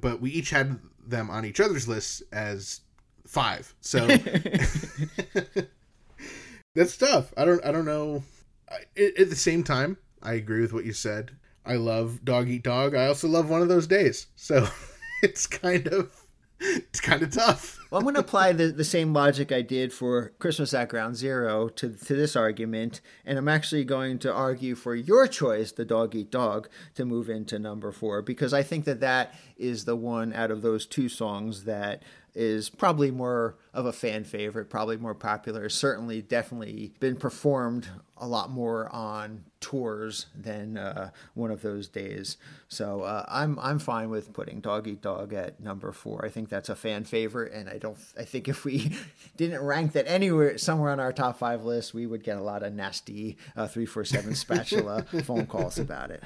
but 0.00 0.20
we 0.20 0.30
each 0.30 0.50
had 0.50 0.78
them 1.06 1.30
on 1.30 1.44
each 1.44 1.60
other's 1.60 1.88
lists 1.88 2.22
as 2.32 2.80
five. 3.26 3.74
So 3.80 4.06
that's 6.74 6.96
tough. 6.96 7.32
I 7.36 7.44
don't. 7.44 7.64
I 7.64 7.72
don't 7.72 7.84
know. 7.84 8.22
I, 8.70 8.78
at 8.98 9.30
the 9.30 9.36
same 9.36 9.62
time, 9.62 9.96
I 10.22 10.34
agree 10.34 10.60
with 10.60 10.72
what 10.72 10.84
you 10.84 10.92
said. 10.92 11.32
I 11.64 11.76
love 11.76 12.24
Dog 12.24 12.48
Eat 12.48 12.62
Dog. 12.62 12.94
I 12.94 13.06
also 13.06 13.28
love 13.28 13.50
One 13.50 13.62
of 13.62 13.68
Those 13.68 13.86
Days. 13.86 14.26
So 14.36 14.68
it's 15.22 15.46
kind 15.46 15.88
of 15.88 16.25
it's 16.60 17.00
kind 17.00 17.22
of 17.22 17.30
tough. 17.30 17.78
well, 17.90 17.98
I'm 17.98 18.04
going 18.04 18.14
to 18.14 18.20
apply 18.20 18.52
the, 18.52 18.68
the 18.68 18.84
same 18.84 19.12
logic 19.12 19.52
I 19.52 19.60
did 19.60 19.92
for 19.92 20.32
Christmas 20.38 20.72
at 20.72 20.88
Ground 20.88 21.16
Zero 21.16 21.68
to, 21.68 21.90
to 21.90 22.14
this 22.14 22.34
argument, 22.34 23.02
and 23.26 23.38
I'm 23.38 23.48
actually 23.48 23.84
going 23.84 24.18
to 24.20 24.32
argue 24.32 24.74
for 24.74 24.94
your 24.94 25.26
choice, 25.26 25.72
the 25.72 25.84
Dog 25.84 26.14
Eat 26.14 26.30
Dog, 26.30 26.68
to 26.94 27.04
move 27.04 27.28
into 27.28 27.58
number 27.58 27.92
four, 27.92 28.22
because 28.22 28.54
I 28.54 28.62
think 28.62 28.86
that 28.86 29.00
that 29.00 29.34
is 29.58 29.84
the 29.84 29.96
one 29.96 30.32
out 30.32 30.50
of 30.50 30.62
those 30.62 30.86
two 30.86 31.10
songs 31.10 31.64
that 31.64 32.02
is 32.36 32.68
probably 32.68 33.10
more 33.10 33.56
of 33.72 33.86
a 33.86 33.92
fan 33.92 34.22
favorite, 34.22 34.68
probably 34.68 34.98
more 34.98 35.14
popular. 35.14 35.68
Certainly, 35.68 36.22
definitely 36.22 36.92
been 37.00 37.16
performed 37.16 37.88
a 38.18 38.26
lot 38.26 38.50
more 38.50 38.94
on 38.94 39.44
tours 39.60 40.26
than 40.34 40.76
uh, 40.76 41.10
one 41.34 41.50
of 41.50 41.62
those 41.62 41.88
days. 41.88 42.36
So 42.68 43.02
uh, 43.02 43.24
I'm 43.26 43.58
I'm 43.58 43.78
fine 43.78 44.10
with 44.10 44.34
putting 44.34 44.60
Dog 44.60 44.86
Eat 44.86 45.00
Dog 45.00 45.32
at 45.32 45.60
number 45.60 45.92
four. 45.92 46.24
I 46.24 46.28
think 46.28 46.50
that's 46.50 46.68
a 46.68 46.76
fan 46.76 47.04
favorite, 47.04 47.52
and 47.52 47.68
I 47.68 47.78
don't. 47.78 47.98
I 48.18 48.24
think 48.24 48.48
if 48.48 48.64
we 48.64 48.92
didn't 49.36 49.62
rank 49.62 49.92
that 49.92 50.06
anywhere 50.06 50.58
somewhere 50.58 50.92
on 50.92 51.00
our 51.00 51.12
top 51.12 51.38
five 51.38 51.64
list, 51.64 51.94
we 51.94 52.06
would 52.06 52.22
get 52.22 52.36
a 52.36 52.42
lot 52.42 52.62
of 52.62 52.74
nasty 52.74 53.38
uh, 53.56 53.66
three 53.66 53.86
four 53.86 54.04
seven 54.04 54.34
spatula 54.34 55.02
phone 55.24 55.46
calls 55.46 55.78
about 55.78 56.10
it 56.10 56.22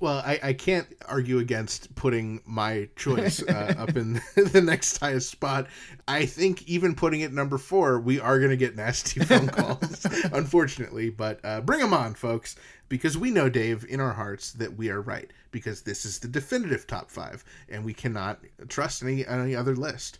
well, 0.00 0.18
I, 0.24 0.38
I 0.42 0.52
can't 0.52 0.86
argue 1.06 1.38
against 1.38 1.94
putting 1.94 2.40
my 2.44 2.88
choice 2.96 3.42
uh, 3.42 3.74
up 3.78 3.96
in 3.96 4.14
the 4.34 4.60
next 4.62 4.98
highest 4.98 5.30
spot. 5.30 5.66
I 6.06 6.26
think 6.26 6.66
even 6.68 6.94
putting 6.94 7.20
it 7.20 7.32
number 7.32 7.58
four, 7.58 8.00
we 8.00 8.20
are 8.20 8.38
going 8.38 8.50
to 8.50 8.56
get 8.56 8.76
nasty 8.76 9.20
phone 9.24 9.48
calls, 9.48 10.04
unfortunately. 10.32 11.10
But 11.10 11.40
uh, 11.44 11.60
bring 11.60 11.80
them 11.80 11.94
on, 11.94 12.14
folks, 12.14 12.56
because 12.88 13.16
we 13.16 13.30
know, 13.30 13.48
Dave, 13.48 13.84
in 13.88 14.00
our 14.00 14.12
hearts 14.12 14.52
that 14.52 14.76
we 14.76 14.90
are 14.90 15.00
right, 15.00 15.30
because 15.50 15.82
this 15.82 16.04
is 16.04 16.18
the 16.18 16.28
definitive 16.28 16.86
top 16.86 17.10
five, 17.10 17.44
and 17.68 17.84
we 17.84 17.94
cannot 17.94 18.40
trust 18.68 19.02
any 19.02 19.26
any 19.26 19.54
other 19.54 19.76
list. 19.76 20.18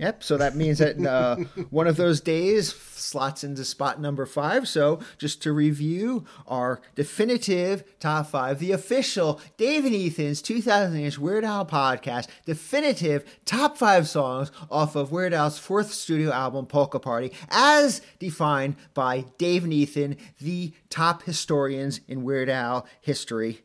Yep. 0.00 0.24
So 0.24 0.38
that 0.38 0.56
means 0.56 0.78
that 0.78 0.98
uh, 1.04 1.36
one 1.70 1.86
of 1.86 1.96
those 1.96 2.22
days 2.22 2.72
slots 2.72 3.44
into 3.44 3.66
spot 3.66 4.00
number 4.00 4.24
five. 4.24 4.66
So 4.66 4.98
just 5.18 5.42
to 5.42 5.52
review 5.52 6.24
our 6.46 6.80
definitive 6.94 7.84
top 8.00 8.28
five, 8.28 8.60
the 8.60 8.72
official 8.72 9.42
Dave 9.58 9.84
and 9.84 9.94
Ethan's 9.94 10.40
2000 10.40 10.98
inch 10.98 11.18
Weird 11.18 11.44
Al 11.44 11.66
podcast, 11.66 12.28
definitive 12.46 13.24
top 13.44 13.76
five 13.76 14.08
songs 14.08 14.50
off 14.70 14.96
of 14.96 15.12
Weird 15.12 15.34
Al's 15.34 15.58
fourth 15.58 15.92
studio 15.92 16.32
album, 16.32 16.64
Polka 16.64 16.98
Party, 16.98 17.30
as 17.50 18.00
defined 18.18 18.76
by 18.94 19.26
Dave 19.36 19.64
and 19.64 19.72
Ethan, 19.72 20.16
the 20.40 20.72
top 20.88 21.24
historians 21.24 22.00
in 22.08 22.24
Weird 22.24 22.48
Al 22.48 22.86
history. 23.02 23.62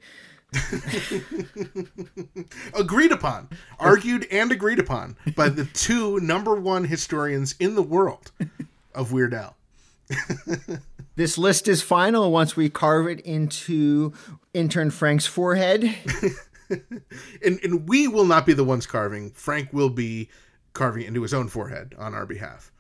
agreed 2.73 3.11
upon, 3.11 3.49
argued 3.79 4.27
and 4.31 4.51
agreed 4.51 4.79
upon 4.79 5.15
by 5.35 5.49
the 5.49 5.65
two 5.65 6.19
number 6.19 6.55
one 6.55 6.85
historians 6.85 7.55
in 7.59 7.75
the 7.75 7.81
world 7.81 8.31
of 8.93 9.11
Weird 9.11 9.33
Al. 9.33 9.55
this 11.15 11.37
list 11.37 11.67
is 11.67 11.81
final 11.81 12.31
once 12.31 12.55
we 12.55 12.69
carve 12.69 13.07
it 13.07 13.19
into 13.21 14.13
intern 14.53 14.91
Frank's 14.91 15.25
forehead. 15.25 15.83
and, 16.69 17.59
and 17.63 17.87
we 17.87 18.07
will 18.07 18.25
not 18.25 18.45
be 18.45 18.53
the 18.53 18.63
ones 18.63 18.85
carving. 18.85 19.31
Frank 19.31 19.73
will 19.73 19.89
be 19.89 20.29
carving 20.73 21.03
into 21.03 21.21
his 21.21 21.33
own 21.33 21.47
forehead 21.47 21.95
on 21.97 22.13
our 22.13 22.25
behalf. 22.25 22.71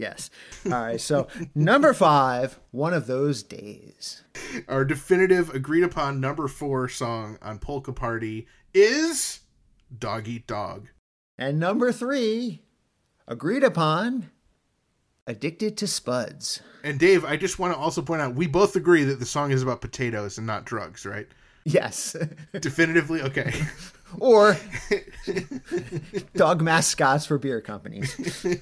Yes. 0.00 0.30
All 0.64 0.72
right. 0.72 0.98
So 0.98 1.28
number 1.54 1.92
five, 1.92 2.58
one 2.70 2.94
of 2.94 3.06
those 3.06 3.42
days. 3.42 4.22
Our 4.66 4.82
definitive 4.82 5.54
agreed 5.54 5.82
upon 5.82 6.20
number 6.20 6.48
four 6.48 6.88
song 6.88 7.36
on 7.42 7.58
Polka 7.58 7.92
Party 7.92 8.46
is 8.72 9.40
Dog 9.96 10.26
Eat 10.26 10.46
Dog. 10.46 10.88
And 11.36 11.60
number 11.60 11.92
three, 11.92 12.62
agreed 13.28 13.62
upon, 13.62 14.30
Addicted 15.26 15.76
to 15.76 15.86
Spuds. 15.86 16.62
And 16.82 16.98
Dave, 16.98 17.26
I 17.26 17.36
just 17.36 17.58
want 17.58 17.74
to 17.74 17.78
also 17.78 18.00
point 18.00 18.22
out 18.22 18.34
we 18.34 18.46
both 18.46 18.76
agree 18.76 19.04
that 19.04 19.20
the 19.20 19.26
song 19.26 19.50
is 19.50 19.62
about 19.62 19.82
potatoes 19.82 20.38
and 20.38 20.46
not 20.46 20.64
drugs, 20.64 21.04
right? 21.04 21.28
Yes. 21.64 22.16
Definitively, 22.58 23.20
okay. 23.20 23.52
or 24.18 24.56
dog 26.34 26.62
mascots 26.62 27.26
for 27.26 27.36
beer 27.36 27.60
companies. 27.60 28.16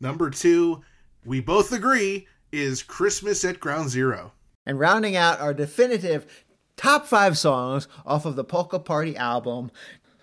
Number 0.00 0.30
two, 0.30 0.82
we 1.24 1.40
both 1.40 1.72
agree, 1.72 2.26
is 2.52 2.82
Christmas 2.82 3.44
at 3.44 3.60
Ground 3.60 3.90
Zero. 3.90 4.32
And 4.64 4.78
rounding 4.78 5.16
out 5.16 5.40
our 5.40 5.54
definitive 5.54 6.44
top 6.76 7.06
five 7.06 7.36
songs 7.36 7.88
off 8.06 8.24
of 8.24 8.36
the 8.36 8.44
Polka 8.44 8.78
Party 8.78 9.16
album, 9.16 9.70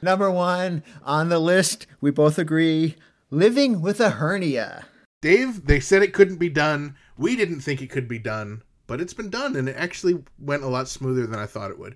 number 0.02 0.32
one 0.32 0.84
on 1.04 1.30
the 1.30 1.40
list, 1.40 1.88
we 2.00 2.12
both 2.12 2.38
agree, 2.38 2.96
Living 3.32 3.82
with 3.82 4.00
a 4.00 4.12
Hernia. 4.12 4.86
Dave, 5.22 5.66
they 5.66 5.80
said 5.80 6.04
it 6.04 6.14
couldn't 6.14 6.38
be 6.38 6.50
done. 6.50 6.96
We 7.18 7.36
didn't 7.36 7.62
think 7.62 7.82
it 7.82 7.90
could 7.90 8.08
be 8.08 8.20
done, 8.20 8.62
but 8.86 9.02
it's 9.02 9.16
been 9.16 9.32
done, 9.32 9.56
and 9.56 9.68
it 9.68 9.76
actually 9.76 10.24
went 10.38 10.64
a 10.64 10.68
lot 10.68 10.88
smoother 10.88 11.26
than 11.26 11.40
I 11.40 11.48
thought 11.48 11.72
it 11.72 11.80
would. 11.80 11.96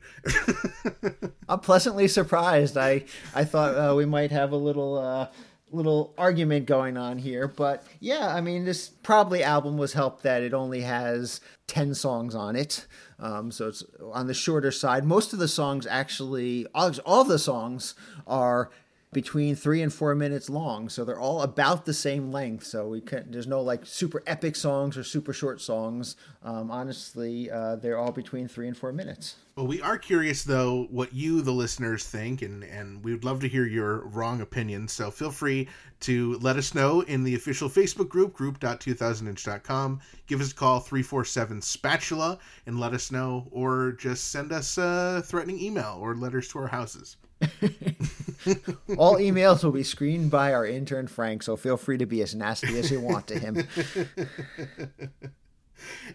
I'm 1.47 1.59
pleasantly 1.59 2.07
surprised. 2.07 2.77
I 2.77 3.05
I 3.35 3.45
thought 3.45 3.75
uh, 3.75 3.95
we 3.95 4.05
might 4.05 4.31
have 4.31 4.51
a 4.51 4.57
little 4.57 4.97
uh, 4.97 5.27
little 5.71 6.13
argument 6.17 6.65
going 6.65 6.97
on 6.97 7.17
here, 7.17 7.47
but 7.47 7.83
yeah, 7.99 8.33
I 8.33 8.41
mean, 8.41 8.65
this 8.65 8.89
probably 8.89 9.43
album 9.43 9.77
was 9.77 9.93
helped 9.93 10.23
that 10.23 10.41
it 10.41 10.53
only 10.53 10.81
has 10.81 11.41
ten 11.67 11.93
songs 11.93 12.35
on 12.35 12.55
it, 12.55 12.87
um, 13.19 13.51
so 13.51 13.67
it's 13.67 13.83
on 14.11 14.27
the 14.27 14.33
shorter 14.33 14.71
side. 14.71 15.03
Most 15.05 15.33
of 15.33 15.39
the 15.39 15.47
songs 15.47 15.85
actually, 15.85 16.65
all, 16.73 16.91
all 17.05 17.23
the 17.23 17.39
songs 17.39 17.95
are 18.25 18.71
between 19.11 19.55
three 19.55 19.81
and 19.81 19.91
four 19.91 20.13
minutes 20.13 20.51
long, 20.51 20.87
so 20.87 21.03
they're 21.03 21.19
all 21.19 21.41
about 21.41 21.85
the 21.85 21.93
same 21.93 22.31
length. 22.31 22.65
So 22.65 22.87
we 22.87 23.01
can 23.01 23.31
there's 23.31 23.47
no 23.47 23.61
like 23.61 23.85
super 23.85 24.21
epic 24.27 24.55
songs 24.55 24.97
or 24.97 25.03
super 25.03 25.33
short 25.33 25.61
songs. 25.61 26.15
Um, 26.43 26.69
honestly, 26.69 27.49
uh, 27.49 27.77
they're 27.77 27.97
all 27.97 28.11
between 28.11 28.47
three 28.47 28.67
and 28.67 28.77
four 28.77 28.93
minutes. 28.93 29.37
Well, 29.55 29.65
we 29.65 29.81
are 29.81 29.97
curious 29.97 30.43
though 30.43 30.87
what 30.91 31.11
you, 31.11 31.41
the 31.41 31.51
listeners, 31.51 32.05
think, 32.05 32.43
and 32.43 32.63
and 32.63 33.03
we 33.03 33.11
would 33.11 33.23
love 33.23 33.39
to 33.41 33.49
hear 33.49 33.65
your 33.65 34.05
wrong 34.09 34.41
opinions. 34.41 34.93
So 34.93 35.09
feel 35.09 35.31
free 35.31 35.67
to 36.01 36.37
let 36.39 36.57
us 36.57 36.75
know 36.75 37.01
in 37.01 37.23
the 37.23 37.33
official 37.33 37.67
Facebook 37.67 38.09
group, 38.09 38.33
group.2000inch.com. 38.33 39.99
Give 40.27 40.39
us 40.39 40.51
a 40.51 40.55
call 40.55 40.79
347 40.79 41.61
spatula 41.61 42.37
and 42.67 42.79
let 42.79 42.93
us 42.93 43.11
know, 43.11 43.47
or 43.49 43.93
just 43.93 44.31
send 44.31 44.51
us 44.51 44.77
a 44.77 45.23
threatening 45.25 45.59
email 45.59 45.97
or 45.99 46.15
letters 46.15 46.47
to 46.49 46.59
our 46.59 46.67
houses. 46.67 47.17
All 48.97 49.15
emails 49.15 49.63
will 49.63 49.71
be 49.71 49.83
screened 49.83 50.31
by 50.31 50.53
our 50.53 50.65
intern 50.65 51.07
Frank, 51.07 51.43
so 51.43 51.55
feel 51.55 51.77
free 51.77 51.97
to 51.97 52.05
be 52.05 52.21
as 52.21 52.35
nasty 52.35 52.77
as 52.77 52.91
you 52.91 52.99
want 52.99 53.27
to 53.27 53.39
him. 53.39 53.67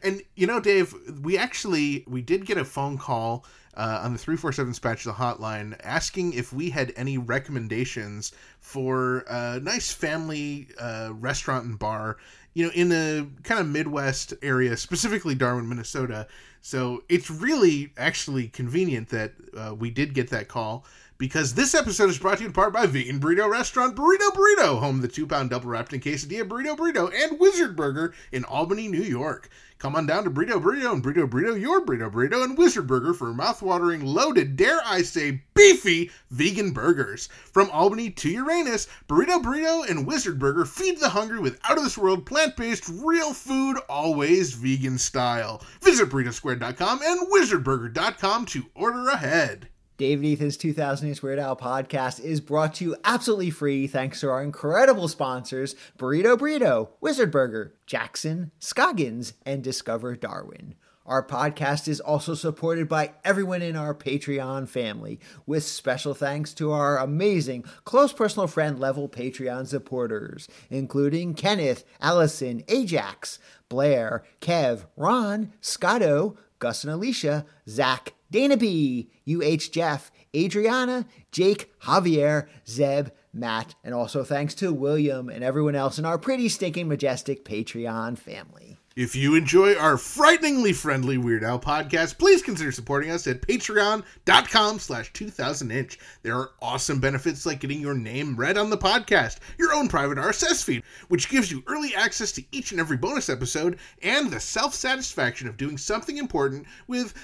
And 0.03 0.23
you 0.35 0.47
know, 0.47 0.61
Dave, 0.61 0.95
we 1.23 1.39
actually 1.39 2.05
we 2.07 2.23
did 2.23 2.47
get 2.47 2.59
a 2.59 2.65
phone 2.65 2.99
call 2.99 3.45
uh, 3.77 4.01
on 4.03 4.13
the 4.13 4.19
three 4.19 4.37
four 4.37 4.53
seven 4.53 4.75
spatula 4.75 5.15
hotline 5.15 5.79
asking 5.83 6.33
if 6.35 6.53
we 6.53 6.71
had 6.71 6.93
any 6.97 7.19
recommendations 7.19 8.33
for 8.61 9.25
a 9.29 9.61
nice 9.61 9.93
family 9.93 10.69
uh, 10.79 11.11
restaurant 11.13 11.65
and 11.65 11.79
bar, 11.79 12.19
you 12.55 12.67
know, 12.67 12.73
in 12.73 12.89
the 12.89 13.29
kind 13.43 13.61
of 13.61 13.67
Midwest 13.67 14.35
area, 14.43 14.77
specifically 14.77 15.35
Darwin, 15.35 15.69
Minnesota. 15.69 16.27
So 16.61 17.05
it's 17.09 17.31
really 17.31 17.93
actually 17.99 18.49
convenient 18.49 19.11
that 19.11 19.33
uh, 19.57 19.75
we 19.75 19.91
did 19.91 20.15
get 20.15 20.31
that 20.31 20.49
call 20.49 20.87
because 21.17 21.55
this 21.55 21.75
episode 21.75 22.11
is 22.11 22.19
brought 22.19 22.39
to 22.39 22.43
you 22.43 22.49
in 22.49 22.53
part 22.53 22.73
by 22.73 22.87
Vegan 22.87 23.21
Burrito 23.21 23.49
Restaurant 23.49 23.95
Burrito 23.95 24.31
Burrito, 24.33 24.81
home 24.81 24.97
of 24.97 25.03
the 25.03 25.09
two 25.09 25.27
pound 25.27 25.51
double 25.51 25.69
wrapped 25.71 25.93
in 25.93 26.01
quesadilla 26.01 26.43
burrito 26.43 26.77
burrito 26.77 27.13
and 27.15 27.39
Wizard 27.39 27.77
Burger 27.77 28.13
in 28.33 28.45
Albany, 28.45 28.89
New 28.89 29.03
York. 29.03 29.49
Come 29.79 29.97
on 29.97 30.07
down 30.07 30.25
to 30.25 30.31
Burrito 30.31 30.63
Burrito 30.63 30.93
and 30.93 31.05
Burrito 31.05 31.29
Burrito, 31.29 31.61
your 31.61 31.85
Burrito 31.85 32.11
Burrito 32.11 32.43
and 32.43 32.57
Wizard 32.57 32.87
Burger 32.87 33.13
for 33.13 33.35
mouthwatering, 33.35 34.03
loaded, 34.03 34.57
dare 34.57 34.81
I 34.85 35.03
say, 35.03 35.43
beefy 35.55 36.11
vegan 36.31 36.73
burgers. 36.73 37.29
From 37.53 37.71
Albany 37.71 38.11
to 38.11 38.31
Uranus, 38.31 38.89
Burrito 39.09 39.43
Burrito 39.43 39.89
and 39.89 40.07
Wizard 40.07 40.39
Burger 40.39 40.65
feed 40.65 41.01
the 41.01 41.11
hungry 41.11 41.39
with 41.39 41.61
out 41.65 41.77
of 41.77 41.85
this 41.85 41.99
world 41.99 42.25
plant 42.25 42.57
based 42.57 42.89
real 42.89 43.35
food, 43.35 43.77
always 43.89 44.55
vegan 44.55 44.97
style. 44.97 45.63
Visit 45.83 46.09
burritosquare.com 46.09 47.01
and 47.03 47.29
wizardburger.com 47.31 48.47
to 48.47 48.65
order 48.75 49.09
ahead. 49.09 49.69
David 49.97 50.27
Ethan's 50.27 50.57
2000 50.57 51.09
Inch 51.09 51.23
Weird 51.23 51.39
Al 51.39 51.57
podcast 51.57 52.19
is 52.19 52.41
brought 52.41 52.75
to 52.75 52.85
you 52.85 52.97
absolutely 53.05 53.51
free 53.51 53.87
thanks 53.87 54.19
to 54.21 54.29
our 54.29 54.43
incredible 54.43 55.07
sponsors 55.07 55.77
Burrito 55.97 56.37
Burrito, 56.37 56.89
Wizard 57.01 57.31
Burger, 57.31 57.75
Jackson, 57.87 58.51
Scoggins, 58.59 59.35
and 59.47 59.63
Discover 59.63 60.17
Darwin. 60.17 60.75
Our 61.07 61.25
podcast 61.25 61.87
is 61.87 62.01
also 62.01 62.35
supported 62.35 62.89
by 62.89 63.13
everyone 63.25 63.63
in 63.63 63.77
our 63.77 63.95
Patreon 63.95 64.69
family, 64.69 65.21
with 65.47 65.63
special 65.63 66.15
thanks 66.15 66.53
to 66.55 66.73
our 66.73 66.99
amazing 66.99 67.65
close 67.85 68.13
personal 68.13 68.49
friend 68.49 68.81
level 68.81 69.09
Patreon 69.09 69.69
supporters, 69.69 70.49
including 70.71 71.35
Kenneth, 71.35 71.85
Allison, 72.01 72.65
Ajax, 72.67 73.39
Blair, 73.69 74.25
Kev, 74.41 74.87
Ron, 74.97 75.53
Scotto, 75.61 76.37
Gus 76.59 76.83
and 76.83 76.93
Alicia, 76.93 77.45
Zach, 77.69 78.15
Dana 78.35 78.57
B, 78.57 79.13
UH 79.29 79.71
Jeff, 79.71 80.11
Adriana, 80.35 81.07
Jake, 81.31 81.73
Javier, 81.83 82.49
Zeb, 82.67 83.11
Matt, 83.33 83.77
and 83.85 83.95
also 83.95 84.25
thanks 84.25 84.55
to 84.55 84.73
William 84.73 85.29
and 85.29 85.45
everyone 85.45 85.77
else 85.77 86.01
in 86.01 86.05
our 86.05 86.19
pretty 86.19 86.49
stinking 86.49 86.89
majestic 86.89 87.45
Patreon 87.45 88.19
family. 88.19 88.77
If 88.97 89.17
you 89.17 89.35
enjoy 89.35 89.75
our 89.75 89.97
frighteningly 89.97 90.73
friendly 90.73 91.19
Weird 91.19 91.43
Al 91.43 91.59
podcast, 91.59 92.17
please 92.17 92.43
consider 92.43 92.71
supporting 92.71 93.11
us 93.11 93.27
at 93.27 93.43
patreon.com 93.43 94.79
slash 94.79 95.13
2000inch. 95.13 95.97
There 96.23 96.37
are 96.37 96.53
awesome 96.63 97.01
benefits 97.01 97.45
like 97.45 97.59
getting 97.59 97.81
your 97.81 97.95
name 97.95 98.37
read 98.37 98.57
on 98.57 98.71
the 98.71 98.79
podcast, 98.79 99.39
your 99.59 99.75
own 99.75 99.89
private 99.89 100.17
RSS 100.17 100.63
feed, 100.63 100.85
which 101.09 101.29
gives 101.29 101.51
you 101.51 101.65
early 101.67 101.93
access 101.97 102.31
to 102.33 102.45
each 102.53 102.71
and 102.71 102.81
every 102.81 102.97
bonus 102.97 103.29
episode, 103.29 103.81
and 104.01 104.31
the 104.31 104.39
self-satisfaction 104.39 105.49
of 105.49 105.57
doing 105.57 105.77
something 105.77 106.19
important 106.19 106.65
with, 106.87 107.15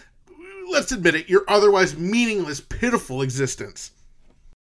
let's 0.70 0.92
admit 0.92 1.14
it, 1.14 1.28
your 1.28 1.44
otherwise 1.48 1.96
meaningless, 1.96 2.60
pitiful 2.60 3.22
existence. 3.22 3.92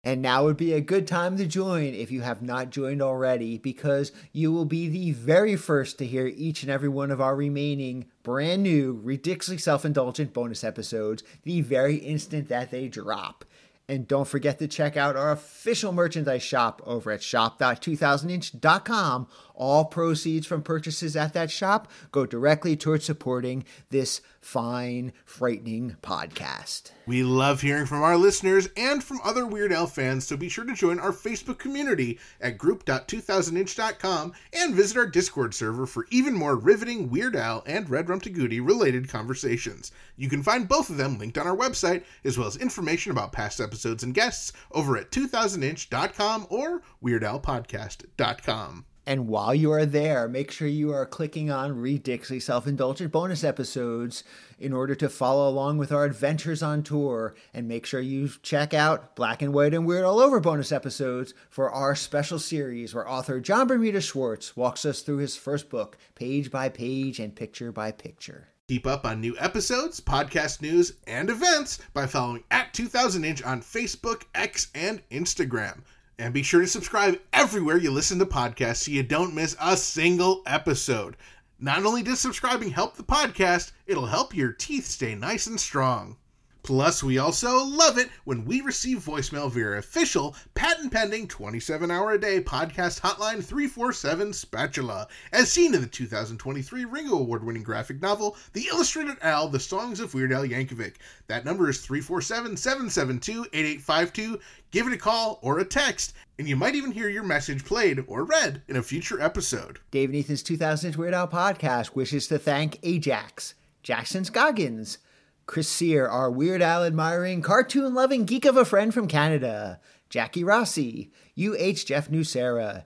And 0.05 0.21
now 0.21 0.43
would 0.43 0.57
be 0.57 0.73
a 0.73 0.81
good 0.81 1.07
time 1.07 1.37
to 1.37 1.45
join 1.45 1.93
if 1.93 2.11
you 2.11 2.21
have 2.21 2.41
not 2.41 2.71
joined 2.71 3.01
already, 3.01 3.57
because 3.57 4.11
you 4.33 4.51
will 4.51 4.65
be 4.65 4.89
the 4.89 5.11
very 5.11 5.55
first 5.55 5.97
to 5.99 6.05
hear 6.05 6.27
each 6.27 6.61
and 6.61 6.69
every 6.69 6.89
one 6.89 7.09
of 7.09 7.21
our 7.21 7.37
remaining 7.37 8.07
brand 8.21 8.63
new, 8.63 8.99
ridiculously 9.01 9.57
self 9.57 9.85
indulgent 9.85 10.33
bonus 10.33 10.61
episodes 10.61 11.23
the 11.43 11.61
very 11.61 11.95
instant 11.95 12.49
that 12.49 12.69
they 12.69 12.89
drop. 12.89 13.45
And 13.89 14.07
don't 14.07 14.27
forget 14.27 14.59
to 14.59 14.67
check 14.67 14.95
out 14.95 15.17
our 15.17 15.31
official 15.31 15.91
merchandise 15.91 16.41
shop 16.41 16.81
over 16.85 17.11
at 17.11 17.21
shop.2000inch.com. 17.21 19.27
All 19.55 19.85
proceeds 19.85 20.47
from 20.47 20.63
purchases 20.63 21.17
at 21.17 21.33
that 21.33 21.51
shop 21.51 21.91
go 22.11 22.25
directly 22.25 22.77
towards 22.77 23.05
supporting 23.05 23.65
this 23.89 24.21
fine, 24.39 25.11
frightening 25.25 25.97
podcast. 26.01 26.91
We 27.05 27.21
love 27.21 27.59
hearing 27.59 27.85
from 27.85 28.01
our 28.01 28.15
listeners 28.15 28.69
and 28.77 29.03
from 29.03 29.19
other 29.25 29.45
Weird 29.45 29.73
Al 29.73 29.87
fans, 29.87 30.25
so 30.25 30.37
be 30.37 30.47
sure 30.47 30.63
to 30.63 30.73
join 30.73 30.99
our 30.99 31.11
Facebook 31.11 31.57
community 31.57 32.17
at 32.39 32.57
group.2000inch.com 32.57 34.31
and 34.53 34.73
visit 34.73 34.95
our 34.95 35.05
Discord 35.05 35.53
server 35.53 35.85
for 35.85 36.07
even 36.11 36.33
more 36.33 36.55
riveting 36.55 37.09
Weird 37.09 37.35
Al 37.35 37.61
and 37.65 37.89
Red 37.89 38.07
Rum 38.07 38.21
to 38.21 38.61
related 38.63 39.09
conversations. 39.09 39.91
You 40.15 40.29
can 40.29 40.43
find 40.43 40.69
both 40.69 40.89
of 40.89 40.95
them 40.95 41.17
linked 41.17 41.37
on 41.37 41.45
our 41.45 41.57
website, 41.57 42.05
as 42.23 42.37
well 42.37 42.47
as 42.47 42.55
information 42.55 43.11
about 43.11 43.33
past 43.33 43.59
episodes 43.59 44.03
and 44.03 44.13
guests 44.13 44.53
over 44.71 44.95
at 44.95 45.11
2000inch.com 45.11 46.47
or 46.49 46.83
weirdalpodcast.com. 47.03 48.85
And 49.05 49.27
while 49.27 49.53
you 49.53 49.71
are 49.71 49.85
there, 49.85 50.29
make 50.29 50.49
sure 50.49 50.67
you 50.67 50.93
are 50.93 51.05
clicking 51.05 51.51
on 51.51 51.79
Ridiculously 51.79 52.39
Self 52.39 52.65
Indulgent 52.65 53.11
bonus 53.11 53.43
episodes 53.43 54.23
in 54.57 54.71
order 54.71 54.95
to 54.95 55.09
follow 55.09 55.49
along 55.49 55.77
with 55.77 55.91
our 55.91 56.05
adventures 56.05 56.63
on 56.63 56.83
tour. 56.83 57.35
And 57.53 57.67
make 57.67 57.85
sure 57.85 57.99
you 57.99 58.29
check 58.41 58.73
out 58.73 59.15
Black 59.15 59.41
and 59.41 59.53
White 59.53 59.73
and 59.73 59.85
Weird 59.85 60.05
All 60.05 60.21
Over 60.21 60.39
bonus 60.39 60.71
episodes 60.71 61.33
for 61.49 61.69
our 61.69 61.95
special 61.95 62.39
series 62.39 62.95
where 62.95 63.09
author 63.09 63.41
Jon 63.41 63.67
Bermuda 63.67 63.99
Schwartz 63.99 64.55
walks 64.55 64.85
us 64.85 65.01
through 65.01 65.17
his 65.17 65.35
first 65.35 65.69
book, 65.69 65.97
page 66.15 66.49
by 66.49 66.69
page 66.69 67.19
and 67.19 67.35
picture 67.35 67.73
by 67.73 67.91
picture. 67.91 68.47
Keep 68.69 68.87
up 68.87 69.05
on 69.05 69.19
new 69.19 69.35
episodes, 69.37 69.99
podcast 69.99 70.61
news, 70.61 70.93
and 71.05 71.29
events 71.29 71.79
by 71.93 72.07
following 72.07 72.45
at 72.49 72.73
2000inch 72.73 73.45
on 73.45 73.61
Facebook, 73.61 74.23
X, 74.33 74.69
and 74.73 75.01
Instagram. 75.09 75.81
And 76.23 76.33
be 76.33 76.41
sure 76.41 76.61
to 76.61 76.67
subscribe 76.67 77.19
everywhere 77.33 77.75
you 77.75 77.91
listen 77.91 78.17
to 78.19 78.25
podcasts 78.25 78.85
so 78.85 78.91
you 78.91 79.03
don't 79.03 79.35
miss 79.35 79.57
a 79.59 79.75
single 79.75 80.41
episode. 80.45 81.17
Not 81.59 81.85
only 81.85 82.01
does 82.01 82.21
subscribing 82.21 82.69
help 82.69 82.95
the 82.95 83.03
podcast, 83.03 83.73
it'll 83.87 84.05
help 84.05 84.33
your 84.33 84.53
teeth 84.53 84.85
stay 84.85 85.15
nice 85.15 85.47
and 85.47 85.59
strong. 85.59 86.15
Plus, 86.63 87.03
we 87.03 87.17
also 87.17 87.65
love 87.65 87.97
it 87.97 88.09
when 88.23 88.45
we 88.45 88.61
receive 88.61 88.99
voicemail 88.99 89.51
via 89.51 89.73
official 89.73 90.33
patent 90.53 90.93
pending 90.93 91.27
27 91.27 91.91
hour 91.91 92.13
a 92.13 92.19
day 92.19 92.39
podcast 92.39 93.01
hotline 93.01 93.43
347 93.43 94.31
Spatula, 94.31 95.07
as 95.33 95.51
seen 95.51 95.75
in 95.75 95.81
the 95.81 95.87
2023 95.87 96.85
Ringo 96.85 97.17
Award 97.17 97.43
winning 97.43 97.63
graphic 97.63 98.01
novel, 98.01 98.37
The 98.53 98.67
Illustrated 98.71 99.17
Al 99.21 99.49
The 99.49 99.59
Songs 99.59 99.99
of 99.99 100.13
Weird 100.13 100.31
Al 100.31 100.45
Yankovic. 100.45 100.95
That 101.27 101.43
number 101.43 101.69
is 101.69 101.81
347 101.81 102.55
772 102.55 103.45
8852. 103.51 104.39
Give 104.71 104.87
it 104.87 104.93
a 104.93 104.97
call 104.97 105.39
or 105.41 105.59
a 105.59 105.65
text, 105.65 106.13
and 106.39 106.47
you 106.47 106.55
might 106.55 106.75
even 106.75 106.91
hear 106.91 107.09
your 107.09 107.23
message 107.23 107.65
played 107.65 108.05
or 108.07 108.23
read 108.23 108.61
in 108.69 108.77
a 108.77 108.81
future 108.83 109.21
episode. 109.21 109.79
Dave 109.91 110.09
and 110.09 110.17
Ethan's 110.17 110.41
2000 110.41 110.95
Weird 110.95 111.13
Al 111.13 111.27
podcast 111.27 111.93
wishes 111.93 112.25
to 112.27 112.39
thank 112.39 112.79
Ajax, 112.83 113.53
Jackson 113.83 114.23
Scoggins, 114.23 114.97
Chris 115.45 115.67
Sear, 115.67 116.07
our 116.07 116.31
Weird 116.31 116.61
Al 116.61 116.83
admiring, 116.83 117.41
cartoon 117.41 117.93
loving 117.93 118.25
geek 118.25 118.45
of 118.45 118.57
a 118.57 118.65
friend 118.65 118.93
from 118.93 119.07
Canada, 119.07 119.79
Jackie 120.09 120.43
Rossi, 120.43 121.11
UH 121.37 121.85
Jeff 121.85 122.09
Nucera, 122.09 122.85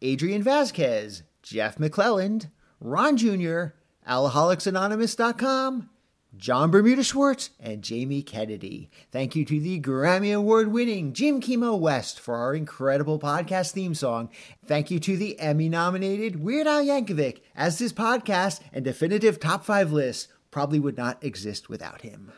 Adrian 0.00 0.42
Vasquez, 0.42 1.22
Jeff 1.42 1.78
McClelland, 1.78 2.50
Ron 2.80 3.16
Jr., 3.16 3.74
AlcoholicsAnonymous.com, 4.08 5.88
Jon 6.34 6.70
Bermuda 6.70 7.04
Schwartz, 7.04 7.50
and 7.60 7.82
Jamie 7.82 8.22
Kennedy. 8.22 8.90
Thank 9.10 9.36
you 9.36 9.44
to 9.44 9.60
the 9.60 9.80
Grammy 9.80 10.34
Award 10.34 10.72
winning 10.72 11.12
Jim 11.12 11.40
Kimo 11.40 11.76
West 11.76 12.18
for 12.18 12.36
our 12.36 12.54
incredible 12.54 13.20
podcast 13.20 13.72
theme 13.72 13.94
song. 13.94 14.30
Thank 14.64 14.90
you 14.90 14.98
to 15.00 15.16
the 15.16 15.38
Emmy 15.38 15.68
nominated 15.68 16.42
Weird 16.42 16.66
Al 16.66 16.82
Yankovic, 16.82 17.42
as 17.54 17.78
this 17.78 17.92
podcast 17.92 18.60
and 18.72 18.84
definitive 18.84 19.38
top 19.38 19.64
five 19.64 19.92
list 19.92 20.28
probably 20.52 20.78
would 20.78 20.96
not 20.96 21.24
exist 21.24 21.68
without 21.68 22.02
him. 22.02 22.30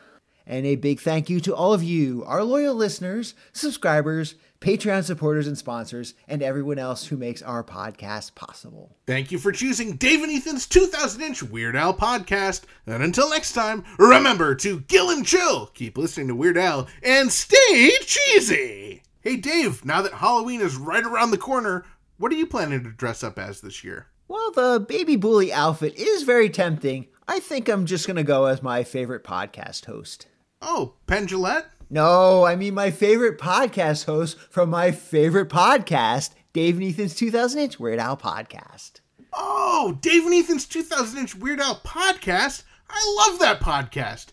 And 0.47 0.65
a 0.65 0.75
big 0.75 0.99
thank 0.99 1.29
you 1.29 1.39
to 1.41 1.55
all 1.55 1.73
of 1.73 1.83
you, 1.83 2.23
our 2.25 2.43
loyal 2.43 2.75
listeners, 2.75 3.33
subscribers, 3.51 4.35
Patreon 4.61 5.03
supporters 5.03 5.47
and 5.47 5.57
sponsors, 5.57 6.13
and 6.27 6.41
everyone 6.41 6.79
else 6.79 7.07
who 7.07 7.17
makes 7.17 7.41
our 7.41 7.63
podcast 7.63 8.35
possible. 8.35 8.95
Thank 9.05 9.31
you 9.31 9.37
for 9.37 9.51
choosing 9.51 9.95
Dave 9.95 10.23
and 10.23 10.31
Ethan's 10.31 10.65
2000 10.65 11.21
inch 11.21 11.43
Weird 11.43 11.75
Al 11.75 11.93
podcast. 11.93 12.63
And 12.87 13.03
until 13.03 13.29
next 13.29 13.53
time, 13.53 13.83
remember 13.99 14.55
to 14.55 14.81
gill 14.81 15.09
and 15.09 15.25
chill, 15.25 15.67
keep 15.67 15.97
listening 15.97 16.29
to 16.29 16.35
Weird 16.35 16.57
Al, 16.57 16.87
and 17.03 17.31
stay 17.31 17.91
cheesy. 18.01 19.03
Hey, 19.21 19.37
Dave, 19.37 19.83
now 19.83 20.03
that 20.03 20.13
Halloween 20.13 20.61
is 20.61 20.75
right 20.77 21.03
around 21.03 21.31
the 21.31 21.37
corner, 21.37 21.85
what 22.17 22.31
are 22.31 22.35
you 22.35 22.45
planning 22.47 22.83
to 22.83 22.91
dress 22.91 23.23
up 23.23 23.39
as 23.39 23.61
this 23.61 23.83
year? 23.83 24.07
Well, 24.27 24.51
the 24.51 24.83
baby 24.87 25.15
bully 25.15 25.51
outfit 25.51 25.95
is 25.95 26.23
very 26.23 26.49
tempting, 26.49 27.07
I 27.27 27.39
think 27.39 27.67
I'm 27.67 27.85
just 27.85 28.05
going 28.05 28.17
to 28.17 28.23
go 28.23 28.45
as 28.45 28.61
my 28.61 28.83
favorite 28.83 29.23
podcast 29.23 29.85
host. 29.85 30.27
Oh, 30.61 30.93
Penn 31.07 31.27
Jillette? 31.27 31.65
No, 31.89 32.45
I 32.45 32.55
mean 32.55 32.73
my 32.73 32.91
favorite 32.91 33.39
podcast 33.39 34.05
host 34.05 34.39
from 34.39 34.69
my 34.69 34.91
favorite 34.91 35.49
podcast, 35.49 36.31
Dave 36.53 36.75
and 36.75 36.83
Ethan's 36.83 37.15
2000 37.15 37.59
Inch 37.59 37.79
Weird 37.79 37.99
Al 37.99 38.17
podcast. 38.17 38.99
Oh, 39.33 39.97
Dave 40.01 40.23
and 40.25 40.33
Ethan's 40.33 40.65
2000 40.65 41.19
inch 41.19 41.35
Weird 41.35 41.59
Al 41.59 41.75
podcast? 41.77 42.63
I 42.89 43.27
love 43.27 43.39
that 43.39 43.59
podcast. 43.59 44.27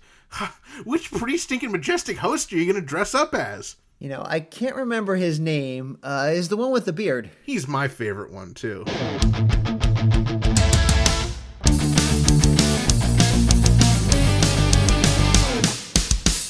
Which 0.85 1.11
pretty 1.11 1.39
stinking 1.39 1.73
majestic 1.73 2.19
host 2.19 2.53
are 2.53 2.57
you 2.57 2.71
going 2.71 2.81
to 2.81 2.87
dress 2.87 3.15
up 3.15 3.35
as? 3.35 3.77
You 3.99 4.09
know, 4.09 4.23
I 4.27 4.41
can't 4.41 4.77
remember 4.77 5.17
his 5.17 5.39
name. 5.41 5.99
Uh, 6.03 6.31
is 6.33 6.49
the 6.49 6.57
one 6.57 6.73
with 6.73 6.85
the 6.85 6.93
beard. 6.93 7.31
He's 7.45 7.69
my 7.69 7.89
favorite 7.89 8.33
one, 8.33 8.55
too. 8.55 8.85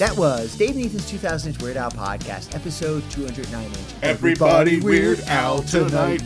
That 0.03 0.17
was 0.17 0.57
Dave 0.57 0.75
and 0.75 0.85
Ethan's 0.87 1.09
2000 1.09 1.59
Weird 1.59 1.77
Al 1.77 1.93
podcast, 1.93 2.57
episode 2.57 3.09
209 3.13 3.67
inch. 3.67 3.77
Everybody 4.03 4.81
Weird 4.81 5.21
Al 5.29 5.63
tonight. 5.63 6.23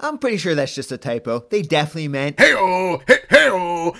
I'm 0.00 0.18
pretty 0.18 0.36
sure 0.36 0.54
that's 0.54 0.74
just 0.74 0.92
a 0.92 0.98
typo. 0.98 1.46
They 1.48 1.62
definitely 1.62 2.08
meant 2.08 2.38
Hey-oh! 2.38 3.00
Hey-oh! 3.08 3.96